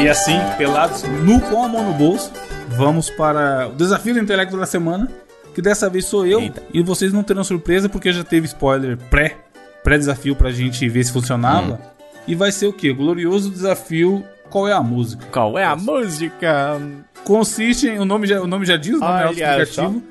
E 0.00 0.08
assim, 0.08 0.38
pelados, 0.56 1.02
nu 1.02 1.40
com 1.40 1.62
a 1.62 1.68
mão 1.68 1.84
no 1.84 1.92
bolso, 1.92 2.32
vamos 2.68 3.10
para 3.10 3.68
o 3.68 3.74
desafio 3.74 4.14
do 4.14 4.20
intelecto 4.20 4.56
da 4.56 4.64
semana. 4.64 5.08
Que 5.54 5.60
dessa 5.60 5.90
vez 5.90 6.04
sou 6.04 6.24
eu. 6.24 6.40
Eita. 6.40 6.62
E 6.72 6.80
vocês 6.82 7.12
não 7.12 7.22
terão 7.22 7.42
surpresa 7.42 7.88
porque 7.88 8.12
já 8.12 8.22
teve 8.22 8.46
spoiler 8.46 8.96
pré, 8.96 9.36
pré-desafio 9.82 10.36
pra 10.36 10.52
gente 10.52 10.88
ver 10.88 11.04
se 11.04 11.12
funcionava. 11.12 11.80
E 12.26 12.34
vai 12.34 12.52
ser 12.52 12.66
o 12.66 12.72
quê? 12.72 12.90
O 12.90 12.94
glorioso 12.96 13.50
desafio. 13.50 14.24
Qual 14.50 14.68
é 14.68 14.72
a 14.72 14.82
música? 14.82 15.24
Qual 15.32 15.58
é 15.58 15.64
a 15.64 15.76
música? 15.76 16.78
Consiste 17.24 17.86
em. 17.88 17.98
O 17.98 18.04
nome 18.04 18.26
já, 18.26 18.40
o 18.40 18.46
nome 18.46 18.66
já 18.66 18.76
diz, 18.76 18.96
o 18.96 19.00
nome 19.00 19.12
é 19.22 19.26
Olha 19.26 19.50
autoexplicativo. 19.50 20.02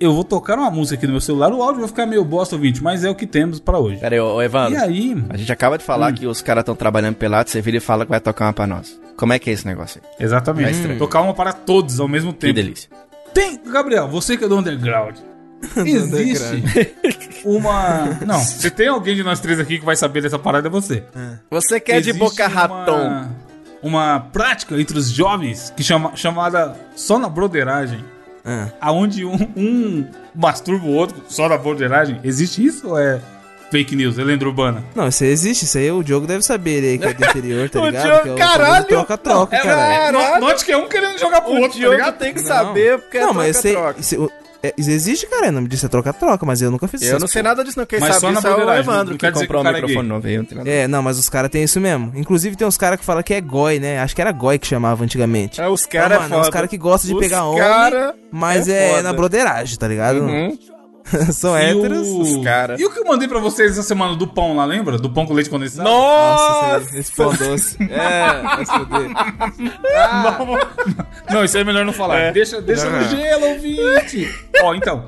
eu 0.00 0.14
vou 0.14 0.22
tocar 0.24 0.56
uma 0.58 0.70
música 0.70 0.96
aqui 0.96 1.06
no 1.06 1.12
meu 1.12 1.20
celular, 1.20 1.52
o 1.52 1.60
áudio 1.62 1.80
vai 1.80 1.88
ficar 1.88 2.06
meio 2.06 2.24
bosta, 2.24 2.54
ouvinte, 2.54 2.82
mas 2.82 3.04
é 3.04 3.10
o 3.10 3.14
que 3.14 3.26
temos 3.26 3.58
pra 3.58 3.78
hoje. 3.78 3.98
Pera 3.98 4.14
aí, 4.14 4.20
ô, 4.20 4.40
Evandro. 4.40 4.74
E 4.74 4.76
aí, 4.76 5.24
A 5.28 5.36
gente 5.36 5.50
acaba 5.50 5.76
de 5.76 5.84
falar 5.84 6.12
Hum. 6.12 6.14
que 6.14 6.26
os 6.26 6.40
caras 6.40 6.62
estão 6.62 6.74
trabalhando 6.76 7.16
pelado, 7.16 7.50
você 7.50 7.60
vira 7.60 7.78
e 7.78 7.80
fala 7.80 8.04
que 8.04 8.10
vai 8.10 8.20
tocar 8.20 8.46
uma 8.46 8.52
pra 8.52 8.66
nós. 8.66 8.98
Como 9.16 9.32
é 9.32 9.38
que 9.38 9.50
é 9.50 9.52
esse 9.52 9.66
negócio 9.66 10.00
aí? 10.04 10.24
exatamente, 10.24 10.70
estranho. 10.72 10.98
tocar 10.98 11.20
uma 11.22 11.34
para 11.34 11.52
todos 11.52 11.98
ao 11.98 12.06
mesmo 12.06 12.32
Que 12.32 12.38
tempo. 12.40 12.54
delícia. 12.54 12.88
Tem, 13.34 13.60
Gabriel, 13.64 14.06
você 14.08 14.36
que 14.36 14.44
é 14.44 14.48
do 14.48 14.56
underground. 14.56 15.16
Existe 15.84 16.62
uma. 17.44 18.16
Não, 18.24 18.38
se 18.38 18.70
tem 18.70 18.86
alguém 18.88 19.16
de 19.16 19.24
nós 19.24 19.40
três 19.40 19.58
aqui 19.58 19.78
que 19.80 19.84
vai 19.84 19.96
saber 19.96 20.22
dessa 20.22 20.38
parada, 20.38 20.68
é 20.68 20.70
você. 20.70 21.02
Você 21.50 21.80
que 21.80 21.90
é 21.90 22.00
de 22.00 22.12
boca 22.12 22.46
uma- 22.46 22.54
raton. 22.54 23.26
Uma 23.82 24.20
prática 24.32 24.78
entre 24.80 24.98
os 24.98 25.08
jovens 25.10 25.72
que 25.76 25.82
chama, 25.84 26.12
chamada 26.16 26.76
só 26.96 27.18
na 27.18 27.28
broderagem. 27.28 28.04
Ah. 28.44 28.68
Aonde 28.80 29.24
um, 29.24 29.36
um 29.56 30.06
masturba 30.34 30.84
o 30.86 30.92
outro 30.94 31.22
só 31.28 31.48
na 31.48 31.56
broderagem. 31.58 32.18
Existe 32.24 32.64
isso 32.64 32.88
ou 32.88 32.98
é 32.98 33.20
fake 33.70 33.94
news? 33.94 34.18
É 34.18 34.24
lenda 34.24 34.44
urbana? 34.46 34.82
Não, 34.94 35.06
isso 35.08 35.22
aí 35.22 35.30
existe, 35.30 35.64
isso 35.66 35.76
aí 35.76 35.90
o 35.92 36.02
Diogo 36.02 36.26
deve 36.26 36.42
saber 36.42 36.70
ele 36.82 36.86
aí 36.88 36.98
que 36.98 37.04
é 37.04 37.12
do 37.12 37.24
interior, 37.24 37.68
tá 37.68 37.80
ligado? 37.84 38.04
Diogo- 38.04 38.22
que 38.22 38.28
é 38.28 38.32
o 38.32 38.36
caralho! 38.36 38.84
troca-troca, 38.86 39.56
É, 39.56 39.60
caralho. 39.60 40.16
é, 40.18 40.38
no- 40.40 40.46
Note 40.46 40.64
que 40.64 40.72
é 40.72 40.76
um 40.76 40.88
querendo 40.88 41.18
jogar 41.18 41.42
pro 41.42 41.52
O 41.52 41.56
outro, 41.56 41.72
tá 41.72 41.76
Diogo 41.78 41.94
ligado? 41.96 42.18
tem 42.18 42.32
que 42.34 42.40
Não. 42.40 42.48
saber, 42.48 42.98
porque 42.98 43.20
Não, 43.20 43.30
é 43.30 43.32
mas 43.34 43.56
eu 43.56 43.62
sei. 43.62 43.72
troca-troca. 43.74 44.32
Isso, 44.62 44.66
é, 44.66 44.74
isso 44.76 44.90
existe, 44.90 45.26
cara. 45.26 45.48
O 45.48 45.52
nome 45.52 45.68
disso 45.68 45.86
é 45.86 45.88
troca-troca, 45.88 46.44
mas 46.44 46.60
eu 46.62 46.70
nunca 46.70 46.86
fiz 46.88 47.02
Eu 47.02 47.08
essas 47.08 47.20
não 47.20 47.28
sei 47.28 47.42
porra. 47.42 47.50
nada 47.54 47.64
disso, 47.64 47.78
não. 47.78 47.86
Quem 47.86 48.00
Mas 48.00 48.08
sabe 48.16 48.20
só 48.20 48.30
na 48.32 48.38
isso 48.38 48.46
é 48.48 48.50
o 48.54 48.72
Evandro 48.74 49.10
não 49.12 49.18
que 49.18 49.30
comprou 49.30 49.62
o 49.62 49.64
que 49.64 49.70
o 49.70 49.72
cara 49.72 49.78
é 49.78 49.80
microfone 49.80 50.08
gay. 50.08 50.08
novo 50.08 50.26
aí. 50.26 50.34
eu 50.34 50.46
não. 50.52 50.62
É, 50.66 50.88
não, 50.88 51.02
mas 51.02 51.18
os 51.18 51.28
caras 51.28 51.50
têm 51.50 51.62
isso 51.62 51.80
mesmo. 51.80 52.12
Inclusive 52.14 52.56
tem 52.56 52.66
uns 52.66 52.76
caras 52.76 52.98
que 52.98 53.04
falam 53.04 53.22
que 53.22 53.34
é 53.34 53.40
goi, 53.40 53.78
né? 53.78 54.00
Acho 54.00 54.14
que 54.14 54.20
era 54.20 54.32
goi 54.32 54.58
que 54.58 54.66
chamava 54.66 55.04
antigamente. 55.04 55.60
É, 55.60 55.68
os 55.68 55.84
Ah, 55.84 55.88
caras 55.88 56.22
mano, 56.22 56.34
é 56.34 56.38
uns 56.40 56.48
caras 56.50 56.68
que 56.68 56.76
gostam 56.76 57.08
de 57.08 57.14
Os 57.14 57.20
pegar 57.20 57.44
homem, 57.44 57.60
cara 57.60 58.14
mas 58.30 58.68
é 58.68 58.98
é, 58.98 59.02
na 59.02 59.12
broderagem, 59.12 59.76
tá 59.78 59.88
ligado? 59.88 60.20
Uhum. 60.20 60.58
São 61.32 61.56
E 61.58 61.62
héteros. 61.62 62.06
o- 62.08 62.20
os 62.20 62.44
cara. 62.44 62.76
E 62.78 62.84
o 62.84 62.90
que 62.90 62.98
eu 62.98 63.04
mandei 63.04 63.26
pra 63.28 63.38
vocês 63.38 63.72
essa 63.72 63.82
semana 63.82 64.14
do 64.16 64.26
pão 64.26 64.56
lá, 64.56 64.64
lembra? 64.64 64.98
Do 64.98 65.10
pão 65.10 65.26
com 65.26 65.34
leite 65.34 65.50
condensado? 65.50 65.88
Nossa! 65.88 66.78
Nossa, 66.78 66.98
esse, 66.98 67.12
pão 67.14 67.34
doce. 67.34 67.76
É, 67.90 68.42
vai 68.42 68.64
se 68.66 68.72
fuder. 68.72 69.10
Não, 71.30 71.44
isso 71.44 71.56
aí 71.56 71.62
é 71.62 71.64
melhor 71.64 71.84
não 71.84 71.92
falar. 71.92 72.32
Deixa, 72.32 72.60
deixa 72.60 72.88
no 72.88 73.02
gelo, 73.08 73.46
ouvinte. 73.46 74.28
Ó, 74.62 74.74
então. 74.74 75.06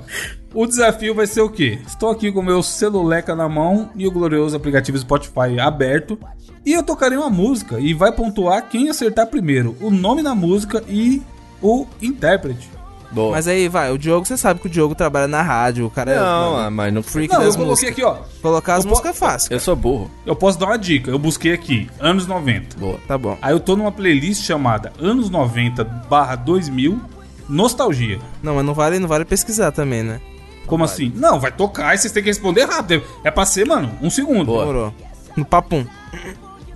O 0.53 0.67
desafio 0.67 1.15
vai 1.15 1.29
ser 1.29 1.43
o 1.43 1.49
quê? 1.49 1.79
Estou 1.87 2.11
aqui 2.11 2.33
com 2.33 2.41
o 2.41 2.43
meu 2.45 2.61
celuleca 2.61 3.37
na 3.37 3.49
mão 3.49 3.91
e 3.95 4.05
o 4.07 4.11
glorioso 4.11 4.57
aplicativo 4.57 4.99
Spotify 4.99 5.61
aberto. 5.61 6.19
E 6.67 6.73
eu 6.73 6.83
tocarei 6.83 7.17
uma 7.17 7.31
música 7.31 7.79
e 7.79 7.95
vai 7.95 8.11
pontuar 8.11 8.69
quem 8.69 8.89
acertar 8.91 9.29
primeiro. 9.29 9.77
O 9.81 9.91
nome 9.91 10.23
da 10.25 10.35
música 10.35 10.83
e 10.89 11.23
o 11.63 11.87
intérprete. 12.03 12.69
Boa. 13.13 13.33
Mas 13.33 13.49
aí, 13.49 13.69
vai, 13.69 13.91
o 13.91 13.99
Diogo, 13.99 14.25
você 14.25 14.37
sabe 14.37 14.61
que 14.61 14.67
o 14.67 14.71
Diogo 14.71 14.95
trabalha 14.95 15.27
na 15.27 15.43
rádio, 15.43 15.87
o 15.87 15.91
cara 15.91 16.15
não, 16.15 16.61
é 16.61 16.67
ah, 16.67 16.71
mas 16.71 16.93
não 16.93 17.03
freak 17.03 17.33
Não, 17.33 17.41
eu 17.41 17.47
das 17.47 17.57
coloquei 17.57 17.91
músicas. 17.91 17.93
aqui, 17.93 18.05
ó. 18.05 18.41
Colocar 18.41 18.75
as 18.77 18.85
Eu 18.85 18.91
músicas 18.91 19.11
é 19.11 19.19
fácil. 19.19 19.53
Eu 19.53 19.61
sou 19.61 19.75
burro. 19.75 20.11
Eu 20.25 20.37
posso 20.37 20.59
dar 20.59 20.67
uma 20.67 20.79
dica. 20.79 21.11
Eu 21.11 21.19
busquei 21.19 21.53
aqui, 21.53 21.89
anos 21.99 22.27
90. 22.27 22.77
Boa. 22.79 22.99
Tá 23.09 23.19
bom. 23.19 23.37
Aí 23.43 23.53
eu 23.53 23.59
tô 23.61 23.75
numa 23.77 23.91
playlist 23.91 24.45
chamada 24.45 24.93
Anos 25.01 25.29
90 25.29 25.83
barra 25.85 26.37
2000 26.37 27.01
Nostalgia. 27.49 28.19
Não, 28.43 28.55
mas 28.55 28.65
não 28.65 28.75
vale, 28.75 28.99
não 29.01 29.09
vale 29.09 29.25
pesquisar 29.25 29.73
também, 29.73 30.05
né? 30.05 30.21
Como 30.67 30.85
assim? 30.85 31.13
Não, 31.17 31.41
vai 31.41 31.51
tocar 31.51 31.95
e 31.95 31.99
vocês 31.99 32.13
têm 32.13 32.23
que 32.23 32.29
responder 32.29 32.65
rápido. 32.65 33.03
É 33.25 33.31
pra 33.31 33.45
ser, 33.45 33.67
mano, 33.67 33.91
um 34.01 34.09
segundo. 34.09 34.47
Boa. 34.47 34.61
Demorou. 34.61 34.95
No 35.37 35.45
papum. 35.45 35.85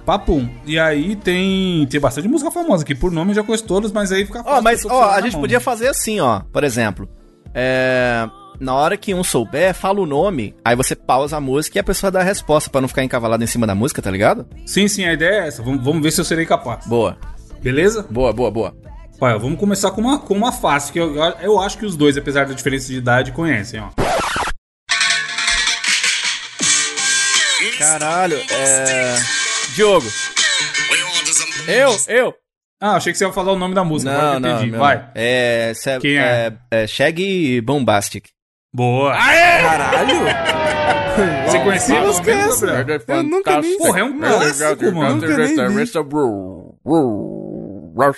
Papum. 0.05 0.49
E 0.67 0.79
aí 0.79 1.17
tem, 1.17 1.87
tem 1.87 2.01
bastante 2.01 2.29
música 2.29 2.51
famosa 2.51 2.83
aqui. 2.83 2.95
Por 2.95 3.11
nome 3.11 3.31
eu 3.31 3.37
já 3.37 3.43
conheço 3.43 3.65
todas, 3.65 3.91
mas 3.91 4.13
aí 4.13 4.27
fica 4.27 4.43
Ó, 4.45 4.61
mas 4.61 4.85
ó, 4.85 5.11
a 5.11 5.21
gente 5.21 5.33
mão. 5.33 5.41
podia 5.41 5.61
fazer 5.61 5.89
assim, 5.89 6.21
ó. 6.21 6.41
Por 6.53 6.63
exemplo, 6.63 7.09
é, 7.55 8.29
na 8.61 8.75
hora 8.75 8.97
que 8.97 9.15
um 9.15 9.25
souber, 9.25 9.73
fala 9.75 10.01
o 10.01 10.07
nome, 10.07 10.55
aí 10.65 10.77
você 10.77 10.95
pausa 10.95 11.39
a 11.39 11.41
música 11.41 11.79
e 11.79 11.81
a 11.81 11.85
pessoa 11.85 12.11
dá 12.11 12.21
a 12.21 12.25
resposta 12.25 12.69
pra 12.69 12.81
não 12.81 12.89
ficar 12.89 13.03
encavalado 13.03 13.43
em 13.43 13.47
cima 13.47 13.67
da 13.67 13.75
música, 13.75 14.03
tá 14.03 14.11
ligado? 14.11 14.47
Sim, 14.67 14.89
sim, 14.89 15.05
a 15.05 15.13
ideia 15.13 15.45
é 15.45 15.49
essa. 15.49 15.63
Vamos, 15.63 15.83
vamos 15.83 16.03
ver 16.03 16.11
se 16.11 16.21
eu 16.21 16.25
serei 16.25 16.45
capaz. 16.45 16.87
Boa. 16.87 17.17
Beleza? 17.63 18.07
Boa, 18.11 18.33
boa, 18.33 18.51
boa. 18.51 18.77
Pai, 19.19 19.39
vamos 19.39 19.59
começar 19.59 19.91
com 19.93 20.03
uma, 20.03 20.19
com 20.19 20.35
uma 20.35 20.53
fácil, 20.53 20.93
que 20.93 20.99
eu, 21.01 21.15
eu 21.41 21.59
acho 21.61 21.79
que 21.79 21.87
os 21.87 21.97
dois, 21.97 22.17
apesar 22.19 22.47
da 22.47 22.53
diferença 22.53 22.89
de 22.89 22.99
idade, 22.99 23.33
conhecem, 23.33 23.81
ó. 23.81 23.89
Caralho, 27.79 28.37
é. 28.51 29.44
Diogo. 29.75 30.07
Eu, 31.67 31.97
eu. 32.09 32.35
Ah, 32.81 32.97
achei 32.97 33.13
que 33.13 33.19
você 33.19 33.25
ia 33.25 33.33
falar 33.33 33.53
o 33.53 33.59
nome 33.59 33.75
da 33.75 33.83
música. 33.83 34.13
Não, 34.13 34.41
não, 34.41 34.51
entendi. 34.51 34.71
meu 34.71 34.81
Vai. 34.81 35.11
É, 35.15 35.73
cê- 35.75 35.99
Quem 35.99 36.19
é? 36.19 36.53
é? 36.71 36.83
é 36.83 36.87
Shaggy 36.87 37.61
Bombastic. 37.61 38.29
Boa. 38.75 39.13
Caralho! 39.17 40.17
Você 41.47 41.61
conhecia 41.61 42.01
música 42.01 42.31
é 42.31 42.35
menos, 42.35 42.57
essa? 42.57 42.83
Gabriel? 42.83 43.05
Eu 43.09 43.23
nunca 43.23 43.61
nem... 43.61 43.79
Porra, 43.79 44.01
é 44.01 44.05
um 44.05 44.19
clássico, 44.19 44.93
mano. 44.93 45.15
Nunca 45.15 45.37
nem 45.39 45.69
vi. 45.69 45.87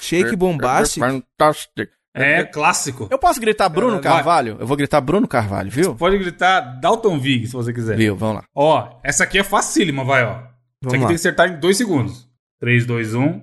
Shake 0.00 0.34
Bombastic? 0.34 1.02
Fantastic. 1.02 1.90
É 2.14 2.44
clássico. 2.44 3.06
Eu 3.10 3.18
posso 3.18 3.38
gritar 3.38 3.68
Bruno 3.68 4.00
Carvalho? 4.00 4.56
Eu 4.58 4.66
vou 4.66 4.74
gritar 4.76 5.02
Bruno 5.02 5.28
Carvalho, 5.28 5.70
viu? 5.70 5.94
Pode 5.94 6.16
gritar 6.16 6.60
Dalton 6.80 7.18
Vig, 7.18 7.46
se 7.46 7.52
você 7.52 7.74
quiser. 7.74 7.94
Viu, 7.94 8.16
vamos 8.16 8.36
lá. 8.36 8.44
Ó, 8.54 8.98
essa 9.04 9.24
aqui 9.24 9.38
é 9.38 9.44
facílima, 9.44 10.02
vai, 10.02 10.24
ó. 10.24 10.38
Vamos 10.82 10.94
aqui 10.94 11.02
lá. 11.02 11.08
tem 11.08 11.08
que 11.08 11.20
acertar 11.20 11.48
em 11.48 11.60
dois 11.60 11.76
segundos. 11.76 12.22
um. 12.22 12.26
3, 12.60 12.86
2, 12.86 13.14
1. 13.14 13.42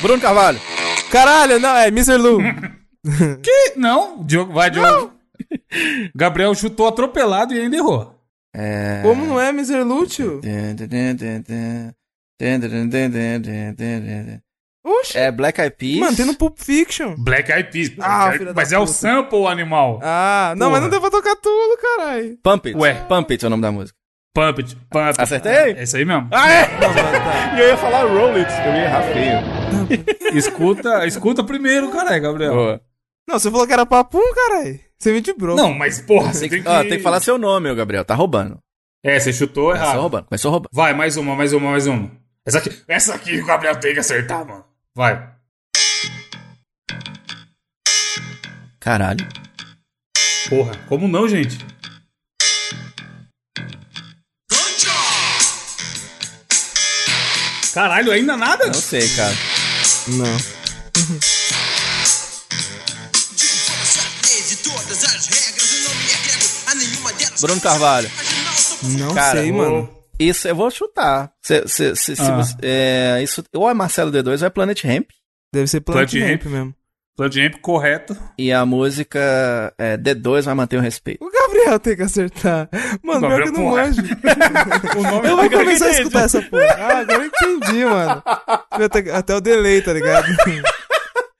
Bruno 0.00 0.20
Carvalho. 0.20 0.60
Caralho, 1.10 1.58
não, 1.58 1.76
é 1.76 1.88
Mr. 1.88 2.16
Lu. 2.16 2.38
Que? 3.40 3.74
Não, 3.76 4.24
Diogo, 4.24 4.52
vai, 4.52 4.68
Diogo. 4.68 5.12
Gabriel 6.14 6.54
chutou 6.56 6.88
atropelado 6.88 7.54
e 7.54 7.60
ainda 7.60 7.76
errou. 7.76 8.18
É... 8.52 9.00
Como 9.02 9.24
não 9.24 9.40
é 9.40 9.50
Mr. 9.50 9.84
Lu, 9.84 10.06
tio? 10.06 10.40
Oxe. 14.84 15.18
É 15.18 15.32
Black 15.32 15.60
Eyed 15.60 15.76
Peas. 15.76 15.98
Mano, 15.98 16.16
tem 16.16 16.24
no 16.24 16.34
Pulp 16.34 16.58
Fiction. 16.58 17.16
Black 17.18 17.50
Eyed 17.50 17.70
Peas. 17.70 17.92
Ah, 17.98 18.30
mas 18.54 18.72
é 18.72 18.78
o 18.78 18.86
sample 18.86 19.38
o 19.38 19.48
animal. 19.48 20.00
Ah, 20.02 20.54
não, 20.56 20.70
mas 20.70 20.80
não 20.80 20.88
deu 20.88 21.00
pra 21.00 21.10
tocar 21.10 21.34
tudo, 21.36 21.76
caralho. 21.80 22.38
Pump 22.42 22.68
It. 22.68 22.78
Ué. 22.78 22.94
Pump 23.08 23.32
It 23.32 23.44
é 23.44 23.46
o 23.46 23.50
nome 23.50 23.62
da 23.62 23.72
música. 23.72 23.98
Pump 24.36 24.58
it, 24.60 24.76
pump 24.90 25.08
it. 25.08 25.18
Acertei? 25.22 25.72
É 25.72 25.82
isso 25.84 25.96
aí 25.96 26.04
mesmo. 26.04 26.28
Ah, 26.30 26.50
é? 26.50 26.64
Tá. 26.66 27.56
E 27.56 27.60
eu 27.60 27.68
ia 27.68 27.76
falar 27.78 28.04
Roll 28.04 28.34
It. 28.34 28.52
Eu 28.66 28.74
ia 28.74 28.84
errar 28.84 29.02
feio. 29.04 30.36
Escuta, 30.36 31.06
escuta 31.06 31.42
primeiro, 31.42 31.90
cara, 31.90 32.18
Gabriel. 32.18 32.52
Boa. 32.52 32.80
Não, 33.26 33.38
você 33.38 33.50
falou 33.50 33.66
que 33.66 33.72
era 33.72 33.86
papum, 33.86 34.20
caralho. 34.34 34.78
Você 34.98 35.10
me 35.10 35.22
de 35.22 35.32
bro. 35.32 35.56
Não, 35.56 35.72
mas 35.72 36.02
porra, 36.02 36.34
você 36.34 36.40
Tem 36.40 36.50
tem 36.50 36.62
que, 36.62 36.68
ó, 36.68 36.82
tem 36.82 36.98
que 36.98 37.02
falar 37.02 37.20
seu 37.20 37.38
nome, 37.38 37.74
Gabriel. 37.74 38.04
Tá 38.04 38.14
roubando. 38.14 38.58
É, 39.02 39.18
você 39.18 39.32
chutou 39.32 39.68
Começou 39.68 39.86
errado. 39.86 40.00
roubando. 40.00 40.24
Começou 40.26 40.50
roubando. 40.50 40.70
Vai, 40.70 40.92
mais 40.92 41.16
uma, 41.16 41.34
mais 41.34 41.54
uma, 41.54 41.70
mais 41.70 41.86
uma. 41.86 42.10
Essa 42.44 42.58
aqui, 42.58 42.82
essa 42.86 43.14
aqui 43.14 43.40
o 43.40 43.46
Gabriel 43.46 43.76
tem 43.76 43.94
que 43.94 44.00
acertar, 44.00 44.46
mano. 44.46 44.66
Vai. 44.94 45.30
Caralho. 48.78 49.26
Porra, 50.50 50.72
como 50.88 51.08
não, 51.08 51.26
gente? 51.26 51.56
Caralho, 57.76 58.10
ainda 58.10 58.38
nada? 58.38 58.68
Não 58.68 58.72
sei, 58.72 59.06
cara. 59.10 59.34
Não. 60.08 60.36
Bruno 67.40 67.60
Carvalho. 67.60 68.10
Não 68.98 69.14
Cara, 69.14 69.40
sei, 69.40 69.52
mano. 69.52 69.88
Isso 70.18 70.48
eu 70.48 70.56
vou 70.56 70.70
chutar. 70.70 71.30
Se, 71.42 71.62
se, 71.68 71.94
se, 71.94 72.16
se 72.16 72.22
Ah. 72.22 72.36
você- 72.36 72.56
é, 72.62 73.20
isso, 73.22 73.44
ou 73.54 73.68
é 73.68 73.74
Marcelo 73.74 74.10
D2 74.10 74.40
ou 74.40 74.46
é 74.46 74.50
Planet 74.50 74.82
Ramp. 74.84 75.10
Deve 75.52 75.66
ser 75.66 75.80
Planet 75.80 76.10
Planet 76.10 76.30
Ramp 76.42 76.44
mesmo. 76.52 76.74
Plant 77.16 77.34
Ramp 77.36 77.54
correto. 77.60 78.16
E 78.38 78.52
a 78.52 78.64
música 78.66 79.72
é, 79.78 79.96
D2 79.96 80.44
vai 80.44 80.54
manter 80.54 80.76
o 80.76 80.80
respeito. 80.80 81.24
O 81.66 81.70
Gabriel 81.70 81.80
tem 81.80 81.96
que 81.96 82.02
acertar. 82.02 82.68
Mano, 83.02 83.26
pior 83.26 83.42
que 83.42 83.48
eu 83.48 83.52
não 83.52 83.60
porra. 83.62 83.82
manjo. 83.86 84.02
O 84.98 85.02
nome 85.02 85.28
Eu 85.28 85.36
vou 85.36 85.50
começar 85.50 85.86
a 85.86 85.90
escutar 85.90 86.22
essa 86.24 86.42
porra. 86.42 86.76
Ah, 86.78 86.98
agora 86.98 87.22
eu 87.22 87.26
entendi, 87.26 87.84
mano. 87.84 88.22
Até, 88.70 89.10
até 89.12 89.34
o 89.34 89.40
delay, 89.40 89.82
tá 89.82 89.92
ligado? 89.92 90.26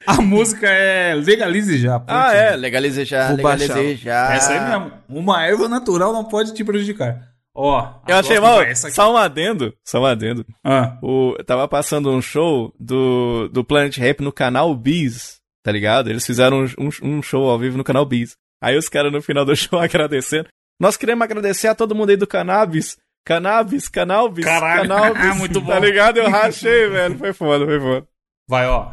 A 0.06 0.20
música 0.22 0.68
é 0.68 1.14
Legalize 1.14 1.78
Já. 1.78 2.00
Ah, 2.06 2.32
é. 2.32 2.50
Ramp. 2.50 2.60
Legalizei 2.60 3.04
já, 3.04 3.26
Vou 3.28 3.36
legalizei 3.38 3.96
já. 3.96 4.32
Essa 4.34 4.52
aí 4.52 4.60
mesmo. 4.60 4.92
Uma 5.08 5.44
erva 5.44 5.68
natural 5.68 6.12
não 6.12 6.24
pode 6.24 6.54
te 6.54 6.62
prejudicar. 6.62 7.20
Ó. 7.52 7.88
Eu 8.06 8.16
achei 8.16 8.38
mal. 8.38 8.60
aqui. 8.60 8.76
Só 8.76 9.12
um 9.12 9.16
adendo. 9.16 9.72
Só 9.84 10.00
um 10.00 10.06
adendo. 10.06 10.44
Ah, 10.64 10.96
O, 11.02 11.34
tava 11.44 11.66
passando 11.66 12.10
um 12.10 12.22
show 12.22 12.72
do, 12.78 13.48
do 13.48 13.64
Planet 13.64 13.96
Ramp 13.98 14.20
no 14.20 14.30
canal 14.30 14.72
Bees, 14.76 15.38
tá 15.64 15.72
ligado? 15.72 16.08
Eles 16.08 16.24
fizeram 16.24 16.60
um, 16.78 16.86
um- 16.86 17.16
um 17.16 17.22
show 17.22 17.48
ao 17.50 17.58
vivo 17.58 17.76
no 17.76 17.82
canal 17.84 18.04
Bees. 18.06 18.36
Aí 18.62 18.76
os 18.76 18.88
caras 18.88 19.12
no 19.12 19.20
final 19.22 19.44
do 19.44 19.54
show 19.56 19.78
agradecendo. 19.80 20.48
Nós 20.80 20.96
queremos 20.96 21.24
agradecer 21.24 21.68
a 21.68 21.74
todo 21.74 21.94
mundo 21.94 22.10
aí 22.10 22.16
do 22.16 22.26
Cannabis. 22.26 22.96
Cannabis, 23.24 23.88
Cannabis, 23.88 24.44
Caralho. 24.44 24.88
Cannabis. 24.88 25.36
Muito 25.38 25.60
bom. 25.60 25.72
Tá 25.72 25.78
ligado? 25.78 26.18
Eu 26.18 26.30
rachei, 26.30 26.88
velho. 26.88 27.18
Foi 27.18 27.32
foda, 27.32 27.64
foi 27.64 27.80
foda. 27.80 28.06
vai, 28.48 28.66
ó. 28.68 28.92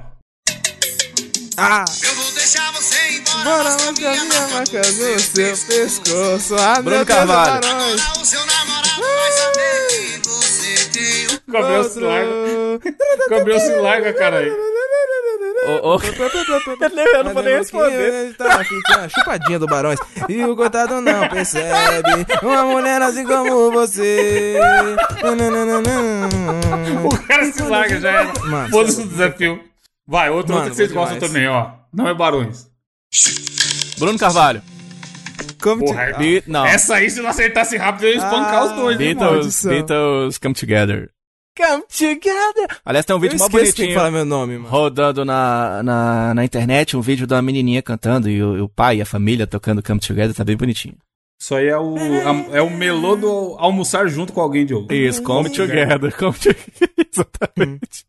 Ah, 1.55 1.85
Eu 2.03 2.15
vou 2.15 2.31
deixar 2.33 2.71
você 2.71 2.95
embora. 3.17 3.43
Bora 3.43 3.77
onde 3.87 4.05
a 4.07 4.11
minha 4.11 4.47
marca 4.47 4.77
no 4.79 5.19
seu 5.19 5.57
pescoço. 5.67 6.55
Ah, 6.55 6.81
Bruno 6.81 7.05
Carvalho. 7.05 7.61
barões. 7.61 8.01
O 8.17 8.25
seu 8.25 8.43
namorado 8.43 9.01
vai 9.01 9.31
saber 9.33 9.92
que 10.93 10.99
você 10.99 11.27
tem 11.27 11.37
um 11.47 11.51
Gabriel 11.51 11.83
se 11.83 11.99
larga. 11.99 12.31
Gabriel 13.29 13.59
se 13.59 13.75
larga, 13.75 14.13
caralho. 14.13 14.55
Eu 15.65 17.23
não 17.23 17.33
vou 17.33 17.43
nem 17.43 17.57
responder. 17.57 18.35
Tá 18.35 18.55
aqui, 18.55 18.81
tem 18.83 18.97
uma 18.97 19.09
chupadinha 19.09 19.59
do 19.59 19.65
Barões. 19.65 19.99
E 20.27 20.43
o 20.43 20.55
coitado 20.55 20.99
não 21.01 21.27
percebe. 21.29 22.25
Uma 22.41 22.63
mulher 22.63 23.01
assim 23.01 23.25
como 23.25 23.71
você. 23.71 24.59
O 27.03 27.27
cara 27.27 27.45
se 27.51 27.61
larga, 27.63 27.99
já 27.99 28.11
era. 28.11 28.33
Foda-se 28.69 29.01
o 29.01 29.07
desafio. 29.07 29.63
Vai, 30.05 30.29
outro, 30.29 30.53
Mano, 30.53 30.65
outro 30.65 30.71
que 30.71 30.75
vocês 30.75 30.91
gostam 30.91 31.17
também, 31.17 31.47
ó. 31.47 31.71
Não 31.93 32.07
é 32.07 32.13
Barões. 32.13 32.67
Bruno 33.97 34.19
Carvalho. 34.19 34.61
Porra, 35.63 36.13
te... 36.13 36.17
Be- 36.19 36.43
não. 36.47 36.65
Essa 36.65 36.95
aí, 36.95 37.09
se 37.09 37.21
não 37.21 37.29
acertasse 37.29 37.77
rápido, 37.77 38.05
eu 38.05 38.09
ia 38.11 38.17
espancar 38.17 38.55
Ah, 38.55 38.65
os 38.65 38.71
dois? 38.73 38.97
Beatles, 38.97 39.31
maldição. 39.31 39.71
Beatles 39.71 40.37
Come 40.37 40.53
Together. 40.55 41.09
Come 41.57 41.83
Together. 41.87 42.77
Aliás, 42.83 43.05
tem 43.05 43.15
um 43.15 43.17
Eu 43.17 43.21
vídeo 43.21 43.37
mó 43.37 43.45
que 43.45 43.51
tem 43.51 43.59
bonitinho 43.61 43.87
que 43.89 43.93
falar 43.93 44.09
meu 44.11 44.25
nome, 44.25 44.57
mano. 44.57 44.69
rodando 44.69 45.23
na, 45.23 45.83
na, 45.83 46.33
na 46.33 46.43
internet, 46.45 46.97
um 46.97 47.01
vídeo 47.01 47.27
da 47.27 47.41
menininha 47.41 47.81
cantando 47.81 48.29
e 48.29 48.41
o, 48.43 48.57
e 48.57 48.61
o 48.61 48.67
pai 48.69 48.97
e 48.97 49.01
a 49.01 49.05
família 49.05 49.45
tocando 49.45 49.83
Come 49.83 49.99
Together, 49.99 50.33
tá 50.33 50.43
bem 50.43 50.57
bonitinho. 50.57 50.95
Isso 51.39 51.53
aí 51.55 51.67
é 51.67 51.77
o, 51.77 51.95
a- 51.95 52.55
é 52.57 52.61
o 52.61 52.69
melô 52.69 53.15
do 53.15 53.55
almoçar 53.59 54.07
junto 54.07 54.31
com 54.33 54.41
alguém, 54.41 54.65
Diogo. 54.65 54.91
Isso, 54.93 55.21
Come 55.21 55.49
Together, 55.49 56.15
Come 56.15 56.33
Together. 56.37 56.89
Exatamente. 57.13 58.05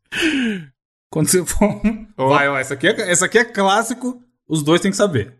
Quando 1.11 1.29
você 1.29 1.45
for. 1.45 1.81
Vai, 2.17 2.49
ó, 2.49 2.57
essa 2.59 2.75
aqui, 2.75 2.89
é, 2.89 3.11
essa 3.11 3.27
aqui 3.27 3.39
é 3.39 3.45
clássico, 3.45 4.21
os 4.49 4.63
dois 4.63 4.81
têm 4.81 4.91
que 4.91 4.97
saber. 4.97 5.35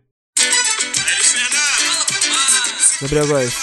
Gabriel 3.01 3.27
Góes. 3.27 3.53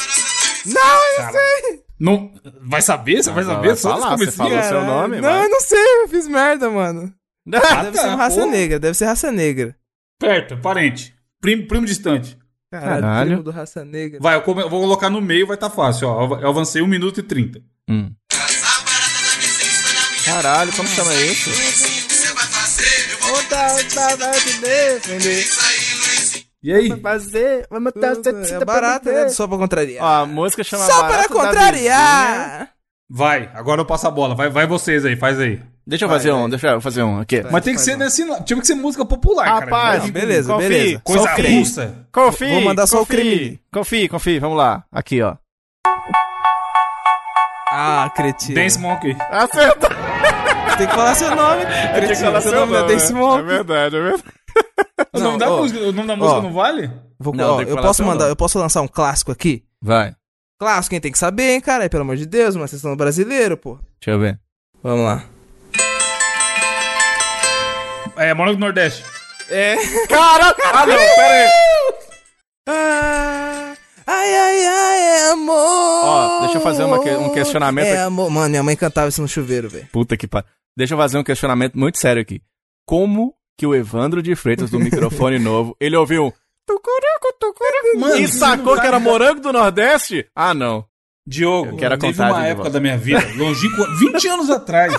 Não, 1.99 2.33
vai 2.63 2.83
saber? 2.83 3.23
Você 3.23 3.31
vai 3.31 3.45
saber? 3.45 3.69
vai 3.69 3.77
Só 3.77 3.91
falar, 3.99 4.17
você 4.17 4.33
falou 4.33 4.63
seu 4.63 4.85
nome, 4.85 5.21
Não, 5.21 5.43
eu 5.45 5.49
não 5.49 5.61
sei, 5.61 6.03
eu 6.03 6.09
fiz 6.09 6.27
merda, 6.29 6.69
mano. 6.71 7.13
Ah, 7.55 7.83
Deve 7.85 7.97
tá, 7.97 8.03
ser 8.03 8.09
uma 8.09 8.17
raça 8.17 8.41
porra. 8.41 8.53
negra, 8.53 8.79
deve 8.79 8.95
ser 8.97 9.05
raça 9.07 9.33
negra. 9.33 9.77
Perto, 10.21 10.57
parente. 10.59 11.15
Primo, 11.41 11.67
primo 11.67 11.85
distante. 11.87 12.39
Caralho. 12.73 13.31
primo 13.31 13.43
do 13.43 13.51
raça 13.51 13.85
negra. 13.85 14.19
Vai, 14.21 14.37
eu, 14.37 14.43
come- 14.43 14.63
eu 14.63 14.71
vou 14.71 14.81
colocar 14.81 15.11
no 15.11 15.21
meio, 15.21 15.47
vai 15.47 15.57
estar 15.57 15.69
tá 15.69 15.75
fácil, 15.75 16.09
ó. 16.09 16.39
Eu 16.41 16.49
avancei 16.49 16.81
1 16.83 16.87
minuto 16.87 17.21
e 17.21 17.23
30. 17.23 17.61
Hum. 17.89 18.13
Caralho, 20.25 20.73
como 20.73 20.89
chama 20.89 21.13
isso? 21.15 21.51
Vai 26.65 26.73
fazer, 26.73 26.91
E 26.91 26.93
aí? 26.93 27.01
Fazer, 27.01 27.67
vamos 27.71 27.93
É 28.51 28.65
barata, 28.65 29.13
né? 29.13 29.29
Só 29.29 29.47
pra 29.49 29.59
contrariar. 29.59 30.05
Ó, 30.05 30.23
a 30.23 30.27
música 30.27 30.63
chama 30.63 30.85
Só 30.85 31.09
para 31.09 31.29
contrariar! 31.29 32.69
Vai, 33.11 33.51
agora 33.55 33.81
eu 33.81 33.85
passo 33.85 34.07
a 34.07 34.11
bola. 34.11 34.35
Vai, 34.35 34.49
vai 34.49 34.67
vocês 34.67 35.05
aí, 35.05 35.17
faz 35.17 35.39
aí. 35.39 35.61
Deixa 35.87 36.05
eu 36.05 36.09
Vai, 36.09 36.19
fazer 36.19 36.31
vai. 36.31 36.41
um, 36.41 36.49
deixa 36.49 36.69
eu 36.69 36.81
fazer 36.81 37.03
um 37.03 37.21
aqui. 37.21 37.43
Mas 37.51 37.65
tem 37.65 37.75
que 37.75 37.81
ser 37.81 37.97
um. 37.97 37.99
nesse. 37.99 38.25
Tinha 38.45 38.61
que 38.61 38.67
ser 38.67 38.75
música 38.77 39.05
popular, 39.05 39.45
Rapaz, 39.47 39.71
cara. 39.71 39.99
Não, 39.99 40.11
beleza, 40.11 40.53
confie, 40.55 40.69
beleza. 40.69 41.01
Coisa 41.03 41.35
russa. 41.35 42.07
Confie, 42.13 42.53
Vou 42.53 42.61
mandar 42.63 42.87
só 42.87 42.99
o 43.03 43.07
confie, 43.07 43.17
creme. 43.17 43.61
Confie, 43.73 44.09
confie, 44.09 44.39
vamos 44.39 44.57
lá. 44.57 44.85
Aqui, 44.93 45.21
ó. 45.21 45.35
Ah, 47.71 48.11
cretino. 48.15 48.55
Dance 48.55 48.79
Monkey. 48.79 49.17
Acerta! 49.31 49.89
Tem 50.79 50.87
que 50.87 50.95
falar 50.95 51.15
seu 51.15 51.35
nome. 51.35 51.63
Cretino, 51.95 52.41
seu 52.41 52.53
nome 52.53 52.77
é 52.77 52.83
Dance 52.87 53.13
É 53.13 53.15
Monkey. 53.15 53.43
verdade, 53.47 53.97
é 53.97 54.01
verdade. 54.01 54.25
O 55.13 55.19
Não, 55.19 55.25
nome 55.27 55.39
da 55.39 55.51
ó, 55.51 55.57
música, 55.59 55.81
o 55.81 55.93
nome 55.93 56.09
da 56.09 56.17
música 56.17 56.39
ó. 56.39 56.43
não 56.43 56.53
vale? 56.53 56.91
Vou, 57.19 57.35
Não, 57.35 57.57
ó, 57.57 57.63
eu 57.63 57.77
posso 57.77 58.03
mandar, 58.03 58.21
nome. 58.25 58.33
eu 58.33 58.37
posso 58.37 58.59
lançar 58.59 58.83
um 58.83 58.89
clássico 58.89 59.31
aqui? 59.33 59.65
Vai, 59.81 60.15
Clássico, 60.59 60.91
quem 60.91 61.01
tem 61.01 61.11
que 61.13 61.19
saber, 61.19 61.51
hein, 61.55 61.61
cara? 61.61 61.89
Pelo 61.89 62.03
amor 62.03 62.17
de 62.17 62.25
Deus, 62.27 62.55
uma 62.55 62.69
sessão 62.69 62.95
brasileira, 62.97 63.57
pô. 63.57 63.79
deixa 64.01 64.11
eu 64.13 64.19
ver. 64.21 64.39
Vamos 64.83 65.05
lá. 65.05 65.25
É, 68.17 68.35
Morango 68.35 68.57
do 68.57 68.61
Nordeste. 68.61 69.05
É. 69.51 69.77
Caraca! 70.07 70.63
Ah, 70.75 70.87
não, 70.87 70.97
pera 70.97 71.45
aí. 71.45 71.49
Ah, 72.69 73.75
ai, 74.07 74.35
ai, 74.35 74.67
ai, 74.67 75.01
é 75.01 75.31
amor. 75.33 75.55
Ó, 76.05 76.41
deixa 76.43 76.59
eu 76.59 76.63
fazer 76.63 76.85
uma 76.85 76.99
um 76.99 77.31
questionamento 77.33 77.87
É 77.87 77.93
aqui. 77.93 78.01
amor. 78.03 78.31
Mano, 78.31 78.49
minha 78.51 78.63
mãe 78.63 78.77
cantava 78.77 79.09
isso 79.09 79.21
no 79.21 79.29
chuveiro, 79.29 79.69
velho. 79.69 79.89
Puta 79.93 80.17
que 80.17 80.27
pariu. 80.29 80.49
Deixa 80.77 80.95
eu 80.95 80.99
fazer 80.99 81.19
um 81.19 81.25
questionamento 81.25 81.77
muito 81.79 81.99
sério 81.99 82.23
aqui. 82.23 82.41
Como 82.87 83.35
que 83.59 83.67
o 83.67 83.75
Evandro 83.75 84.23
de 84.23 84.35
Freitas, 84.35 84.71
do 84.71 84.79
microfone 84.81 85.39
novo, 85.41 85.77
ele 85.81 85.97
ouviu 85.97 86.27
um 86.27 86.33
tucurucu, 86.67 87.33
tucurucu, 87.41 87.99
Mano, 88.01 88.17
e 88.19 88.29
sacou 88.29 88.79
que 88.81 88.87
era 88.87 88.99
morango 89.01 89.41
do 89.41 89.53
Nordeste? 89.53 90.27
Ah, 90.35 90.55
não. 90.55 90.85
Diogo, 91.27 91.71
Eu 91.71 91.77
quero 91.77 91.95
a 91.95 91.99
teve 91.99 92.21
uma 92.21 92.47
época 92.47 92.69
da 92.71 92.81
minha 92.81 92.99
vida, 92.99 93.23
longínqua, 93.37 93.87
20 93.99 94.29
anos 94.29 94.51
atrás, 94.51 94.93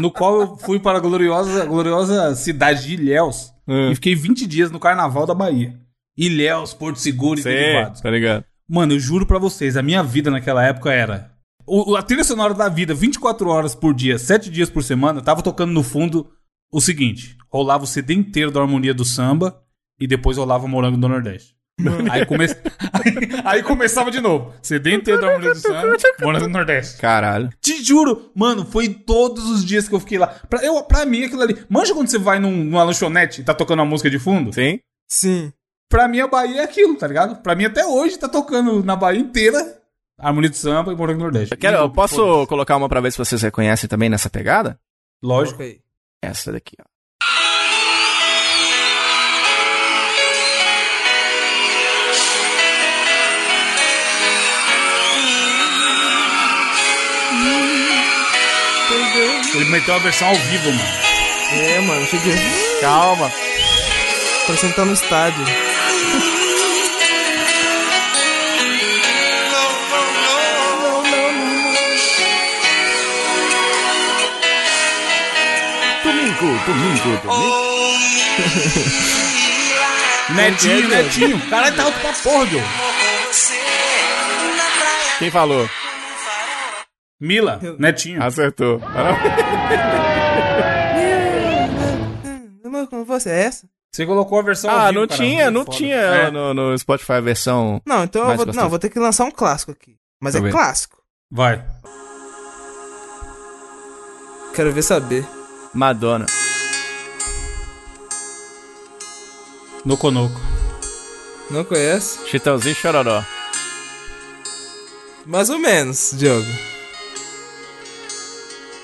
no 0.00 0.10
qual 0.10 0.40
eu 0.40 0.56
fui 0.56 0.78
para 0.80 0.96
a 0.98 1.00
gloriosa, 1.00 1.66
gloriosa 1.66 2.34
cidade 2.34 2.86
de 2.86 2.94
Ilhéus 2.94 3.52
Hum. 3.66 3.90
e 3.90 3.94
fiquei 3.94 4.14
20 4.14 4.46
dias 4.46 4.70
no 4.70 4.80
Carnaval 4.80 5.26
da 5.26 5.34
Bahia. 5.34 5.74
Ilhéus, 6.16 6.72
Porto 6.72 6.98
Seguro 6.98 7.38
e 7.38 7.42
derivados. 7.42 8.00
Tá 8.00 8.10
ligado? 8.10 8.42
Mano, 8.66 8.94
eu 8.94 8.98
juro 8.98 9.26
pra 9.26 9.38
vocês, 9.38 9.76
a 9.76 9.82
minha 9.82 10.02
vida 10.02 10.30
naquela 10.30 10.64
época 10.64 10.90
era. 10.90 11.30
o- 11.66 11.94
a 11.94 12.02
trilha 12.02 12.24
sonora 12.24 12.54
da 12.54 12.66
vida, 12.70 12.94
24 12.94 13.50
horas 13.50 13.74
por 13.74 13.92
dia, 13.92 14.18
7 14.18 14.48
dias 14.48 14.70
por 14.70 14.82
semana, 14.82 15.20
tava 15.20 15.42
tocando 15.42 15.70
no 15.70 15.82
fundo 15.82 16.26
o 16.72 16.80
seguinte: 16.80 17.36
rolava 17.50 17.84
o 17.84 17.86
CD 17.86 18.14
inteiro 18.14 18.50
da 18.50 18.60
harmonia 18.60 18.94
do 18.94 19.04
samba 19.04 19.62
e 19.98 20.06
depois 20.06 20.36
rolava 20.36 20.64
o 20.64 20.68
morango 20.68 20.96
do 20.96 21.08
Nordeste. 21.08 21.56
Aí, 22.10 22.26
come... 22.26 22.44
aí, 22.44 23.12
aí 23.44 23.62
começava 23.62 24.10
de 24.10 24.20
novo. 24.20 24.52
CD 24.60 24.94
inteiro 24.94 25.20
da 25.20 25.28
harmonia 25.28 25.54
do 25.54 25.60
samba, 25.60 25.96
morango 26.20 26.46
do 26.46 26.52
Nordeste. 26.52 27.00
Caralho. 27.00 27.50
Te 27.60 27.82
juro, 27.84 28.32
mano, 28.34 28.64
foi 28.64 28.88
todos 28.88 29.48
os 29.48 29.64
dias 29.64 29.88
que 29.88 29.94
eu 29.94 30.00
fiquei 30.00 30.18
lá. 30.18 30.26
Pra, 30.26 30.64
eu, 30.64 30.82
pra 30.82 31.06
mim, 31.06 31.24
aquilo 31.24 31.42
ali. 31.42 31.56
Manja 31.68 31.94
quando 31.94 32.08
você 32.08 32.18
vai 32.18 32.38
num, 32.38 32.64
numa 32.64 32.82
lanchonete 32.82 33.40
e 33.40 33.44
tá 33.44 33.54
tocando 33.54 33.78
uma 33.80 33.86
música 33.86 34.10
de 34.10 34.18
fundo? 34.18 34.52
Sim? 34.52 34.80
Sim. 35.08 35.52
Pra 35.88 36.08
mim, 36.08 36.20
a 36.20 36.26
Bahia 36.26 36.60
é 36.60 36.64
aquilo, 36.64 36.96
tá 36.96 37.06
ligado? 37.06 37.36
Pra 37.42 37.54
mim, 37.54 37.64
até 37.64 37.86
hoje, 37.86 38.18
tá 38.18 38.28
tocando 38.28 38.84
na 38.84 38.94
Bahia 38.96 39.20
inteira 39.20 39.78
Harmonia 40.18 40.50
do 40.50 40.56
Samba 40.56 40.92
e 40.92 40.96
Morango 40.96 41.20
do 41.20 41.22
Nordeste. 41.22 41.54
Eu, 41.54 41.58
quero, 41.58 41.76
eu 41.76 41.90
posso 41.90 42.46
colocar 42.48 42.76
uma 42.76 42.88
pra 42.88 43.00
ver 43.00 43.12
se 43.12 43.18
vocês 43.18 43.40
reconhecem 43.40 43.88
também 43.88 44.08
nessa 44.08 44.28
pegada? 44.28 44.78
Lógico. 45.22 45.62
Ok. 45.62 45.80
Essa 46.22 46.52
daqui, 46.52 46.76
ó. 46.80 46.84
Ele 59.54 59.70
meteu 59.70 59.94
a 59.94 59.98
versão 59.98 60.28
ao 60.28 60.34
vivo, 60.34 60.72
mano. 60.72 61.08
É, 61.52 61.80
mano, 61.80 62.06
cheguei. 62.06 62.34
Calma. 62.80 63.30
Parecendo 64.46 64.72
que 64.72 64.76
tá 64.76 64.84
no 64.84 64.92
estádio. 64.92 65.67
Domingo, 76.40 76.64
domingo, 76.66 77.20
domingo. 77.22 77.68
Netinho, 80.36 80.88
netinho. 80.88 81.40
Caralho, 81.48 81.74
tá 81.76 81.84
alto 81.84 81.98
pra 82.00 82.12
porra, 82.12 82.46
Diogo. 82.46 82.66
Quem 85.18 85.30
falou? 85.30 85.68
Mila, 87.20 87.58
netinho. 87.78 88.22
Acertou. 88.22 88.80
Como 92.90 93.04
você 93.04 93.30
é 93.30 93.42
essa? 93.44 93.66
Você 93.92 94.06
colocou 94.06 94.38
a 94.38 94.42
versão 94.42 94.70
Ah, 94.70 94.92
não 94.92 95.06
tinha, 95.06 95.50
não 95.50 95.64
Foda. 95.64 95.76
tinha 95.76 95.96
É. 95.96 96.20
ela 96.24 96.30
no, 96.30 96.54
no 96.54 96.78
Spotify 96.78 97.12
a 97.14 97.20
versão. 97.20 97.80
Não, 97.86 98.04
então 98.04 98.30
eu 98.30 98.36
vou, 98.36 98.46
não, 98.46 98.68
vou 98.68 98.78
ter 98.78 98.90
que 98.90 98.98
lançar 98.98 99.24
um 99.24 99.30
clássico 99.30 99.72
aqui. 99.72 99.96
Mas 100.22 100.34
eu 100.34 100.40
é 100.42 100.44
ver. 100.44 100.52
clássico. 100.52 100.98
Vai. 101.30 101.64
Quero 104.54 104.72
ver 104.72 104.82
saber. 104.82 105.26
Madonna. 105.74 106.26
Noconoco. 109.84 110.40
Não 111.50 111.64
conhece? 111.64 112.26
Chitãozinho 112.28 112.74
Chororó. 112.74 113.22
Mais 115.26 115.50
ou 115.50 115.58
menos, 115.58 116.12
Diogo. 116.16 116.46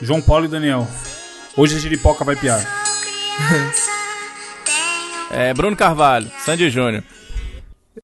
João 0.00 0.20
Paulo 0.20 0.44
e 0.44 0.48
Daniel. 0.48 0.86
Hoje 1.56 1.76
a 1.76 1.78
giripoca 1.78 2.24
vai 2.24 2.36
piar. 2.36 2.60
É, 5.30 5.52
Bruno 5.52 5.76
Carvalho, 5.76 6.30
Sandy 6.44 6.70
Júnior. 6.70 7.02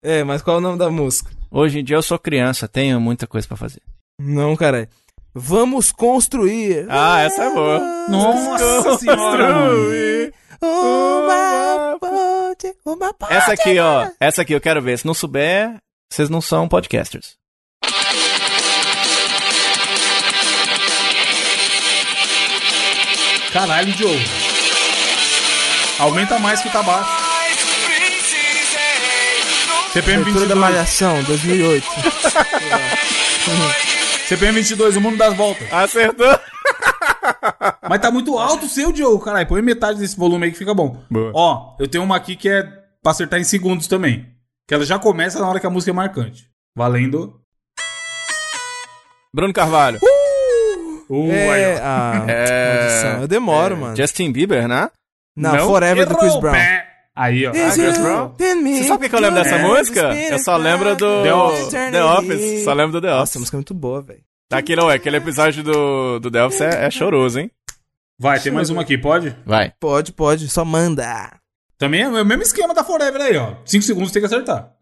É, 0.02 0.24
mas 0.24 0.42
qual 0.42 0.56
é 0.56 0.58
o 0.58 0.62
nome 0.62 0.76
da 0.76 0.90
música? 0.90 1.30
Hoje 1.48 1.78
em 1.78 1.84
dia 1.84 1.94
eu 1.94 2.02
sou 2.02 2.18
criança, 2.18 2.66
tenho 2.66 3.00
muita 3.00 3.24
coisa 3.24 3.46
pra 3.46 3.56
fazer. 3.56 3.80
Não, 4.18 4.56
caralho. 4.56 4.88
Vamos 5.34 5.92
construir 5.92 6.86
Ah, 6.88 7.20
essa 7.22 7.44
é 7.44 7.50
boa. 7.54 7.78
Nossa 8.08 8.98
senhora, 8.98 9.52
mano. 9.54 10.32
uma 10.60 11.98
ponte 12.00 12.74
uma 12.84 13.14
porta. 13.14 13.34
Essa 13.34 13.52
aqui, 13.52 13.78
ó. 13.78 14.08
Essa 14.18 14.42
aqui 14.42 14.52
eu 14.52 14.60
quero 14.60 14.82
ver. 14.82 14.98
Se 14.98 15.06
não 15.06 15.14
souber, 15.14 15.76
vocês 16.10 16.28
não 16.28 16.40
são 16.40 16.68
podcasters. 16.68 17.38
Caralho, 23.52 23.92
Diogo. 23.92 24.14
Aumenta 25.98 26.38
mais 26.38 26.60
que 26.60 26.70
tá 26.70 26.82
baixo. 26.82 27.10
CPM 29.92 30.22
Abertura 30.22 30.46
da 30.46 30.54
22. 30.54 30.58
Malhação, 30.58 31.22
2008. 31.24 31.86
CPM 34.30 34.60
22, 34.60 34.96
o 34.96 35.00
mundo 35.00 35.16
das 35.16 35.34
voltas. 35.34 35.66
Acertou. 35.72 36.24
Mas 37.90 38.00
tá 38.00 38.12
muito 38.12 38.38
alto 38.38 38.66
o 38.66 38.68
seu, 38.68 38.92
Diogo, 38.92 39.18
caralho. 39.24 39.48
Põe 39.48 39.60
metade 39.60 39.98
desse 39.98 40.16
volume 40.16 40.44
aí 40.44 40.52
que 40.52 40.58
fica 40.58 40.72
bom. 40.72 41.02
Boa. 41.10 41.32
Ó, 41.34 41.76
eu 41.80 41.88
tenho 41.88 42.04
uma 42.04 42.14
aqui 42.14 42.36
que 42.36 42.48
é 42.48 42.62
pra 43.02 43.10
acertar 43.10 43.40
em 43.40 43.44
segundos 43.44 43.88
também. 43.88 44.28
Que 44.68 44.74
ela 44.74 44.84
já 44.84 45.00
começa 45.00 45.40
na 45.40 45.48
hora 45.48 45.58
que 45.58 45.66
a 45.66 45.70
música 45.70 45.90
é 45.90 45.94
marcante. 45.94 46.48
Valendo. 46.76 47.40
Bruno 49.34 49.52
Carvalho. 49.52 49.98
Uh, 51.10 51.32
aí, 51.32 51.62
É, 51.62 51.80
ah, 51.82 52.24
É, 52.30 52.78
maldição. 52.78 53.22
Eu 53.22 53.26
demoro, 53.26 53.74
é, 53.74 53.78
mano. 53.78 53.96
Justin 53.96 54.30
Bieber, 54.30 54.68
né? 54.68 54.90
Não, 55.36 55.66
Forever 55.66 56.06
do 56.06 56.12
errou, 56.12 56.20
Chris 56.20 56.36
Brown. 56.40 56.52
pé. 56.52 56.89
Aí, 57.20 57.46
ó. 57.46 57.50
Ah, 57.50 57.72
Chris 57.74 57.98
Brown? 57.98 58.34
Você 58.38 58.84
sabe 58.84 59.00
por 59.00 59.10
que 59.10 59.14
eu 59.14 59.20
lembro 59.20 59.42
dessa 59.42 59.58
música? 59.58 60.14
Eu 60.14 60.38
só 60.38 60.56
lembro 60.56 60.96
do 60.96 61.22
The 61.22 61.34
Office. 61.34 61.68
The 61.68 62.02
Office. 62.02 62.64
Só 62.64 62.72
lembro 62.72 62.92
do 62.92 63.00
The 63.02 63.08
Nossa, 63.08 63.20
a 63.20 63.22
Office. 63.24 63.36
música 63.36 63.56
é 63.56 63.58
muito 63.58 63.74
boa, 63.74 64.00
velho. 64.00 64.22
Tá 64.48 64.56
aqui, 64.56 64.74
não 64.74 64.90
é? 64.90 64.94
Aquele 64.94 65.18
episódio 65.18 65.62
do, 65.62 66.18
do 66.18 66.30
The 66.30 66.44
Office 66.44 66.62
é, 66.62 66.86
é 66.86 66.90
choroso, 66.90 67.38
hein? 67.38 67.50
Vai, 68.18 68.40
tem 68.40 68.50
mais 68.50 68.70
uma 68.70 68.80
aqui, 68.80 68.96
pode? 68.96 69.36
Vai. 69.44 69.70
Pode, 69.78 70.12
pode, 70.12 70.48
só 70.48 70.64
manda. 70.64 71.38
Também 71.76 72.00
é 72.00 72.08
o 72.08 72.24
mesmo 72.24 72.42
esquema 72.42 72.72
da 72.72 72.82
Forever 72.82 73.20
aí, 73.20 73.36
ó. 73.36 73.54
5 73.66 73.84
segundos 73.84 74.12
tem 74.12 74.22
que 74.22 74.26
acertar. 74.26 74.72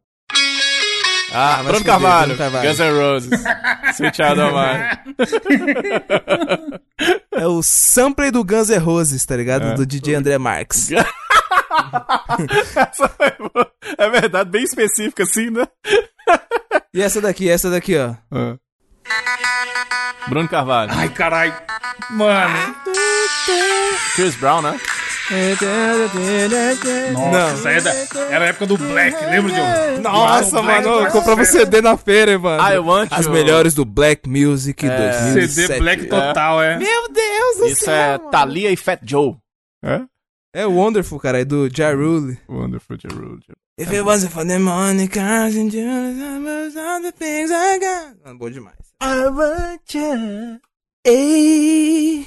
Ah, 1.40 1.62
vai 1.62 1.66
Bruno 1.66 1.84
Carvalho. 1.84 2.34
Bruno 2.34 2.38
Carvalho. 2.38 2.68
Guns 2.68 2.80
N' 2.80 2.98
Roses. 2.98 3.30
Sweet 3.94 4.18
Mine. 4.18 4.88
É 7.32 7.46
o 7.46 7.62
sample 7.62 8.32
do 8.32 8.44
Guns 8.44 8.70
N' 8.70 8.78
Roses, 8.78 9.24
tá 9.24 9.36
ligado? 9.36 9.76
Do 9.76 9.86
DJ 9.86 10.16
André 10.16 10.36
Marques. 10.36 10.88
É 13.96 14.10
verdade, 14.10 14.50
bem 14.50 14.62
específica 14.62 15.22
assim, 15.22 15.48
né? 15.50 15.66
E 16.92 17.00
essa 17.00 17.20
daqui, 17.20 17.48
essa 17.48 17.70
daqui, 17.70 17.96
ó. 17.96 18.14
Bruno 20.28 20.48
Carvalho. 20.48 20.90
Ai, 20.92 21.08
caralho. 21.08 21.54
Mano. 22.10 22.74
Chris 24.14 24.34
Brown, 24.36 24.60
né? 24.60 24.78
Nossa, 27.12 27.30
Não. 27.30 27.54
isso 27.54 27.68
aí 27.68 27.76
é 27.76 27.80
da, 27.80 27.90
era 28.30 28.44
a 28.44 28.48
época 28.48 28.66
do 28.66 28.78
Black, 28.78 29.24
lembra, 29.26 29.52
Diogo? 29.52 30.00
Nossa, 30.02 30.62
Black 30.62 30.66
mano, 30.84 30.88
eu 30.88 30.98
Black 31.00 31.12
comprava 31.12 31.44
Sabbath. 31.44 31.64
CD 31.66 31.80
na 31.82 31.96
feira, 31.96 32.38
mano. 32.38 32.62
I 32.62 32.78
want 32.78 33.12
As 33.12 33.26
you. 33.26 33.32
melhores 33.32 33.74
do 33.74 33.84
Black 33.84 34.28
Music 34.28 34.86
É. 34.86 35.10
2007. 35.10 35.48
CD 35.66 35.78
Black 35.80 36.06
total, 36.06 36.62
é. 36.62 36.78
Meu 36.78 37.08
Deus 37.12 37.56
do 37.58 37.66
Isso 37.66 37.84
céu, 37.84 37.94
é 37.94 38.18
mano. 38.18 38.30
Thalia 38.30 38.70
e 38.70 38.76
Fat 38.76 39.00
Joe. 39.04 39.36
É? 39.84 40.00
É 40.54 40.66
Wonderful, 40.66 41.18
cara, 41.20 41.40
é 41.40 41.44
do 41.44 41.68
Ja 41.68 41.92
Rule. 41.92 42.38
Wonderful 42.48 42.96
Jerusalem. 43.00 43.40
If 43.78 43.92
it 43.92 44.02
wasn't 44.02 44.32
for 44.32 44.44
the 44.46 44.58
money, 44.58 45.06
cars 45.08 45.54
and 45.56 45.68
jewels, 45.70 46.74
all 46.76 47.00
the 47.02 47.12
things 47.12 47.50
I 47.52 47.78
got. 47.78 48.16
Mano, 48.24 48.38
bom 48.38 48.50
demais. 48.50 48.74
I 49.00 49.28
want 49.28 49.94
you. 49.94 50.58
Ei. 51.06 52.26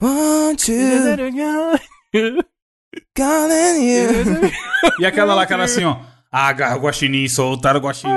Want 0.00 0.68
you. 0.68 1.78
Calling 3.16 3.82
you. 3.82 4.50
E 5.00 5.04
aquela 5.06 5.34
lá 5.34 5.46
que 5.46 5.52
era 5.52 5.64
assim, 5.64 5.84
ó. 5.84 5.98
Agarra 6.30 6.76
o 6.76 6.80
guaxinim, 6.80 7.28
soltar 7.28 7.76
o 7.76 7.80
guaxinim. 7.80 8.14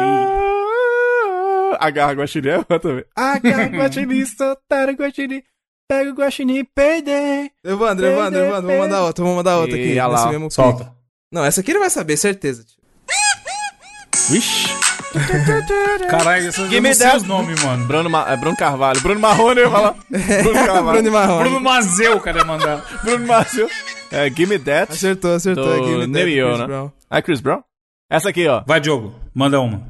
Agarra 1.79 2.13
guaxinim 2.13 2.49
é 2.49 2.57
outra 2.57 2.79
também. 2.79 3.05
Agarra 3.15 3.65
guaxinim, 3.65 4.25
soltar 4.27 4.89
o 4.89 4.93
guaxinim. 4.93 5.41
Pega 5.89 6.11
o 6.11 6.13
guaxinim, 6.13 6.63
perdei. 6.75 7.49
Evandro, 7.63 8.05
Evandro, 8.05 8.39
Evandro, 8.39 8.67
vamos 8.67 8.79
mandar 8.79 9.01
outra, 9.03 9.23
vamos 9.23 9.37
mandar 9.37 9.57
outra 9.57 9.75
aqui. 9.75 9.87
E, 9.89 9.95
lá, 9.95 10.09
nesse 10.09 10.29
mesmo 10.29 10.51
Solta. 10.51 10.93
Não, 11.31 11.43
essa 11.43 11.61
aqui 11.61 11.71
ele 11.71 11.79
vai 11.79 11.89
saber, 11.89 12.15
certeza. 12.17 12.63
tio. 12.63 12.79
Vixe. 14.29 14.78
Caralho, 16.09 16.47
essas 16.47 16.57
eu 16.65 16.69
Give 16.69 16.81
me 16.81 16.89
não 16.89 16.95
sei 16.95 17.15
os 17.15 17.23
nomes, 17.23 17.63
mano. 17.63 17.85
Bruno, 17.85 18.09
Ma- 18.09 18.25
é 18.29 18.37
Bruno 18.37 18.55
Carvalho. 18.55 19.01
Bruno 19.01 19.19
Marrone, 19.19 19.59
eu 19.59 19.65
ia 19.65 19.71
falar. 19.71 19.95
Bruno 20.43 20.65
Carvalho. 20.65 21.01
Bruno 21.01 21.11
Marrone. 21.11 21.39
Bruno 21.43 21.59
Mazeu, 21.61 22.17
o 22.17 22.21
cara 22.21 22.37
ia 22.39 22.45
mandar. 22.45 22.85
Bruno 23.03 23.25
Márcio. 23.27 23.67
É, 24.11 24.27
Give 24.29 24.45
Me 24.45 24.59
That. 24.59 24.91
Acertou, 24.93 25.33
acertou. 25.35 25.65
Do 25.65 25.85
Give 25.87 26.07
me 26.07 26.13
that, 26.13 26.25
Chris 26.25 26.59
né? 26.59 26.65
Brown. 26.67 26.91
Ah, 27.09 27.21
Chris 27.21 27.41
Brown? 27.41 27.61
Essa 28.09 28.29
aqui, 28.29 28.47
ó. 28.47 28.63
Vai, 28.65 28.79
Diogo. 28.79 29.13
Manda 29.33 29.59
uma. 29.59 29.81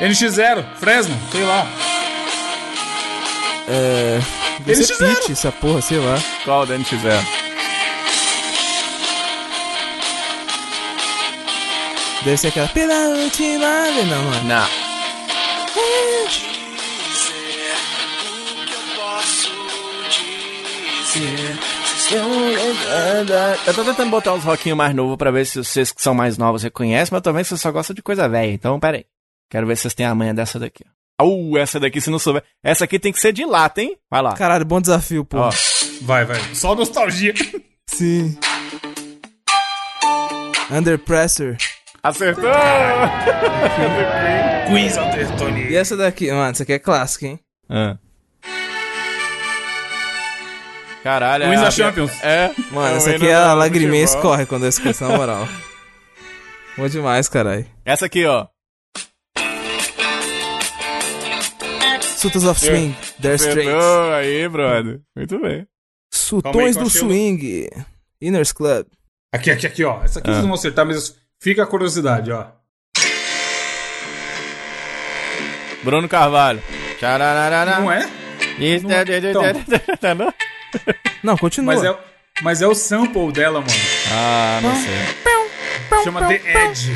NX0, 0.00 0.64
Fresno, 0.76 1.14
sei 1.30 1.44
lá. 1.44 1.66
É. 3.68 4.18
Deve 4.60 4.72
Eles 4.72 4.86
ser 4.88 4.94
fizeram. 4.94 5.14
Peach, 5.14 5.32
essa 5.32 5.52
porra, 5.52 5.80
sei 5.80 5.98
lá. 5.98 6.16
Qual 6.44 6.66
da 6.66 6.76
NX0? 6.76 7.51
Deve 12.24 12.36
ser 12.36 12.48
aquela. 12.48 12.68
Pela 12.68 13.08
última 13.08 13.82
vez. 13.94 14.08
Não, 14.08 14.22
mano. 14.24 14.44
Não. 14.48 14.92
Eu 23.66 23.74
tô 23.74 23.84
tentando 23.84 24.10
botar 24.10 24.32
uns 24.34 24.44
rockinhos 24.44 24.76
mais 24.76 24.94
novos 24.94 25.16
pra 25.16 25.30
ver 25.30 25.46
se 25.46 25.58
vocês 25.58 25.90
que 25.90 26.02
são 26.02 26.14
mais 26.14 26.38
novos 26.38 26.62
reconhecem, 26.62 27.10
mas 27.12 27.18
eu 27.18 27.22
tô 27.22 27.32
vendo 27.32 27.42
que 27.42 27.48
vocês 27.48 27.60
só 27.60 27.72
gostam 27.72 27.94
de 27.94 28.02
coisa 28.02 28.28
velha. 28.28 28.52
Então, 28.52 28.78
pera 28.78 28.98
aí. 28.98 29.06
Quero 29.50 29.66
ver 29.66 29.76
se 29.76 29.82
vocês 29.82 29.94
têm 29.94 30.06
a 30.06 30.14
manha 30.14 30.32
dessa 30.32 30.58
daqui. 30.58 30.84
ó. 31.20 31.24
Uh, 31.24 31.58
essa 31.58 31.78
daqui, 31.78 32.00
se 32.00 32.10
não 32.10 32.18
souber. 32.18 32.42
Essa 32.62 32.84
aqui 32.84 32.98
tem 32.98 33.12
que 33.12 33.20
ser 33.20 33.32
de 33.32 33.44
lata, 33.44 33.82
hein? 33.82 33.96
Vai 34.10 34.22
lá. 34.22 34.34
Caralho, 34.34 34.64
bom 34.64 34.80
desafio, 34.80 35.24
pô. 35.24 35.38
Ó. 35.38 35.50
Vai, 36.02 36.24
vai. 36.24 36.40
Só 36.54 36.74
nostalgia. 36.74 37.34
Sim. 37.88 38.36
Under 40.70 40.98
Pressure. 40.98 41.56
Acertou! 42.04 42.50
Quiz 44.68 44.98
Alter. 44.98 45.70
E 45.70 45.76
essa 45.76 45.96
daqui, 45.96 46.30
mano, 46.32 46.50
essa 46.50 46.64
aqui 46.64 46.72
é 46.72 46.78
clássica, 46.78 47.26
hein? 47.26 47.38
Ah. 47.68 47.96
Caralho, 51.04 51.48
Wins 51.48 51.60
é 51.60 51.64
da 51.64 51.70
Champions. 51.70 52.10
É. 52.22 52.50
Mano, 52.72 52.94
é 52.94 52.96
essa 52.96 53.10
aqui 53.10 53.26
é 53.28 53.34
a 53.34 53.54
lagriminha 53.54 54.02
escorre 54.02 54.46
quando 54.46 54.64
eu 54.64 54.68
escuto, 54.68 55.02
na 55.04 55.16
moral. 55.16 55.48
Bom 56.76 56.88
demais, 56.88 57.28
caralho. 57.28 57.66
Essa 57.84 58.06
aqui, 58.06 58.26
ó. 58.26 58.46
Sultans 62.16 62.44
of 62.44 62.60
Swing, 62.60 62.96
They're 63.20 63.36
Straight. 63.36 63.68
Acertou 63.68 64.12
aí, 64.12 64.48
brother. 64.48 65.00
Muito 65.16 65.38
bem. 65.40 65.66
Eu 66.32 66.72
do 66.74 66.90
Swing. 66.90 67.68
Inners 68.20 68.52
Club. 68.52 68.86
Aqui, 69.32 69.50
aqui, 69.50 69.66
aqui, 69.66 69.84
ó. 69.84 70.02
Essa 70.02 70.18
aqui 70.18 70.30
Ah. 70.30 70.34
vocês 70.34 70.42
não 70.42 70.50
vão 70.50 70.58
acertar, 70.58 70.86
mas 70.86 71.16
fica 71.42 71.64
a 71.64 71.66
curiosidade, 71.66 72.30
ó. 72.30 72.46
Bruno 75.82 76.08
Carvalho. 76.08 76.62
Tcharararara. 76.96 77.80
Não 77.80 77.90
é? 77.90 78.08
Isso, 78.58 78.86
Não 78.86 78.94
é. 78.94 79.02
Então. 79.02 79.42
Tá, 80.00 80.14
não? 80.14 80.32
Não, 81.22 81.36
continua. 81.36 81.74
Mas 81.74 81.84
é, 81.84 81.98
mas 82.42 82.62
é 82.62 82.66
o 82.66 82.74
sample 82.74 83.32
dela, 83.32 83.60
mano. 83.60 83.72
Ah, 84.10 84.60
não 84.62 84.74
sei. 84.74 86.02
Chama 86.02 86.26
The 86.26 86.40
Edge. 86.64 86.92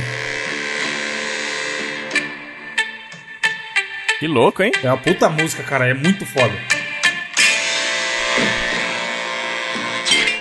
Que 4.19 4.27
louco, 4.27 4.63
hein? 4.63 4.73
É 4.83 4.89
uma 4.89 4.97
puta 4.97 5.29
música, 5.29 5.63
cara. 5.63 5.87
É 5.89 5.95
muito 5.95 6.25
foda. 6.27 6.55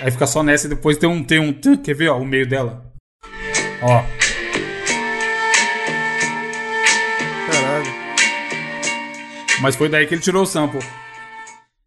Aí 0.02 0.10
fica 0.10 0.26
só 0.26 0.42
nessa 0.42 0.66
e 0.66 0.70
depois 0.70 0.96
tem 0.96 1.08
um. 1.08 1.22
Tem 1.22 1.38
um 1.38 1.52
quer 1.76 1.94
ver, 1.94 2.08
ó? 2.08 2.18
O 2.18 2.24
meio 2.24 2.48
dela. 2.48 2.85
Ó. 3.82 4.02
Caralho. 7.50 7.92
Mas 9.60 9.76
foi 9.76 9.88
daí 9.88 10.06
que 10.06 10.14
ele 10.14 10.22
tirou 10.22 10.42
o 10.42 10.46
sample. 10.46 10.80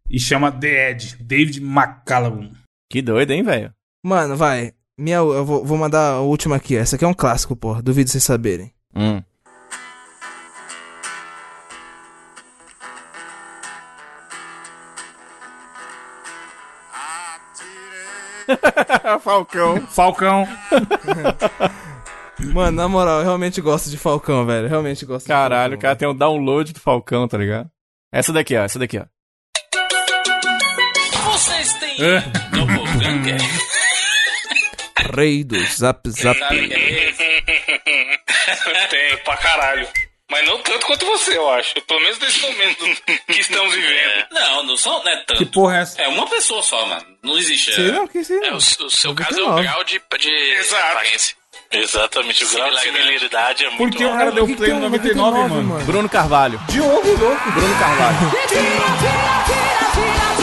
E 0.08 0.18
chama 0.18 0.50
The 0.50 0.90
Edge. 0.90 1.16
David 1.20 1.60
McCallum. 1.60 2.52
Que 2.90 3.00
doido, 3.00 3.30
hein, 3.32 3.42
velho? 3.42 3.72
Mano, 4.04 4.36
vai. 4.36 4.72
Minha, 4.98 5.16
eu 5.16 5.44
vou, 5.44 5.64
vou 5.64 5.78
mandar 5.78 6.14
a 6.14 6.20
última 6.20 6.56
aqui. 6.56 6.76
ó. 6.76 6.80
Essa 6.80 6.96
aqui 6.96 7.04
é 7.04 7.08
um 7.08 7.14
clássico, 7.14 7.54
porra. 7.56 7.82
Duvido 7.82 8.10
vocês 8.10 8.24
saberem. 8.24 8.72
Hum. 8.94 9.22
Falcão. 19.22 19.86
Falcão. 19.86 20.48
Mano, 22.54 22.76
na 22.76 22.88
moral, 22.88 23.18
eu 23.18 23.24
realmente 23.24 23.60
gosto 23.60 23.90
de 23.90 23.98
Falcão, 23.98 24.46
velho. 24.46 24.64
Eu 24.64 24.70
Realmente 24.70 25.04
gosto 25.04 25.26
Caralho, 25.26 25.76
o 25.76 25.78
cara 25.78 25.94
tem 25.94 26.08
um 26.08 26.14
download 26.14 26.72
do 26.72 26.80
Falcão, 26.80 27.28
tá 27.28 27.36
ligado? 27.36 27.68
Essa 28.12 28.32
daqui, 28.32 28.56
ó. 28.56 28.62
Essa 28.62 28.78
daqui, 28.78 28.98
ó. 28.98 29.04
Vocês 31.22 31.74
têm 31.74 31.96
Doppelganger. 32.50 33.40
Rei 35.14 35.44
do 35.44 35.58
Zap 35.66 36.08
Zap. 36.10 36.38
É? 36.40 36.56
Tem, 38.88 39.16
pra 39.24 39.36
caralho. 39.36 39.86
Mas 40.30 40.46
não 40.46 40.58
tanto 40.62 40.86
quanto 40.86 41.04
você, 41.06 41.36
eu 41.36 41.50
acho. 41.50 41.74
Pelo 41.82 42.00
menos 42.00 42.18
nesse 42.20 42.40
momento 42.40 42.84
que 43.26 43.40
estamos 43.40 43.74
vivendo. 43.74 44.26
Não, 44.30 44.62
não 44.64 44.76
são, 44.76 45.02
não 45.02 45.10
é 45.10 45.16
tanto. 45.26 45.38
Que 45.38 45.46
porra 45.46 45.78
é 45.78 45.80
essa? 45.82 46.00
É 46.02 46.08
uma 46.08 46.26
pessoa 46.28 46.62
só, 46.62 46.86
mano. 46.86 47.04
Não 47.22 47.36
existe. 47.36 47.74
Sei 47.74 47.88
é, 47.88 47.92
não, 47.92 48.06
que 48.06 48.22
sei 48.22 48.36
É, 48.38 48.50
não. 48.50 48.54
o, 48.54 48.56
o 48.56 48.90
seu 48.90 49.14
caso 49.14 49.34
é 49.38 49.42
99. 49.42 49.60
o 49.60 49.62
grau 49.64 49.84
de, 49.84 50.00
de 50.20 50.30
Exato. 50.30 50.84
aparência. 50.92 51.36
Exatamente, 51.72 52.44
o 52.44 52.48
grau 52.50 52.70
de 52.70 52.80
Similaridade. 52.80 53.64
é 53.64 53.70
Por 53.70 53.78
muito 53.80 53.96
que 53.96 54.04
o 54.04 54.10
cara 54.12 54.32
deu 54.32 54.46
play 54.56 54.70
no 54.70 54.76
um 54.76 54.80
99, 54.80 55.18
99, 55.38 55.62
mano? 55.62 55.84
Bruno 55.84 56.08
Carvalho. 56.08 56.60
Diogo 56.68 57.08
louco. 57.18 57.50
Bruno 57.52 57.78
Carvalho. 57.78 58.18
Tira, 58.48 58.60
tira, 58.60 59.44
tira, 59.46 59.90
tira, 59.94 60.39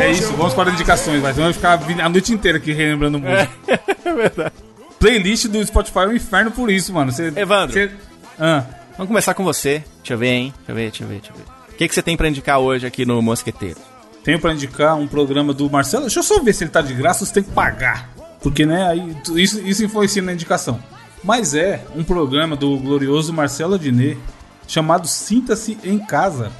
é 0.00 0.10
isso. 0.12 0.32
Vamos 0.34 0.54
para 0.54 0.68
as 0.70 0.74
indicações, 0.74 1.22
mas 1.22 1.36
vamos 1.36 1.56
ficar 1.56 1.80
a 2.02 2.08
noite 2.08 2.32
inteira 2.32 2.58
aqui 2.58 2.72
relembrando 2.72 3.18
música. 3.18 3.50
É 4.04 4.12
verdade. 4.12 4.52
Playlist 4.98 5.46
do 5.46 5.64
Spotify 5.64 6.00
é 6.00 6.06
um 6.08 6.12
inferno 6.12 6.50
por 6.50 6.70
isso, 6.70 6.92
mano. 6.92 7.12
Você, 7.12 7.32
Evandro. 7.36 7.72
você- 7.72 7.90
Ah, 8.38 8.64
Vamos 8.96 9.08
começar 9.08 9.34
com 9.34 9.44
você. 9.44 9.84
Deixa 9.98 10.14
eu 10.14 10.18
ver, 10.18 10.28
hein? 10.28 10.54
Deixa 10.66 10.72
eu 10.72 10.74
ver, 10.74 10.82
deixa 10.90 11.04
eu 11.04 11.08
ver, 11.08 11.14
deixa 11.20 11.30
eu 11.32 11.36
ver. 11.36 11.42
O 11.72 11.76
que, 11.76 11.88
que 11.88 11.94
você 11.94 12.02
tem 12.02 12.16
pra 12.16 12.28
indicar 12.28 12.58
hoje 12.58 12.86
aqui 12.86 13.06
no 13.06 13.20
Mosqueteiro? 13.22 13.78
tenho 14.24 14.38
pra 14.38 14.52
indicar 14.52 14.96
um 14.96 15.06
programa 15.06 15.54
do 15.54 15.70
Marcelo. 15.70 16.02
Deixa 16.04 16.18
eu 16.18 16.22
só 16.22 16.40
ver 16.42 16.52
se 16.52 16.64
ele 16.64 16.70
tá 16.70 16.82
de 16.82 16.92
graça 16.92 17.22
ou 17.22 17.26
se 17.26 17.32
tem 17.32 17.42
que 17.42 17.50
pagar. 17.52 18.10
Porque, 18.42 18.66
né, 18.66 18.86
aí 18.88 19.16
isso, 19.36 19.60
isso 19.66 19.82
influencia 19.84 20.20
na 20.20 20.32
indicação. 20.34 20.78
Mas 21.24 21.54
é 21.54 21.82
um 21.96 22.02
programa 22.04 22.54
do 22.56 22.76
glorioso 22.78 23.32
Marcelo 23.32 23.74
Adnet 23.76 24.18
chamado 24.68 25.06
Sinta-se 25.08 25.78
em 25.84 25.98
Casa, 25.98 26.50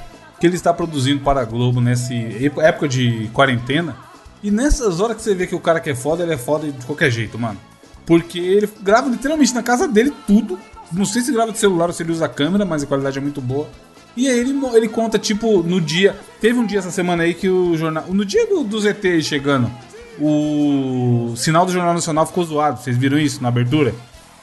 que 0.41 0.47
ele 0.47 0.55
está 0.55 0.73
produzindo 0.73 1.21
para 1.21 1.41
a 1.41 1.45
Globo 1.45 1.79
nessa 1.79 2.11
época 2.15 2.87
de 2.87 3.29
quarentena. 3.31 3.95
E 4.41 4.49
nessas 4.49 4.99
horas 4.99 5.17
que 5.17 5.21
você 5.21 5.35
vê 5.35 5.45
que 5.45 5.53
o 5.53 5.59
cara 5.59 5.79
que 5.79 5.91
é 5.91 5.95
foda, 5.95 6.23
ele 6.23 6.33
é 6.33 6.37
foda 6.37 6.71
de 6.71 6.83
qualquer 6.83 7.11
jeito, 7.11 7.37
mano. 7.37 7.59
Porque 8.07 8.39
ele 8.39 8.67
grava 8.81 9.07
literalmente 9.07 9.53
na 9.53 9.61
casa 9.61 9.87
dele 9.87 10.11
tudo. 10.25 10.57
Não 10.91 11.05
sei 11.05 11.21
se 11.21 11.31
grava 11.31 11.51
de 11.51 11.59
celular 11.59 11.85
ou 11.85 11.93
se 11.93 12.01
ele 12.01 12.11
usa 12.11 12.27
câmera, 12.27 12.65
mas 12.65 12.81
a 12.81 12.87
qualidade 12.87 13.19
é 13.19 13.21
muito 13.21 13.39
boa. 13.39 13.69
E 14.17 14.27
aí 14.27 14.39
ele, 14.39 14.59
ele 14.73 14.89
conta, 14.89 15.19
tipo, 15.19 15.61
no 15.61 15.79
dia. 15.79 16.15
Teve 16.41 16.57
um 16.57 16.65
dia 16.65 16.79
essa 16.79 16.89
semana 16.89 17.21
aí 17.21 17.35
que 17.35 17.47
o 17.47 17.77
jornal. 17.77 18.05
No 18.09 18.25
dia 18.25 18.47
do, 18.47 18.63
do 18.63 18.81
ZT 18.81 19.21
chegando, 19.21 19.71
o 20.19 21.35
sinal 21.37 21.67
do 21.67 21.71
Jornal 21.71 21.93
Nacional 21.93 22.25
ficou 22.25 22.43
zoado. 22.43 22.81
Vocês 22.81 22.97
viram 22.97 23.19
isso 23.19 23.43
na 23.43 23.49
abertura? 23.49 23.93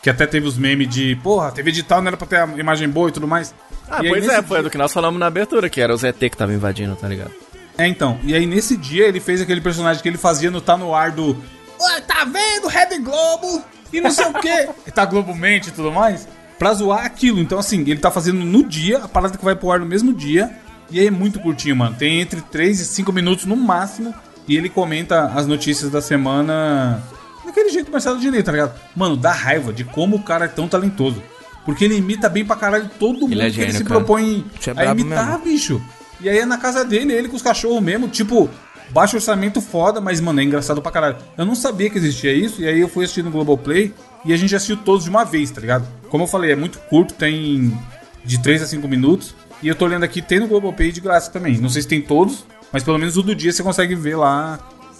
Que 0.08 0.12
até 0.12 0.24
teve 0.26 0.46
os 0.46 0.56
memes 0.56 0.88
de, 0.88 1.16
porra, 1.16 1.50
TV 1.52 1.70
digital 1.70 2.00
não 2.00 2.08
era 2.08 2.16
pra 2.16 2.26
ter 2.26 2.36
a 2.36 2.46
imagem 2.56 2.88
boa 2.88 3.10
e 3.10 3.12
tudo 3.12 3.28
mais. 3.28 3.54
Ah, 3.90 3.98
E 4.02 4.06
aí, 4.06 4.08
pois 4.08 4.22
nesse 4.24 4.34
é, 4.36 4.42
foi 4.42 4.56
dia- 4.56 4.62
do 4.62 4.70
que 4.70 4.78
nós 4.78 4.90
falamos 4.90 5.20
na 5.20 5.26
abertura, 5.26 5.68
que 5.68 5.82
era 5.82 5.92
o 5.92 5.96
ZT 5.98 6.30
que 6.30 6.36
tava 6.36 6.54
invadindo, 6.54 6.96
tá 6.96 7.06
ligado? 7.06 7.30
É, 7.76 7.86
então. 7.86 8.18
E 8.24 8.34
aí 8.34 8.46
nesse 8.46 8.74
dia 8.74 9.06
ele 9.06 9.20
fez 9.20 9.42
aquele 9.42 9.60
personagem 9.60 10.02
que 10.02 10.08
ele 10.08 10.16
fazia 10.16 10.50
no 10.50 10.62
Tá 10.62 10.78
No 10.78 10.94
Ar 10.94 11.10
do. 11.10 11.32
Ué, 11.78 12.00
tá 12.06 12.24
vendo? 12.24 12.68
Red 12.68 12.98
Globo 13.00 13.62
e 13.92 14.00
não 14.00 14.10
sei 14.10 14.24
o 14.28 14.32
quê. 14.32 14.70
E 14.88 14.90
tá 14.90 15.04
Globo 15.04 15.34
Mente 15.34 15.68
e 15.68 15.72
tudo 15.72 15.92
mais. 15.92 16.26
Pra 16.58 16.72
zoar 16.72 17.04
aquilo. 17.04 17.38
Então, 17.38 17.58
assim, 17.58 17.82
ele 17.82 17.98
tá 17.98 18.10
fazendo 18.10 18.42
no 18.46 18.64
dia, 18.64 19.00
a 19.04 19.08
parada 19.08 19.36
que 19.36 19.44
vai 19.44 19.54
pro 19.54 19.70
ar 19.70 19.78
no 19.80 19.84
mesmo 19.86 20.14
dia. 20.14 20.50
E 20.90 20.98
aí 21.00 21.08
é 21.08 21.10
muito 21.10 21.38
curtinho, 21.38 21.76
mano. 21.76 21.94
Tem 21.96 22.18
entre 22.22 22.40
3 22.40 22.80
e 22.80 22.86
5 22.86 23.12
minutos 23.12 23.44
no 23.44 23.54
máximo. 23.56 24.14
E 24.48 24.56
ele 24.56 24.70
comenta 24.70 25.24
as 25.26 25.46
notícias 25.46 25.90
da 25.90 26.00
semana. 26.00 27.02
Daquele 27.48 27.70
jeito 27.70 27.90
Marcelo 27.90 28.20
Direito, 28.20 28.44
tá 28.44 28.52
ligado? 28.52 28.78
Mano, 28.94 29.16
dá 29.16 29.32
raiva 29.32 29.72
de 29.72 29.82
como 29.84 30.16
o 30.16 30.22
cara 30.22 30.44
é 30.44 30.48
tão 30.48 30.68
talentoso. 30.68 31.22
Porque 31.64 31.84
ele 31.84 31.96
imita 31.96 32.28
bem 32.28 32.44
pra 32.44 32.56
caralho 32.56 32.90
todo 32.98 33.20
mundo 33.20 33.32
Ele 33.32 33.42
é 33.42 33.50
que 33.50 33.60
ele 33.60 33.72
se 33.72 33.84
cara. 33.84 34.00
propõe 34.00 34.44
Isso 34.58 34.70
é 34.70 34.86
a 34.86 34.92
imitar, 34.92 35.28
mesmo. 35.38 35.44
bicho. 35.44 35.82
E 36.20 36.28
aí 36.28 36.38
é 36.38 36.44
na 36.44 36.58
casa 36.58 36.84
dele, 36.84 37.12
ele 37.12 37.28
com 37.28 37.36
os 37.36 37.42
cachorros 37.42 37.82
mesmo, 37.82 38.06
tipo, 38.08 38.50
baixo 38.90 39.16
orçamento 39.16 39.60
foda, 39.60 40.00
mas, 40.00 40.20
mano, 40.20 40.40
é 40.40 40.44
engraçado 40.44 40.82
pra 40.82 40.90
caralho. 40.92 41.16
Eu 41.36 41.46
não 41.46 41.54
sabia 41.54 41.88
que 41.88 41.96
existia 41.96 42.32
isso, 42.32 42.60
e 42.60 42.66
aí 42.68 42.80
eu 42.80 42.88
fui 42.88 43.04
assistir 43.04 43.22
no 43.22 43.30
Globoplay 43.30 43.94
e 44.24 44.32
a 44.32 44.36
gente 44.36 44.54
assistiu 44.54 44.76
todos 44.76 45.04
de 45.04 45.10
uma 45.10 45.24
vez, 45.24 45.50
tá 45.50 45.60
ligado? 45.60 45.86
Como 46.10 46.24
eu 46.24 46.28
falei, 46.28 46.52
é 46.52 46.56
muito 46.56 46.78
curto, 46.80 47.14
tem 47.14 47.76
de 48.24 48.38
3 48.40 48.62
a 48.62 48.66
5 48.66 48.86
minutos. 48.88 49.34
E 49.62 49.68
eu 49.68 49.74
tô 49.74 49.84
olhando 49.84 50.04
aqui, 50.04 50.20
tem 50.20 50.38
no 50.40 50.46
Globoplay 50.48 50.92
de 50.92 51.00
graça 51.00 51.30
também. 51.30 51.56
Não 51.58 51.68
sei 51.68 51.82
se 51.82 51.88
tem 51.88 52.00
todos, 52.00 52.44
mas 52.72 52.82
pelo 52.82 52.98
menos 52.98 53.16
o 53.16 53.22
do 53.22 53.34
dia 53.34 53.52
você 53.52 53.62
consegue 53.62 53.94
ver 53.94 54.16
lá 54.16 54.58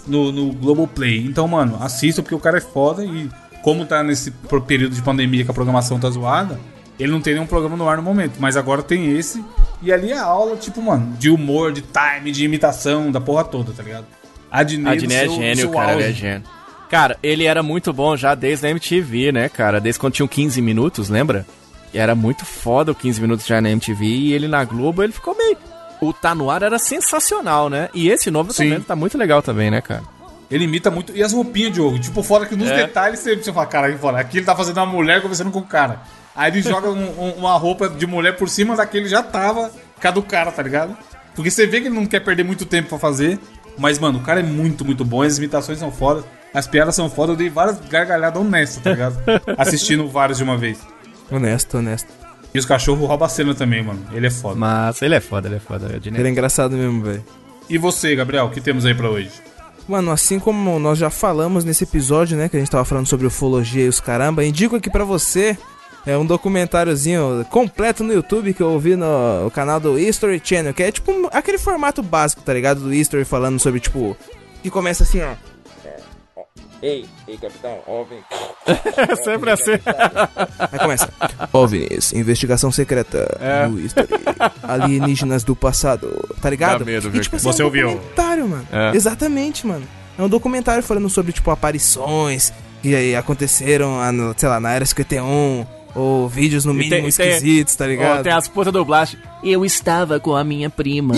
no, 0.09 0.31
no 0.31 0.51
Globoplay. 0.53 1.25
Então, 1.25 1.47
mano, 1.47 1.77
assista 1.81 2.21
porque 2.21 2.35
o 2.35 2.39
cara 2.39 2.57
é 2.57 2.61
foda 2.61 3.03
e 3.03 3.29
como 3.61 3.85
tá 3.85 4.03
nesse 4.03 4.31
período 4.67 4.95
de 4.95 5.01
pandemia 5.01 5.43
que 5.45 5.51
a 5.51 5.53
programação 5.53 5.99
tá 5.99 6.09
zoada, 6.09 6.59
ele 6.99 7.11
não 7.11 7.21
tem 7.21 7.33
nenhum 7.33 7.45
programa 7.47 7.77
no 7.77 7.87
ar 7.87 7.97
no 7.97 8.03
momento, 8.03 8.33
mas 8.39 8.57
agora 8.57 8.81
tem 8.81 9.15
esse. 9.17 9.43
E 9.81 9.91
ali 9.91 10.11
é 10.11 10.17
aula, 10.17 10.55
tipo, 10.57 10.81
mano, 10.81 11.15
de 11.17 11.29
humor, 11.29 11.71
de 11.71 11.81
time, 11.81 12.31
de 12.31 12.43
imitação, 12.43 13.11
da 13.11 13.21
porra 13.21 13.43
toda, 13.45 13.71
tá 13.71 13.83
ligado? 13.83 14.05
Adnei, 14.51 14.93
Adnet 14.93 15.13
é 15.15 15.25
seu- 15.27 15.35
gênio, 15.35 15.71
cara, 15.71 15.93
ele 15.93 16.03
é 16.03 16.11
gênio. 16.11 16.43
Cara, 16.89 17.17
ele 17.21 17.45
era 17.45 17.61
muito 17.61 17.93
bom 17.93 18.17
já 18.17 18.33
desde 18.33 18.65
a 18.65 18.69
MTV, 18.71 19.31
né, 19.31 19.47
cara? 19.47 19.79
Desde 19.79 19.99
quando 19.99 20.13
tinham 20.13 20.27
15 20.27 20.59
minutos, 20.61 21.07
lembra? 21.07 21.45
E 21.93 21.97
era 21.99 22.15
muito 22.15 22.45
foda 22.45 22.91
o 22.91 22.95
15 22.95 23.21
minutos 23.21 23.45
já 23.45 23.61
na 23.61 23.69
MTV 23.69 24.05
e 24.05 24.33
ele 24.33 24.47
na 24.47 24.63
Globo, 24.63 25.03
ele 25.03 25.13
ficou 25.13 25.37
meio... 25.37 25.55
O 26.01 26.13
Tá 26.13 26.33
No 26.33 26.49
Ar 26.49 26.63
era 26.63 26.79
sensacional, 26.79 27.69
né? 27.69 27.89
E 27.93 28.09
esse 28.09 28.31
novo 28.31 28.53
Sim. 28.53 28.69
também 28.69 28.81
tá 28.81 28.95
muito 28.95 29.17
legal 29.17 29.41
também, 29.41 29.69
né, 29.69 29.81
cara? 29.81 30.03
Ele 30.49 30.63
imita 30.63 30.89
muito. 30.89 31.15
E 31.15 31.21
as 31.21 31.33
roupinhas, 31.33 31.73
Diogo? 31.73 31.99
Tipo, 31.99 32.23
fora 32.23 32.45
que 32.45 32.55
nos 32.55 32.69
É. 32.69 32.75
detalhes 32.77 33.19
você, 33.19 33.35
você 33.35 33.51
fala, 33.53 33.65
cara, 33.67 33.97
fora. 33.97 34.19
Aqui 34.19 34.37
ele 34.37 34.45
tá 34.45 34.55
fazendo 34.55 34.77
uma 34.77 34.85
mulher 34.85 35.21
conversando 35.21 35.51
com 35.51 35.59
o 35.59 35.65
cara. 35.65 36.01
Aí 36.35 36.51
ele 36.51 36.61
joga 36.61 36.89
um- 36.89 37.21
um- 37.21 37.33
uma 37.33 37.57
roupa 37.57 37.89
de 37.89 38.07
mulher 38.07 38.35
por 38.37 38.47
cima 38.49 38.75
daquele 38.75 39.07
já 39.09 39.21
tava 39.21 39.71
cada 39.99 40.15
do 40.15 40.23
cara, 40.23 40.51
tá 40.51 40.63
ligado? 40.63 40.97
Porque 41.35 41.51
você 41.51 41.67
vê 41.67 41.81
que 41.81 41.87
ele 41.87 41.95
não 41.95 42.05
quer 42.05 42.21
perder 42.21 42.43
muito 42.43 42.65
tempo 42.65 42.89
pra 42.89 42.97
fazer. 42.97 43.37
Mas, 43.77 43.99
mano, 43.99 44.19
o 44.19 44.21
cara 44.21 44.39
é 44.39 44.43
muito, 44.43 44.83
muito 44.83 45.05
bom. 45.05 45.21
As 45.21 45.37
imitações 45.37 45.77
são 45.79 45.91
fodas. 45.91 46.23
As 46.53 46.65
piadas 46.65 46.95
são 46.95 47.09
fodas. 47.09 47.31
Eu 47.33 47.37
dei 47.37 47.49
várias 47.49 47.79
gargalhadas 47.87 48.41
honestas, 48.41 48.81
tá 48.83 48.89
ligado? 48.91 49.17
Assistindo 49.57 50.07
vários 50.07 50.37
de 50.37 50.43
uma 50.43 50.57
vez. 50.57 50.79
Honesto, 51.31 51.77
honesto. 51.77 52.07
E 52.53 52.59
os 52.59 52.65
cachorros 52.65 53.07
roubam 53.07 53.25
a 53.25 53.29
cena 53.29 53.53
também, 53.53 53.83
mano. 53.83 54.01
Ele 54.11 54.27
é 54.27 54.31
foda. 54.31 54.55
Mas 54.55 55.01
ele 55.01 55.15
é 55.15 55.19
foda, 55.19 55.47
ele 55.47 55.57
é 55.57 55.59
foda. 55.59 55.99
Ele 56.03 56.27
é 56.27 56.29
engraçado 56.29 56.75
mesmo, 56.75 57.03
velho. 57.03 57.23
E 57.69 57.77
você, 57.77 58.15
Gabriel, 58.15 58.45
o 58.45 58.49
que 58.49 58.59
temos 58.59 58.85
aí 58.85 58.95
pra 58.95 59.09
hoje? 59.09 59.29
Mano, 59.87 60.11
assim 60.11 60.39
como 60.39 60.79
nós 60.79 60.97
já 60.97 61.09
falamos 61.09 61.63
nesse 61.63 61.83
episódio, 61.83 62.37
né, 62.37 62.47
que 62.47 62.55
a 62.55 62.59
gente 62.59 62.69
tava 62.69 62.85
falando 62.85 63.07
sobre 63.07 63.25
ufologia 63.25 63.85
e 63.85 63.87
os 63.87 63.99
caramba, 63.99 64.43
indico 64.43 64.75
aqui 64.75 64.89
pra 64.89 65.03
você 65.03 65.57
é 66.05 66.17
um 66.17 66.25
documentáriozinho 66.25 67.45
completo 67.49 68.03
no 68.03 68.13
YouTube 68.13 68.53
que 68.53 68.61
eu 68.61 68.71
ouvi 68.71 68.95
no, 68.95 69.43
no 69.43 69.51
canal 69.51 69.79
do 69.79 69.99
History 69.99 70.41
Channel, 70.43 70.73
que 70.73 70.83
é 70.83 70.91
tipo 70.91 71.29
aquele 71.31 71.57
formato 71.57 72.01
básico, 72.01 72.41
tá 72.41 72.53
ligado? 72.53 72.81
Do 72.81 72.93
History 72.93 73.25
falando 73.25 73.59
sobre, 73.59 73.79
tipo, 73.79 74.15
que 74.63 74.69
começa 74.69 75.03
assim, 75.03 75.21
ó. 75.21 75.33
Ei, 76.81 77.05
ei, 77.27 77.37
capitão, 77.37 77.79
OVNI. 77.85 78.19
É 78.65 79.15
sempre 79.21 79.51
assim. 79.51 79.71
Aí 80.71 80.79
começa. 80.79 81.09
OVNIs, 81.51 82.13
investigação 82.13 82.71
secreta 82.71 83.27
do 83.69 83.79
History. 83.79 84.07
Alienígenas 84.63 85.43
do 85.43 85.55
passado, 85.55 86.25
tá 86.41 86.49
ligado? 86.49 86.79
Dá 86.79 86.85
medo, 86.85 87.09
e, 87.13 87.19
tipo, 87.19 87.35
assim, 87.35 87.43
Você 87.51 87.61
é 87.61 87.65
um 87.65 87.67
ouviu? 87.67 87.89
documentário, 87.91 88.47
mano. 88.47 88.67
É. 88.71 88.95
Exatamente, 88.95 89.67
mano. 89.67 89.85
É 90.17 90.21
um 90.23 90.29
documentário 90.29 90.81
falando 90.83 91.09
sobre, 91.09 91.31
tipo, 91.33 91.49
aparições 91.51 92.53
que 92.81 92.95
aí 92.95 93.15
aconteceram, 93.15 94.11
no- 94.13 94.33
sei 94.37 94.47
lá, 94.47 94.59
na 94.59 94.71
Era 94.71 94.85
51, 94.85 95.65
ou 95.95 96.29
vídeos 96.29 96.63
no 96.63 96.73
mínimo 96.73 96.89
tem- 96.91 97.09
e 97.09 97.11
tem- 97.11 97.27
esquisitos, 97.29 97.75
tá 97.75 97.87
ligado? 97.87 98.23
tem 98.23 98.31
as 98.31 98.47
putas 98.47 98.71
do 98.71 98.85
Blast. 98.85 99.17
Eu 99.43 99.65
estava 99.65 100.17
com 100.19 100.33
a 100.35 100.43
minha 100.45 100.69
prima. 100.69 101.15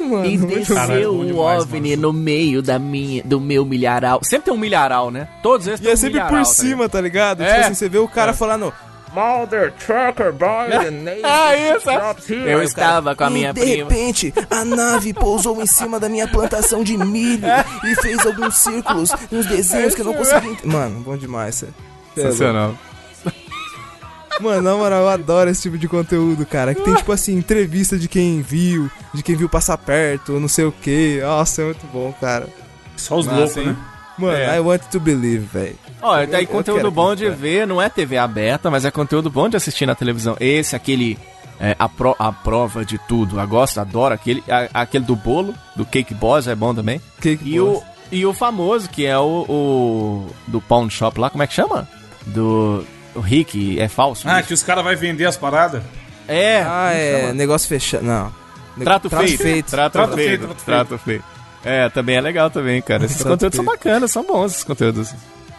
Mano, 0.00 0.26
E 0.26 0.36
desceu 0.38 0.76
Caralho, 0.76 1.12
um 1.20 1.26
demais, 1.26 1.62
OVNI 1.62 1.90
mano. 1.96 2.02
no 2.02 2.12
meio 2.12 2.62
da 2.62 2.78
minha, 2.78 3.22
do 3.22 3.40
meu 3.40 3.64
milharal. 3.64 4.20
Sempre 4.22 4.46
tem 4.46 4.54
um 4.54 4.58
milharal, 4.58 5.10
né? 5.10 5.28
Todos 5.42 5.66
eles 5.66 5.80
E 5.80 5.88
é 5.88 5.92
um 5.92 5.96
sempre 5.96 6.14
milharal, 6.14 6.30
por 6.30 6.38
tá 6.38 6.44
cima, 6.44 6.88
tá 6.88 7.00
ligado? 7.00 7.42
É. 7.42 7.46
Tipo 7.54 7.60
assim, 7.66 7.74
você 7.74 7.88
vê 7.88 7.98
o 7.98 8.08
cara 8.08 8.32
falando. 8.32 8.72
Mother 9.12 9.72
trucker 9.72 10.32
boy, 10.32 10.68
the 10.70 10.88
Navy 10.92 11.22
É 11.24 11.76
isso, 11.76 11.90
é. 11.90 11.96
drops 11.98 12.30
here." 12.30 12.48
Eu 12.48 12.62
estava 12.62 13.16
com 13.16 13.24
a 13.24 13.28
"E 13.28 13.32
minha 13.32 13.52
de 13.52 13.60
prima." 13.60 13.88
repente, 13.90 14.32
a 14.48 14.64
nave 14.64 15.12
pousou 15.12 15.60
em 15.60 15.66
cima 15.66 15.98
da 15.98 16.08
minha 16.08 16.28
plantação 16.28 16.84
de 16.84 16.96
milho 16.96 17.48
e 17.84 17.94
fez 17.96 18.24
alguns 18.24 18.54
círculos, 18.58 19.10
uns 19.32 19.46
desenhos 19.46 19.96
que 19.96 20.00
eu 20.02 20.04
não 20.04 20.14
consegui. 20.14 20.56
Mano, 20.64 21.00
bom 21.00 21.16
demais, 21.16 21.56
sério. 21.56 21.74
Sensacional. 22.14 22.74
Mano, 24.40 24.62
na 24.62 24.74
moral, 24.76 25.02
eu 25.02 25.08
adoro 25.08 25.50
esse 25.50 25.62
tipo 25.62 25.76
de 25.78 25.86
conteúdo, 25.88 26.44
cara. 26.46 26.74
Que 26.74 26.82
tem, 26.82 26.94
tipo 26.94 27.12
assim, 27.12 27.34
entrevista 27.36 27.98
de 27.98 28.08
quem 28.08 28.40
viu, 28.42 28.90
de 29.14 29.22
quem 29.22 29.36
viu 29.36 29.48
passar 29.48 29.76
perto, 29.78 30.38
não 30.40 30.48
sei 30.48 30.64
o 30.64 30.72
que. 30.72 31.20
Nossa, 31.22 31.62
é 31.62 31.64
muito 31.66 31.86
bom, 31.92 32.12
cara. 32.20 32.46
Só 32.96 33.16
os 33.18 33.26
loucos, 33.26 33.56
hein? 33.56 33.66
né? 33.66 33.76
Mano, 34.18 34.36
É. 34.36 34.56
I 34.56 34.60
want 34.60 34.82
to 34.90 35.00
believe, 35.00 35.46
velho. 35.46 35.76
Tem 36.30 36.40
eu 36.42 36.46
conteúdo 36.48 36.90
bom 36.90 37.14
de 37.14 37.28
ver, 37.30 37.66
não 37.66 37.80
é 37.80 37.88
TV 37.88 38.18
aberta, 38.18 38.70
mas 38.70 38.84
é 38.84 38.90
conteúdo 38.90 39.30
bom 39.30 39.48
de 39.48 39.56
assistir 39.56 39.86
na 39.86 39.94
televisão. 39.94 40.36
Esse, 40.38 40.76
aquele. 40.76 41.18
é, 41.58 41.74
a, 41.78 41.88
pro- 41.88 42.16
a 42.18 42.30
prova 42.32 42.84
de 42.84 42.98
tudo. 43.08 43.40
Eu 43.40 43.48
gosto, 43.48 43.78
adoro 43.80 44.12
aquele. 44.14 44.42
a- 44.48 44.68
aquele 44.82 45.04
do 45.04 45.16
bolo, 45.16 45.54
do 45.74 45.84
Cake 45.86 46.12
Boss, 46.14 46.46
é 46.46 46.54
bom 46.54 46.74
também. 46.74 47.00
Cake 47.20 47.42
E 47.48 47.58
Boss. 47.58 47.78
o, 47.78 47.84
E 48.14 48.26
o 48.26 48.32
famoso, 48.34 48.90
que 48.90 49.06
é 49.06 49.16
o, 49.18 49.46
o 49.48 50.26
do 50.46 50.60
Pawn 50.60 50.90
Shop 50.90 51.18
lá, 51.18 51.30
como 51.30 51.42
é 51.42 51.46
que 51.46 51.54
chama? 51.54 51.88
Do 52.26 52.84
o 53.14 53.20
Rick, 53.20 53.78
é 53.80 53.88
falso. 53.88 54.28
Ah, 54.28 54.42
que 54.42 54.52
os 54.54 54.62
caras 54.62 54.84
vão 54.84 54.96
vender 54.96 55.24
as 55.26 55.36
paradas? 55.36 55.82
É. 56.28 56.62
Ah, 56.66 56.90
é. 56.92 57.32
Negócio 57.32 57.68
fechado. 57.68 58.04
Não. 58.04 58.32
Ne- 58.76 58.84
Trato, 58.84 59.10
feito. 59.10 59.70
Trato, 59.70 59.92
Trato 59.92 60.14
feito. 60.14 60.28
feito, 60.28 60.46
trato 60.46 60.64
Trato 60.64 60.98
feito. 60.98 61.24
É, 61.64 61.88
também 61.90 62.16
é 62.16 62.20
legal 62.20 62.50
também, 62.50 62.80
cara. 62.80 63.04
Esses 63.04 63.18
Trato 63.18 63.30
conteúdos 63.32 63.56
são 63.56 63.64
feito. 63.64 63.78
bacanas, 63.78 64.10
são 64.10 64.24
bons 64.24 64.52
esses 64.52 64.64
conteúdos. 64.64 65.12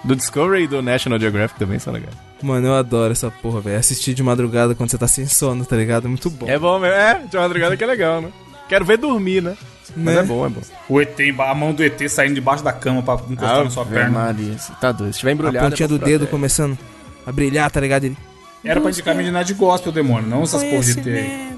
Do 0.03 0.15
Discovery 0.15 0.63
e 0.63 0.67
do 0.67 0.81
National 0.81 1.19
Geographic 1.19 1.59
também 1.59 1.77
são 1.77 1.93
legais. 1.93 2.13
Mano, 2.41 2.67
eu 2.67 2.73
adoro 2.73 3.11
essa 3.11 3.29
porra, 3.29 3.61
velho. 3.61 3.77
Assistir 3.77 4.15
de 4.15 4.23
madrugada 4.23 4.73
quando 4.73 4.89
você 4.89 4.97
tá 4.97 5.07
sem 5.07 5.27
sono, 5.27 5.63
tá 5.63 5.75
ligado? 5.75 6.05
É 6.05 6.07
muito 6.07 6.27
bom. 6.29 6.47
É 6.49 6.57
bom 6.57 6.79
mesmo. 6.79 6.95
É, 6.95 7.21
de 7.29 7.37
madrugada 7.37 7.77
que 7.77 7.83
é 7.83 7.87
legal, 7.87 8.19
né? 8.21 8.29
Quero 8.67 8.83
ver 8.85 8.97
dormir, 8.97 9.43
né? 9.43 9.55
Mas 9.95 10.15
Né? 10.15 10.21
é 10.21 10.23
bom, 10.23 10.45
é 10.45 10.49
bom. 10.49 10.61
O 10.89 10.99
ET, 11.01 11.19
emba- 11.19 11.51
a 11.51 11.53
mão 11.53 11.71
do 11.73 11.83
ET 11.83 11.99
saindo 12.09 12.33
debaixo 12.33 12.63
da 12.63 12.71
cama 12.73 13.03
pra 13.03 13.15
encostar 13.29 13.63
na 13.63 13.69
sua 13.69 13.85
perna. 13.85 14.09
Maria, 14.09 14.55
tá 14.79 14.91
doido. 14.91 15.13
Se 15.13 15.19
tiver 15.19 15.31
A 15.31 15.33
embrulhado... 15.33 15.69
pontinha 15.69 15.85
é 15.85 15.87
do 15.89 15.99
dedo 15.99 16.21
pra- 16.21 16.31
começando 16.31 16.77
a 17.25 17.31
brilhar, 17.31 17.69
tá 17.69 17.79
ligado? 17.79 18.05
Ele... 18.05 18.17
Era 18.63 18.79
pra 18.79 18.89
indicar 18.89 19.15
Midnight 19.15 19.53
Gospel, 19.53 19.91
demônio, 19.91 20.29
não 20.29 20.43
essas 20.43 20.63
porra 20.63 20.81
de 20.81 20.99
ET 20.99 21.07
aí. 21.07 21.51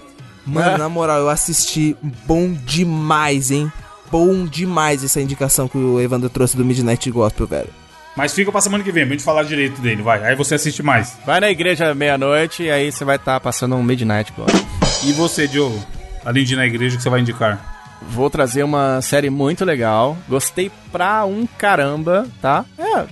Mano, 0.46 0.78
na 0.78 0.90
moral, 0.90 1.20
eu 1.20 1.30
assisti 1.30 1.96
bom 2.26 2.54
demais, 2.66 3.52
hein? 3.52 3.72
Bom 4.12 4.46
demais 4.46 5.04
essa 5.04 5.20
indicação 5.20 5.68
que 5.68 5.78
o 5.78 6.00
Evandro 6.00 6.30
trouxe 6.30 6.56
do 6.56 6.66
Midnight 6.66 7.10
Gospel, 7.12 7.48
velho. 7.48 7.70
Mas 8.16 8.34
fica 8.34 8.52
pra 8.52 8.62
semana 8.62 8.84
que 8.84 8.92
vem, 8.92 9.06
pra 9.06 9.14
gente 9.14 9.24
falar 9.24 9.44
direito 9.44 9.82
dele, 9.82 10.04
vai. 10.04 10.24
Aí 10.24 10.36
você 10.36 10.56
assiste 10.56 10.84
mais. 10.84 11.18
Vai 11.26 11.40
na 11.40 11.50
igreja 11.50 11.96
meia-noite 11.96 12.64
e 12.64 12.72
aí 12.72 12.92
você 12.92 13.04
vai 13.04 13.16
estar 13.16 13.40
passando 13.40 13.76
um 13.76 13.82
Midnight 13.82 14.32
Gospel. 14.34 14.62
E 15.04 15.12
você, 15.14 15.48
Diogo? 15.48 15.84
Além 16.24 16.44
de 16.44 16.54
ir 16.54 16.58
na 16.58 16.66
igreja, 16.66 16.94
o 16.94 16.98
que 16.98 17.04
você 17.04 17.10
vai 17.10 17.22
indicar? 17.22 17.74
Vou 18.10 18.30
trazer 18.30 18.64
uma 18.64 19.02
série 19.02 19.30
muito 19.30 19.66
legal. 19.66 20.18
Gostei 20.30 20.72
pra 20.92 21.26
um 21.26 21.48
caramba, 21.58 22.28
tá? 22.42 22.66
É. 22.78 23.06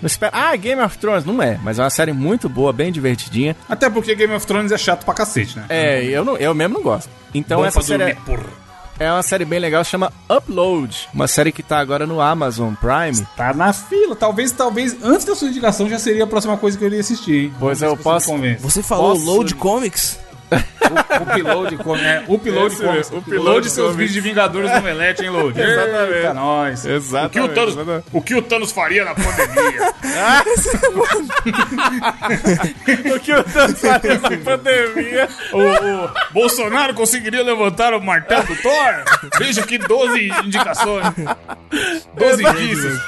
Não 0.00 0.06
espera... 0.06 0.32
Ah, 0.34 0.54
Game 0.56 0.80
of 0.82 0.96
Thrones. 0.98 1.24
Não 1.24 1.42
é, 1.42 1.58
mas 1.62 1.78
é 1.78 1.82
uma 1.82 1.90
série 1.90 2.12
muito 2.12 2.48
boa, 2.48 2.72
bem 2.72 2.90
divertidinha. 2.92 3.56
Até 3.68 3.90
porque 3.90 4.14
Game 4.14 4.32
of 4.34 4.46
Thrones 4.46 4.70
é 4.72 4.78
chato 4.78 5.04
pra 5.04 5.14
cacete, 5.14 5.56
né? 5.58 5.64
É, 5.68 6.04
eu, 6.04 6.24
não, 6.24 6.36
eu 6.36 6.54
mesmo 6.54 6.74
não 6.74 6.82
gosto. 6.82 7.08
Então 7.34 7.60
Bom 7.60 7.66
essa 7.66 7.82
série 7.82 7.98
dormir, 7.98 8.12
é, 8.12 8.24
porra. 8.24 8.48
é 8.98 9.12
uma 9.12 9.22
série 9.22 9.44
bem 9.44 9.58
legal, 9.58 9.84
chama 9.84 10.12
Upload. 10.30 11.08
Uma 11.12 11.26
série 11.28 11.52
que 11.52 11.62
tá 11.62 11.78
agora 11.78 12.06
no 12.06 12.20
Amazon 12.20 12.74
Prime. 12.74 13.26
Tá 13.36 13.52
na 13.52 13.72
fila. 13.72 14.14
Talvez, 14.16 14.50
talvez, 14.52 14.96
antes 15.02 15.24
da 15.26 15.34
sua 15.34 15.48
indicação 15.48 15.88
já 15.88 15.98
seria 15.98 16.24
a 16.24 16.26
próxima 16.26 16.56
coisa 16.56 16.78
que 16.78 16.84
eu 16.84 16.88
iria 16.88 17.00
assistir, 17.00 17.44
hein? 17.46 17.52
Pois 17.58 17.80
Vamos 17.80 17.98
eu 17.98 18.02
posso-. 18.02 18.32
Você 18.60 18.82
falou 18.82 19.12
Posso- 19.12 19.24
Load 19.24 19.54
Comics? 19.56 20.18
Upload, 20.50 21.76
com- 21.78 21.96
é, 21.96 22.24
upload, 22.26 22.74
Esse 22.98 23.14
upload 23.14 23.36
Load 23.44 23.70
seus 23.70 23.94
vídeos 23.94 24.14
de 24.14 24.20
Vingadores 24.20 24.72
no 24.72 24.80
Melete, 24.82 25.22
hein, 25.22 25.30
Load? 25.30 25.60
Exatamente. 25.60 26.14
Eita, 26.14 26.34
nós. 26.34 26.84
Exatamente, 26.86 27.28
O 27.28 27.30
que 27.30 27.40
o, 27.40 27.48
Thanos, 27.54 27.74
exatamente. 27.74 28.04
o 28.12 28.22
que 28.22 28.34
o 28.34 28.42
Thanos 28.42 28.72
faria 28.72 29.04
na 29.04 29.14
pandemia? 29.14 29.94
o 33.16 33.20
que 33.20 33.30
eu 33.32 33.44
tô 33.44 33.50
fazendo 33.50 34.06
essa 34.06 34.36
pandemia? 34.44 35.28
o, 35.52 36.04
o 36.04 36.10
Bolsonaro 36.32 36.94
conseguiria 36.94 37.42
levantar 37.42 37.92
o 37.94 38.00
martelo 38.02 38.44
do 38.46 38.56
Thor? 38.56 39.04
Veja 39.38 39.60
aqui 39.62 39.78
12 39.78 40.30
indicações. 40.44 41.04
12 42.14 42.42
indícios. 42.44 43.00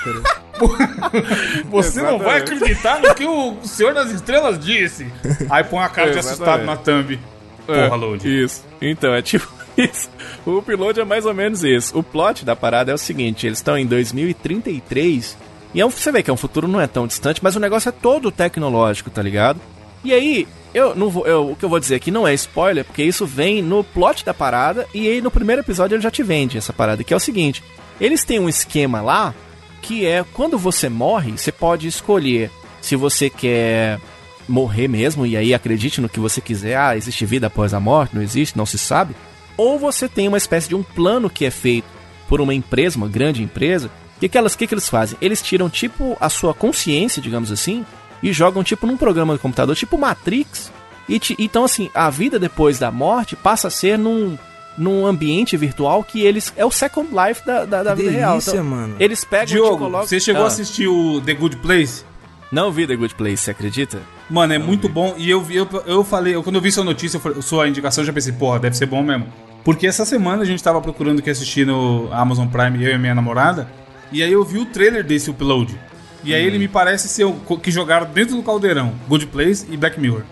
Você 1.70 2.02
não 2.02 2.18
vai 2.18 2.36
Exatamente. 2.38 2.54
acreditar 2.64 3.00
no 3.00 3.14
que 3.14 3.24
o 3.26 3.56
Senhor 3.62 3.94
das 3.94 4.10
Estrelas 4.10 4.58
disse. 4.58 5.06
Aí 5.48 5.64
põe 5.64 5.80
a 5.80 5.88
cara 5.88 6.10
de 6.10 6.18
assustado 6.18 6.64
na 6.64 6.76
thumb. 6.76 7.18
Porra, 7.66 7.94
Load. 7.94 8.26
É, 8.28 8.44
Isso. 8.44 8.64
Então, 8.80 9.14
é 9.14 9.22
tipo 9.22 9.48
isso. 9.76 10.10
O 10.44 10.58
upload 10.58 11.00
é 11.00 11.04
mais 11.04 11.24
ou 11.26 11.34
menos 11.34 11.62
isso. 11.62 11.96
O 11.98 12.02
plot 12.02 12.44
da 12.44 12.56
parada 12.56 12.90
é 12.90 12.94
o 12.94 12.98
seguinte: 12.98 13.46
eles 13.46 13.58
estão 13.58 13.76
em 13.78 13.86
2033. 13.86 15.36
E 15.72 15.80
é 15.80 15.86
um, 15.86 15.90
você 15.90 16.10
vê 16.10 16.22
que 16.22 16.30
é 16.30 16.32
um 16.32 16.36
futuro 16.36 16.66
não 16.66 16.80
é 16.80 16.86
tão 16.86 17.06
distante, 17.06 17.40
mas 17.42 17.54
o 17.54 17.60
negócio 17.60 17.88
é 17.88 17.92
todo 17.92 18.30
tecnológico, 18.32 19.08
tá 19.10 19.22
ligado? 19.22 19.60
E 20.02 20.12
aí, 20.12 20.48
eu 20.74 20.94
não 20.96 21.08
vou. 21.10 21.26
eu- 21.26 21.50
o 21.52 21.56
que 21.56 21.64
eu 21.64 21.68
vou 21.68 21.78
dizer 21.78 21.94
aqui 21.96 22.10
não 22.10 22.26
é 22.26 22.34
spoiler, 22.34 22.84
porque 22.84 23.02
isso 23.04 23.24
vem 23.24 23.62
no 23.62 23.84
plot 23.84 24.24
da 24.24 24.34
parada, 24.34 24.86
e 24.92 25.06
aí 25.08 25.20
no 25.20 25.30
primeiro 25.30 25.62
episódio 25.62 25.94
ele 25.94 26.02
já 26.02 26.10
te 26.10 26.22
vende 26.24 26.58
essa 26.58 26.72
parada, 26.72 27.04
que 27.04 27.14
é 27.14 27.16
o 27.16 27.20
seguinte: 27.20 27.62
eles 28.00 28.24
têm 28.24 28.40
um 28.40 28.48
esquema 28.48 29.00
lá 29.00 29.32
que 29.80 30.06
é 30.06 30.24
quando 30.32 30.58
você 30.58 30.88
morre, 30.88 31.32
você 31.32 31.50
pode 31.52 31.86
escolher 31.86 32.50
se 32.80 32.96
você 32.96 33.28
quer 33.28 34.00
morrer 34.48 34.88
mesmo, 34.88 35.26
e 35.26 35.36
aí 35.36 35.54
acredite 35.54 36.00
no 36.00 36.08
que 36.08 36.18
você 36.18 36.40
quiser, 36.40 36.76
ah, 36.76 36.96
existe 36.96 37.24
vida 37.24 37.46
após 37.46 37.72
a 37.72 37.80
morte, 37.80 38.14
não 38.14 38.22
existe, 38.22 38.56
não 38.56 38.66
se 38.66 38.78
sabe. 38.78 39.14
Ou 39.56 39.78
você 39.78 40.08
tem 40.08 40.26
uma 40.26 40.38
espécie 40.38 40.68
de 40.68 40.74
um 40.74 40.82
plano 40.82 41.30
que 41.30 41.44
é 41.44 41.50
feito 41.50 41.86
por 42.28 42.40
uma 42.40 42.54
empresa, 42.54 42.96
uma 42.96 43.08
grande 43.08 43.42
empresa. 43.42 43.90
Que, 44.18 44.28
que, 44.28 44.36
elas, 44.38 44.54
que, 44.56 44.66
que 44.66 44.74
eles 44.74 44.88
fazem? 44.88 45.16
Eles 45.20 45.40
tiram 45.42 45.68
tipo 45.70 46.16
a 46.20 46.28
sua 46.28 46.52
consciência, 46.52 47.22
digamos 47.22 47.50
assim, 47.52 47.84
e 48.22 48.32
jogam 48.32 48.62
tipo 48.62 48.86
num 48.86 48.96
programa 48.96 49.34
de 49.34 49.40
computador, 49.40 49.76
tipo 49.76 49.96
Matrix. 49.98 50.72
E 51.08 51.18
te- 51.18 51.36
então, 51.38 51.64
assim, 51.64 51.90
a 51.94 52.08
vida 52.10 52.38
depois 52.38 52.78
da 52.78 52.90
morte 52.90 53.34
passa 53.36 53.68
a 53.68 53.70
ser 53.70 53.98
num, 53.98 54.38
num 54.78 55.06
ambiente 55.06 55.56
virtual 55.56 56.02
que 56.04 56.20
eles. 56.22 56.52
É 56.56 56.64
o 56.64 56.70
Second 56.70 57.08
Life 57.10 57.44
da, 57.46 57.64
da, 57.64 57.82
da 57.82 57.94
vida 57.94 58.10
real. 58.10 58.38
Então, 58.38 58.64
mano. 58.64 58.96
Eles 58.98 59.24
pegam 59.24 59.44
e 59.44 59.46
Diogo, 59.48 59.78
colocam- 59.78 60.06
você 60.06 60.18
chegou 60.20 60.42
Ah, 60.42 60.44
a 60.44 60.48
assistir 60.48 60.86
o 60.88 61.20
The 61.20 61.34
Good 61.34 61.56
Place? 61.56 62.04
Não 62.52 62.72
vi 62.72 62.86
The 62.86 62.96
Good 62.96 63.14
Place, 63.14 63.36
você 63.44 63.50
acredita? 63.52 64.00
Mano, 64.28 64.52
é 64.52 64.58
muito 64.58 64.88
bom. 64.88 65.14
E 65.16 65.30
eu, 65.30 65.40
vi- 65.40 65.56
eu, 65.56 65.68
eu 65.86 66.02
falei, 66.04 66.34
eu- 66.34 66.42
quando 66.42 66.56
eu 66.56 66.60
vi 66.62 66.72
sua 66.72 66.82
notícia, 66.84 67.16
eu 67.16 67.20
falei- 67.20 67.42
sua 67.42 67.68
indicação, 67.68 68.02
eu 68.02 68.06
já 68.06 68.12
pensei, 68.12 68.32
porra, 68.32 68.58
deve 68.58 68.76
ser 68.76 68.86
bom 68.86 69.02
mesmo. 69.02 69.26
Porque 69.64 69.86
essa 69.86 70.04
semana 70.04 70.42
a 70.42 70.46
gente 70.46 70.62
tava 70.62 70.80
procurando 70.80 71.18
o 71.18 71.22
que 71.22 71.30
assistir 71.30 71.66
no 71.66 72.08
Amazon 72.12 72.48
Prime, 72.48 72.82
eu 72.82 72.90
e 72.90 72.94
a 72.94 72.98
minha 72.98 73.14
namorada. 73.14 73.68
E 74.10 74.22
aí 74.22 74.32
eu 74.32 74.42
vi 74.44 74.58
o 74.58 74.64
trailer 74.64 75.04
desse 75.04 75.30
upload. 75.30 75.78
E 76.24 76.34
aí 76.34 76.44
ele 76.44 76.58
me 76.58 76.66
parece 76.68 77.08
ser 77.08 77.24
o 77.24 77.32
que 77.58 77.70
jogaram 77.70 78.06
dentro 78.12 78.34
do 78.36 78.42
caldeirão 78.42 78.92
Good 79.08 79.26
Place 79.26 79.66
e 79.70 79.76
Black 79.76 79.98
Mirror. 80.00 80.22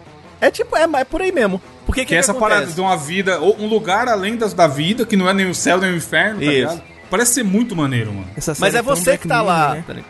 É 0.40 0.50
tipo, 0.50 0.76
é, 0.76 0.82
é 0.82 1.04
por 1.04 1.20
aí 1.20 1.32
mesmo. 1.32 1.60
Porque 1.84 2.04
Que, 2.04 2.14
é 2.14 2.18
essa 2.18 2.34
parada 2.34 2.66
de 2.66 2.80
uma 2.80 2.96
vida, 2.96 3.40
ou 3.40 3.58
um 3.58 3.66
lugar 3.66 4.08
além 4.08 4.36
das, 4.36 4.52
da 4.52 4.66
vida, 4.66 5.06
que 5.06 5.16
não 5.16 5.28
é 5.28 5.34
nem 5.34 5.48
o 5.48 5.54
céu 5.54 5.78
nem 5.78 5.92
o 5.92 5.96
inferno, 5.96 6.40
tá 6.40 6.46
Isso. 6.46 6.52
ligado? 6.52 6.82
Parece 7.10 7.34
ser 7.34 7.42
muito 7.42 7.74
maneiro, 7.74 8.12
mano. 8.12 8.28
Essa 8.36 8.54
Mas 8.58 8.74
é 8.74 8.82
você 8.82 9.16
que 9.16 9.26
tá 9.26 9.40
lá. 9.40 9.74
né? 9.74 10.04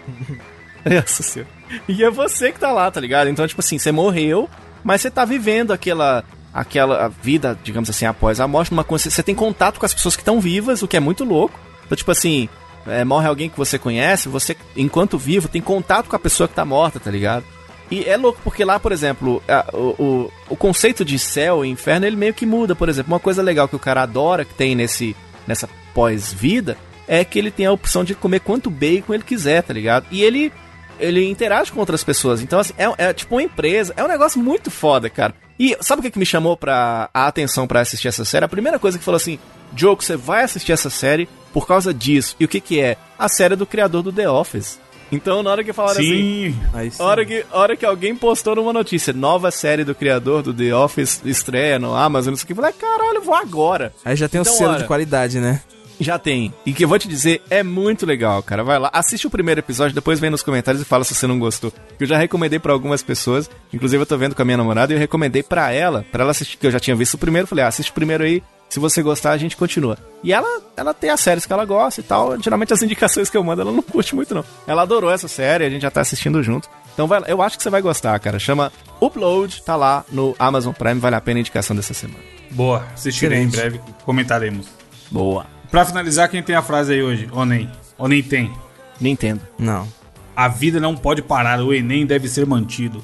senhora. 1.06 1.50
E 1.86 2.02
é 2.02 2.10
você 2.10 2.50
que 2.50 2.58
tá 2.58 2.72
lá, 2.72 2.90
tá 2.90 3.00
ligado? 3.00 3.28
Então, 3.28 3.46
tipo 3.46 3.60
assim, 3.60 3.78
você 3.78 3.92
morreu, 3.92 4.48
mas 4.82 5.00
você 5.00 5.10
tá 5.10 5.24
vivendo 5.24 5.72
aquela 5.72 6.24
aquela 6.52 7.08
vida, 7.08 7.56
digamos 7.62 7.88
assim, 7.88 8.06
após 8.06 8.40
a 8.40 8.48
morte, 8.48 8.72
numa 8.72 8.82
você 8.82 9.22
tem 9.22 9.34
contato 9.34 9.78
com 9.78 9.86
as 9.86 9.94
pessoas 9.94 10.16
que 10.16 10.22
estão 10.22 10.40
vivas, 10.40 10.82
o 10.82 10.88
que 10.88 10.96
é 10.96 11.00
muito 11.00 11.24
louco. 11.24 11.58
Então, 11.84 11.94
tipo 11.94 12.10
assim, 12.10 12.48
é, 12.86 13.04
morre 13.04 13.28
alguém 13.28 13.48
que 13.48 13.56
você 13.56 13.78
conhece, 13.78 14.28
você, 14.28 14.56
enquanto 14.76 15.18
vivo, 15.18 15.46
tem 15.46 15.62
contato 15.62 16.08
com 16.08 16.16
a 16.16 16.18
pessoa 16.18 16.48
que 16.48 16.54
tá 16.54 16.64
morta, 16.64 16.98
tá 16.98 17.10
ligado? 17.10 17.44
E 17.90 18.04
é 18.04 18.16
louco, 18.16 18.40
porque 18.44 18.64
lá, 18.64 18.78
por 18.78 18.92
exemplo, 18.92 19.42
a- 19.48 19.66
o, 19.72 19.94
o, 19.98 20.32
o 20.50 20.56
conceito 20.56 21.04
de 21.04 21.18
céu 21.18 21.64
e 21.64 21.68
inferno, 21.68 22.06
ele 22.06 22.16
meio 22.16 22.34
que 22.34 22.44
muda, 22.44 22.74
por 22.74 22.88
exemplo. 22.88 23.12
Uma 23.12 23.20
coisa 23.20 23.42
legal 23.42 23.66
que 23.68 23.76
o 23.76 23.78
cara 23.78 24.02
adora, 24.02 24.44
que 24.44 24.54
tem 24.54 24.74
nesse, 24.74 25.16
nessa 25.46 25.68
pós-vida, 25.94 26.76
é 27.06 27.24
que 27.24 27.38
ele 27.38 27.50
tem 27.50 27.66
a 27.66 27.72
opção 27.72 28.04
de 28.04 28.14
comer 28.14 28.40
quanto 28.40 28.70
bacon 28.70 29.14
ele 29.14 29.22
quiser, 29.22 29.62
tá 29.62 29.72
ligado? 29.72 30.06
E 30.10 30.22
ele, 30.22 30.52
ele 31.00 31.26
interage 31.28 31.72
com 31.72 31.80
outras 31.80 32.04
pessoas. 32.04 32.42
Então, 32.42 32.58
assim, 32.58 32.74
é, 32.76 33.08
é 33.08 33.12
tipo 33.14 33.34
uma 33.34 33.42
empresa. 33.42 33.94
É 33.96 34.04
um 34.04 34.08
negócio 34.08 34.38
muito 34.40 34.70
foda, 34.70 35.08
cara. 35.08 35.34
E 35.58 35.76
sabe 35.80 36.00
o 36.00 36.02
que, 36.02 36.10
que 36.10 36.18
me 36.18 36.26
chamou 36.26 36.56
pra, 36.56 37.08
a 37.12 37.26
atenção 37.26 37.66
pra 37.66 37.80
assistir 37.80 38.08
essa 38.08 38.24
série? 38.24 38.44
A 38.44 38.48
primeira 38.48 38.78
coisa 38.78 38.98
que 38.98 39.04
falou 39.04 39.16
assim, 39.16 39.38
Joe, 39.74 39.96
você 39.96 40.16
vai 40.16 40.42
assistir 40.44 40.72
essa 40.72 40.90
série 40.90 41.28
por 41.52 41.66
causa 41.66 41.92
disso. 41.92 42.36
E 42.38 42.44
o 42.44 42.48
que 42.48 42.60
que 42.60 42.80
é? 42.80 42.96
A 43.18 43.28
série 43.28 43.56
do 43.56 43.66
criador 43.66 44.02
do 44.02 44.12
The 44.12 44.28
Office. 44.30 44.78
Então, 45.10 45.42
na 45.42 45.50
hora 45.50 45.64
que 45.64 45.72
falaram 45.72 46.00
assim... 46.00 46.52
Sim. 46.52 46.60
Aí 46.72 46.90
sim. 46.90 47.02
Hora, 47.02 47.24
que, 47.24 47.44
hora 47.50 47.76
que 47.76 47.86
alguém 47.86 48.14
postou 48.14 48.54
numa 48.56 48.72
notícia, 48.72 49.12
nova 49.12 49.50
série 49.50 49.84
do 49.84 49.94
criador 49.94 50.42
do 50.42 50.52
The 50.52 50.74
Office 50.74 51.22
estreia 51.24 51.78
no 51.78 51.94
Amazon, 51.94 52.32
não 52.32 52.36
sei 52.36 52.44
o 52.44 52.46
que, 52.46 52.52
eu 52.52 52.56
falei, 52.56 52.72
caralho, 52.72 53.16
eu 53.16 53.22
vou 53.22 53.34
agora. 53.34 53.92
Aí 54.04 54.16
já 54.16 54.28
tem 54.28 54.40
o 54.40 54.42
Então, 54.42 54.52
selo 54.52 54.70
olha, 54.70 54.80
de 54.80 54.86
qualidade, 54.86 55.40
né? 55.40 55.62
Já 56.00 56.16
tem. 56.16 56.54
E 56.64 56.72
que 56.72 56.84
eu 56.84 56.88
vou 56.88 56.98
te 56.98 57.08
dizer, 57.08 57.42
é 57.50 57.62
muito 57.62 58.06
legal, 58.06 58.40
cara. 58.42 58.62
Vai 58.62 58.78
lá, 58.78 58.88
assiste 58.92 59.26
o 59.26 59.30
primeiro 59.30 59.58
episódio, 59.60 59.94
depois 59.94 60.20
vem 60.20 60.30
nos 60.30 60.42
comentários 60.44 60.80
e 60.80 60.84
fala 60.84 61.02
se 61.02 61.12
você 61.14 61.26
não 61.26 61.38
gostou. 61.40 61.72
Que 61.96 62.04
eu 62.04 62.08
já 62.08 62.16
recomendei 62.16 62.58
pra 62.60 62.72
algumas 62.72 63.02
pessoas, 63.02 63.50
inclusive 63.72 64.00
eu 64.02 64.06
tô 64.06 64.16
vendo 64.16 64.34
com 64.34 64.42
a 64.42 64.44
minha 64.44 64.56
namorada 64.56 64.92
e 64.92 64.96
eu 64.96 65.00
recomendei 65.00 65.42
pra 65.42 65.72
ela, 65.72 66.04
pra 66.12 66.22
ela 66.22 66.30
assistir, 66.30 66.56
que 66.56 66.66
eu 66.66 66.70
já 66.70 66.78
tinha 66.78 66.94
visto 66.94 67.14
o 67.14 67.18
primeiro, 67.18 67.48
falei, 67.48 67.64
ah, 67.64 67.68
assiste 67.68 67.90
o 67.90 67.94
primeiro 67.94 68.22
aí, 68.22 68.42
se 68.68 68.78
você 68.78 69.02
gostar 69.02 69.32
a 69.32 69.36
gente 69.36 69.56
continua. 69.56 69.96
E 70.22 70.32
ela, 70.32 70.62
ela 70.76 70.92
tem 70.92 71.10
as 71.10 71.20
séries 71.20 71.46
que 71.46 71.52
ela 71.52 71.64
gosta 71.64 72.00
e 72.00 72.04
tal, 72.04 72.40
geralmente 72.40 72.72
as 72.72 72.82
indicações 72.82 73.30
que 73.30 73.36
eu 73.36 73.44
mando 73.44 73.62
ela 73.62 73.72
não 73.72 73.82
curte 73.82 74.14
muito 74.14 74.34
não. 74.34 74.44
Ela 74.66 74.82
adorou 74.82 75.10
essa 75.10 75.28
série, 75.28 75.64
a 75.64 75.70
gente 75.70 75.82
já 75.82 75.90
tá 75.90 76.00
assistindo 76.00 76.42
junto. 76.42 76.68
Então 76.92 77.06
vai, 77.06 77.22
eu 77.26 77.40
acho 77.40 77.56
que 77.56 77.62
você 77.62 77.70
vai 77.70 77.80
gostar, 77.80 78.18
cara. 78.18 78.38
Chama 78.38 78.72
Upload, 79.00 79.62
tá 79.62 79.76
lá 79.76 80.04
no 80.10 80.34
Amazon 80.38 80.72
Prime, 80.72 81.00
vale 81.00 81.16
a 81.16 81.20
pena 81.20 81.38
a 81.38 81.40
indicação 81.40 81.74
dessa 81.74 81.94
semana. 81.94 82.20
Boa, 82.50 82.86
assistirei 82.94 83.38
em 83.38 83.46
Excelente. 83.46 83.78
breve, 83.78 83.94
comentaremos. 84.04 84.66
Boa. 85.10 85.46
Pra 85.70 85.84
finalizar, 85.84 86.28
quem 86.28 86.42
tem 86.42 86.56
a 86.56 86.62
frase 86.62 86.92
aí 86.92 87.02
hoje? 87.02 87.28
Ou 87.30 87.44
nem? 87.44 87.70
Ou 87.96 88.08
nem 88.08 88.22
tem? 88.22 88.52
Nintendo. 89.00 89.40
Não. 89.58 89.86
A 90.34 90.48
vida 90.48 90.80
não 90.80 90.96
pode 90.96 91.20
parar, 91.22 91.60
o 91.60 91.74
Enem 91.74 92.06
deve 92.06 92.28
ser 92.28 92.46
mantido. 92.46 93.02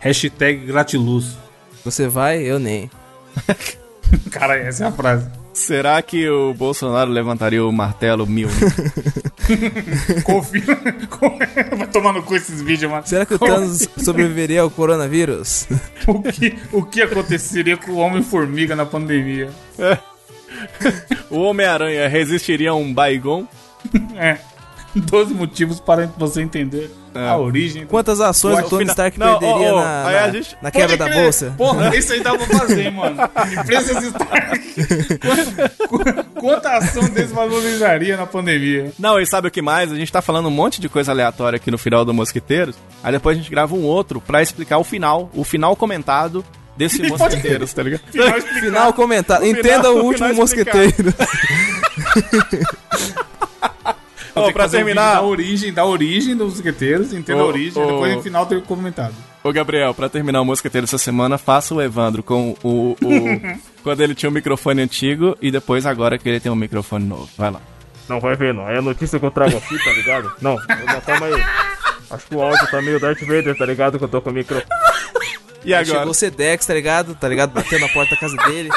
Hashtag 0.00 0.66
gratiluz. 0.66 1.36
Você 1.84 2.08
vai, 2.08 2.42
eu 2.42 2.58
nem. 2.58 2.90
Cara, 4.30 4.56
essa 4.56 4.84
é 4.84 4.86
a 4.88 4.92
frase. 4.92 5.28
Será 5.52 6.00
que 6.02 6.28
o 6.28 6.54
Bolsonaro 6.54 7.10
levantaria 7.10 7.64
o 7.64 7.72
martelo 7.72 8.26
mil? 8.26 8.48
Confia. 10.22 10.62
Vai 11.76 11.86
tomar 11.88 12.12
no 12.12 12.22
cu 12.22 12.36
esses 12.36 12.62
vídeos, 12.62 12.90
mano. 12.90 13.06
Será 13.06 13.26
que 13.26 13.34
o 13.34 13.38
Thanos 13.38 13.88
sobreviveria 13.98 14.60
ao 14.60 14.70
coronavírus? 14.70 15.66
O 16.06 16.22
que, 16.22 16.56
o 16.72 16.82
que 16.84 17.02
aconteceria 17.02 17.76
com 17.76 17.92
o 17.92 17.96
Homem-Formiga 17.96 18.76
na 18.76 18.86
pandemia? 18.86 19.50
O 21.28 21.40
Homem-Aranha 21.40 22.08
resistiria 22.08 22.70
a 22.70 22.74
um 22.74 22.94
Baigon? 22.94 23.46
É. 24.16 24.38
12 24.94 25.34
motivos 25.34 25.80
para 25.80 26.06
você 26.16 26.40
entender 26.40 26.90
a 27.14 27.36
origem 27.36 27.82
do 27.82 27.88
Quantas 27.88 28.20
ações 28.20 28.58
o 28.58 28.62
Tony 28.68 28.82
final- 28.82 28.92
Stark 28.92 29.18
Não, 29.18 29.38
perderia 29.38 29.74
ó, 29.74 29.78
ó, 29.78 29.84
na, 29.84 30.04
na, 30.04 30.30
gente- 30.30 30.56
na 30.62 30.70
quebra 30.70 30.96
da 30.96 31.08
bolsa? 31.08 31.54
Porra, 31.56 31.92
isso 31.96 32.12
aí 32.12 32.20
dá 32.20 32.36
pra 32.36 32.46
fazer, 32.58 32.90
mano. 32.90 33.16
Empresas 33.60 34.02
Stark. 34.04 34.58
Quanta, 35.88 36.24
quanta 36.40 36.76
ação 36.76 37.08
desvalorizaria 37.08 38.16
na 38.16 38.26
pandemia? 38.26 38.92
Não, 38.98 39.18
e 39.20 39.26
sabe 39.26 39.48
o 39.48 39.50
que 39.50 39.62
mais? 39.62 39.90
A 39.92 39.96
gente 39.96 40.10
tá 40.12 40.22
falando 40.22 40.46
um 40.48 40.52
monte 40.52 40.80
de 40.80 40.88
coisa 40.88 41.10
aleatória 41.12 41.56
aqui 41.56 41.70
no 41.70 41.78
final 41.78 42.04
do 42.04 42.12
Mosqueteiros. 42.14 42.76
Aí 43.02 43.12
depois 43.12 43.36
a 43.36 43.40
gente 43.40 43.50
grava 43.50 43.74
um 43.74 43.82
outro 43.84 44.20
pra 44.20 44.42
explicar 44.42 44.78
o 44.78 44.84
final, 44.84 45.30
o 45.34 45.44
final 45.44 45.74
comentado 45.76 46.44
desse 46.76 47.02
Mosqueteiros, 47.08 47.72
tá 47.72 47.82
ligado? 47.82 48.02
Final. 48.12 48.40
Final 48.60 48.92
comentado. 48.92 49.44
Entenda 49.44 49.88
final- 49.88 49.96
o 49.96 50.04
último 50.04 50.34
mosqueteiro. 50.34 51.12
Que 54.46 54.52
pra 54.52 54.64
fazer 54.64 54.76
um 54.78 54.80
terminar, 54.80 55.14
Da 55.16 55.22
origem, 55.22 55.72
da 55.72 55.84
origem 55.84 56.36
dos 56.36 56.54
mosqueteiros, 56.54 57.12
entenda 57.12 57.42
a 57.42 57.46
origem, 57.46 57.82
ô. 57.82 57.84
e 57.84 57.88
depois 57.92 58.14
no 58.16 58.22
final 58.22 58.46
tem 58.46 58.58
o 58.58 58.62
comentado. 58.62 59.14
Ô 59.44 59.52
Gabriel, 59.52 59.94
pra 59.94 60.08
terminar 60.08 60.40
o 60.40 60.44
Mosqueteiro 60.44 60.84
essa 60.84 60.98
semana, 60.98 61.38
faça 61.38 61.74
o 61.74 61.80
Evandro 61.80 62.22
com 62.22 62.54
o, 62.62 62.96
o- 63.02 63.58
quando 63.82 64.00
ele 64.02 64.14
tinha 64.14 64.28
um 64.28 64.32
microfone 64.32 64.82
antigo 64.82 65.36
e 65.40 65.50
depois 65.50 65.86
agora 65.86 66.18
que 66.18 66.28
ele 66.28 66.40
tem 66.40 66.50
um 66.50 66.56
microfone 66.56 67.04
novo. 67.04 67.28
Vai 67.38 67.50
lá. 67.50 67.60
Não 68.08 68.20
vai 68.20 68.34
ver, 68.36 68.52
não. 68.54 68.68
É 68.68 68.78
a 68.78 68.82
notícia 68.82 69.18
que 69.18 69.24
eu 69.26 69.30
trago 69.30 69.56
aqui, 69.56 69.78
tá 69.84 69.92
ligado? 69.92 70.32
Não, 70.40 70.56
não, 70.56 71.00
calma 71.02 71.26
aí. 71.26 71.42
Acho 72.10 72.26
que 72.26 72.34
o 72.34 72.40
áudio 72.42 72.66
tá 72.70 72.80
meio 72.80 72.98
Darth 72.98 73.20
Vader, 73.20 73.56
tá 73.56 73.66
ligado? 73.66 73.98
Que 73.98 74.04
eu 74.04 74.08
tô 74.08 74.20
com 74.22 74.30
o 74.30 74.32
micro. 74.32 74.62
E 75.64 75.74
Aí 75.74 75.80
agora? 75.82 75.98
Chegou 75.98 76.10
o 76.10 76.14
Sedex, 76.14 76.64
tá 76.66 76.72
ligado? 76.74 77.14
Tá 77.14 77.28
ligado? 77.28 77.50
Bateu 77.52 77.78
na 77.78 77.88
porta 77.88 78.14
da 78.14 78.20
casa 78.20 78.36
dele. 78.48 78.70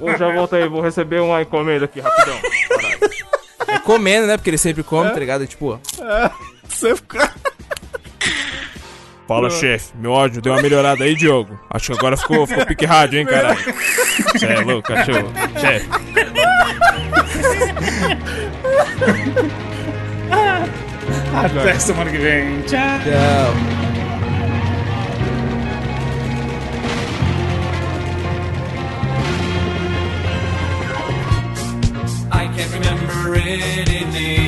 Ô, 0.00 0.16
já 0.16 0.32
volta 0.32 0.56
aí, 0.56 0.68
vou 0.68 0.80
receber 0.80 1.20
uma 1.20 1.42
encomenda 1.42 1.84
aqui, 1.86 2.00
rapidão. 2.00 2.38
É 3.68 3.78
comendo, 3.78 4.26
né? 4.26 4.36
Porque 4.36 4.50
ele 4.50 4.58
sempre 4.58 4.82
come, 4.82 5.10
tá 5.10 5.18
ligado? 5.18 5.46
Tipo, 5.46 5.74
ó. 5.74 6.30
Você 6.68 6.96
fica... 6.96 7.32
Fala, 9.26 9.50
chefe. 9.50 9.92
Meu 9.94 10.14
áudio 10.14 10.40
deu 10.40 10.54
uma 10.54 10.62
melhorada 10.62 11.04
aí, 11.04 11.14
Diogo. 11.14 11.60
Acho 11.68 11.92
que 11.92 11.98
agora 11.98 12.16
ficou, 12.16 12.46
ficou 12.46 12.64
pique 12.64 12.86
rádio, 12.86 13.20
hein, 13.20 13.26
caralho. 13.26 13.58
Cê 14.38 14.46
é 14.46 14.60
louco, 14.60 14.88
cachorro. 14.88 15.30
Chefe. 15.60 15.88
Até 21.34 21.78
semana 21.78 22.10
que 22.10 22.16
vem. 22.16 22.62
Tchau. 22.62 22.78
Tchau. 23.04 23.87
can't 32.58 32.74
remember 32.74 33.34
any 33.36 34.04
name. 34.12 34.47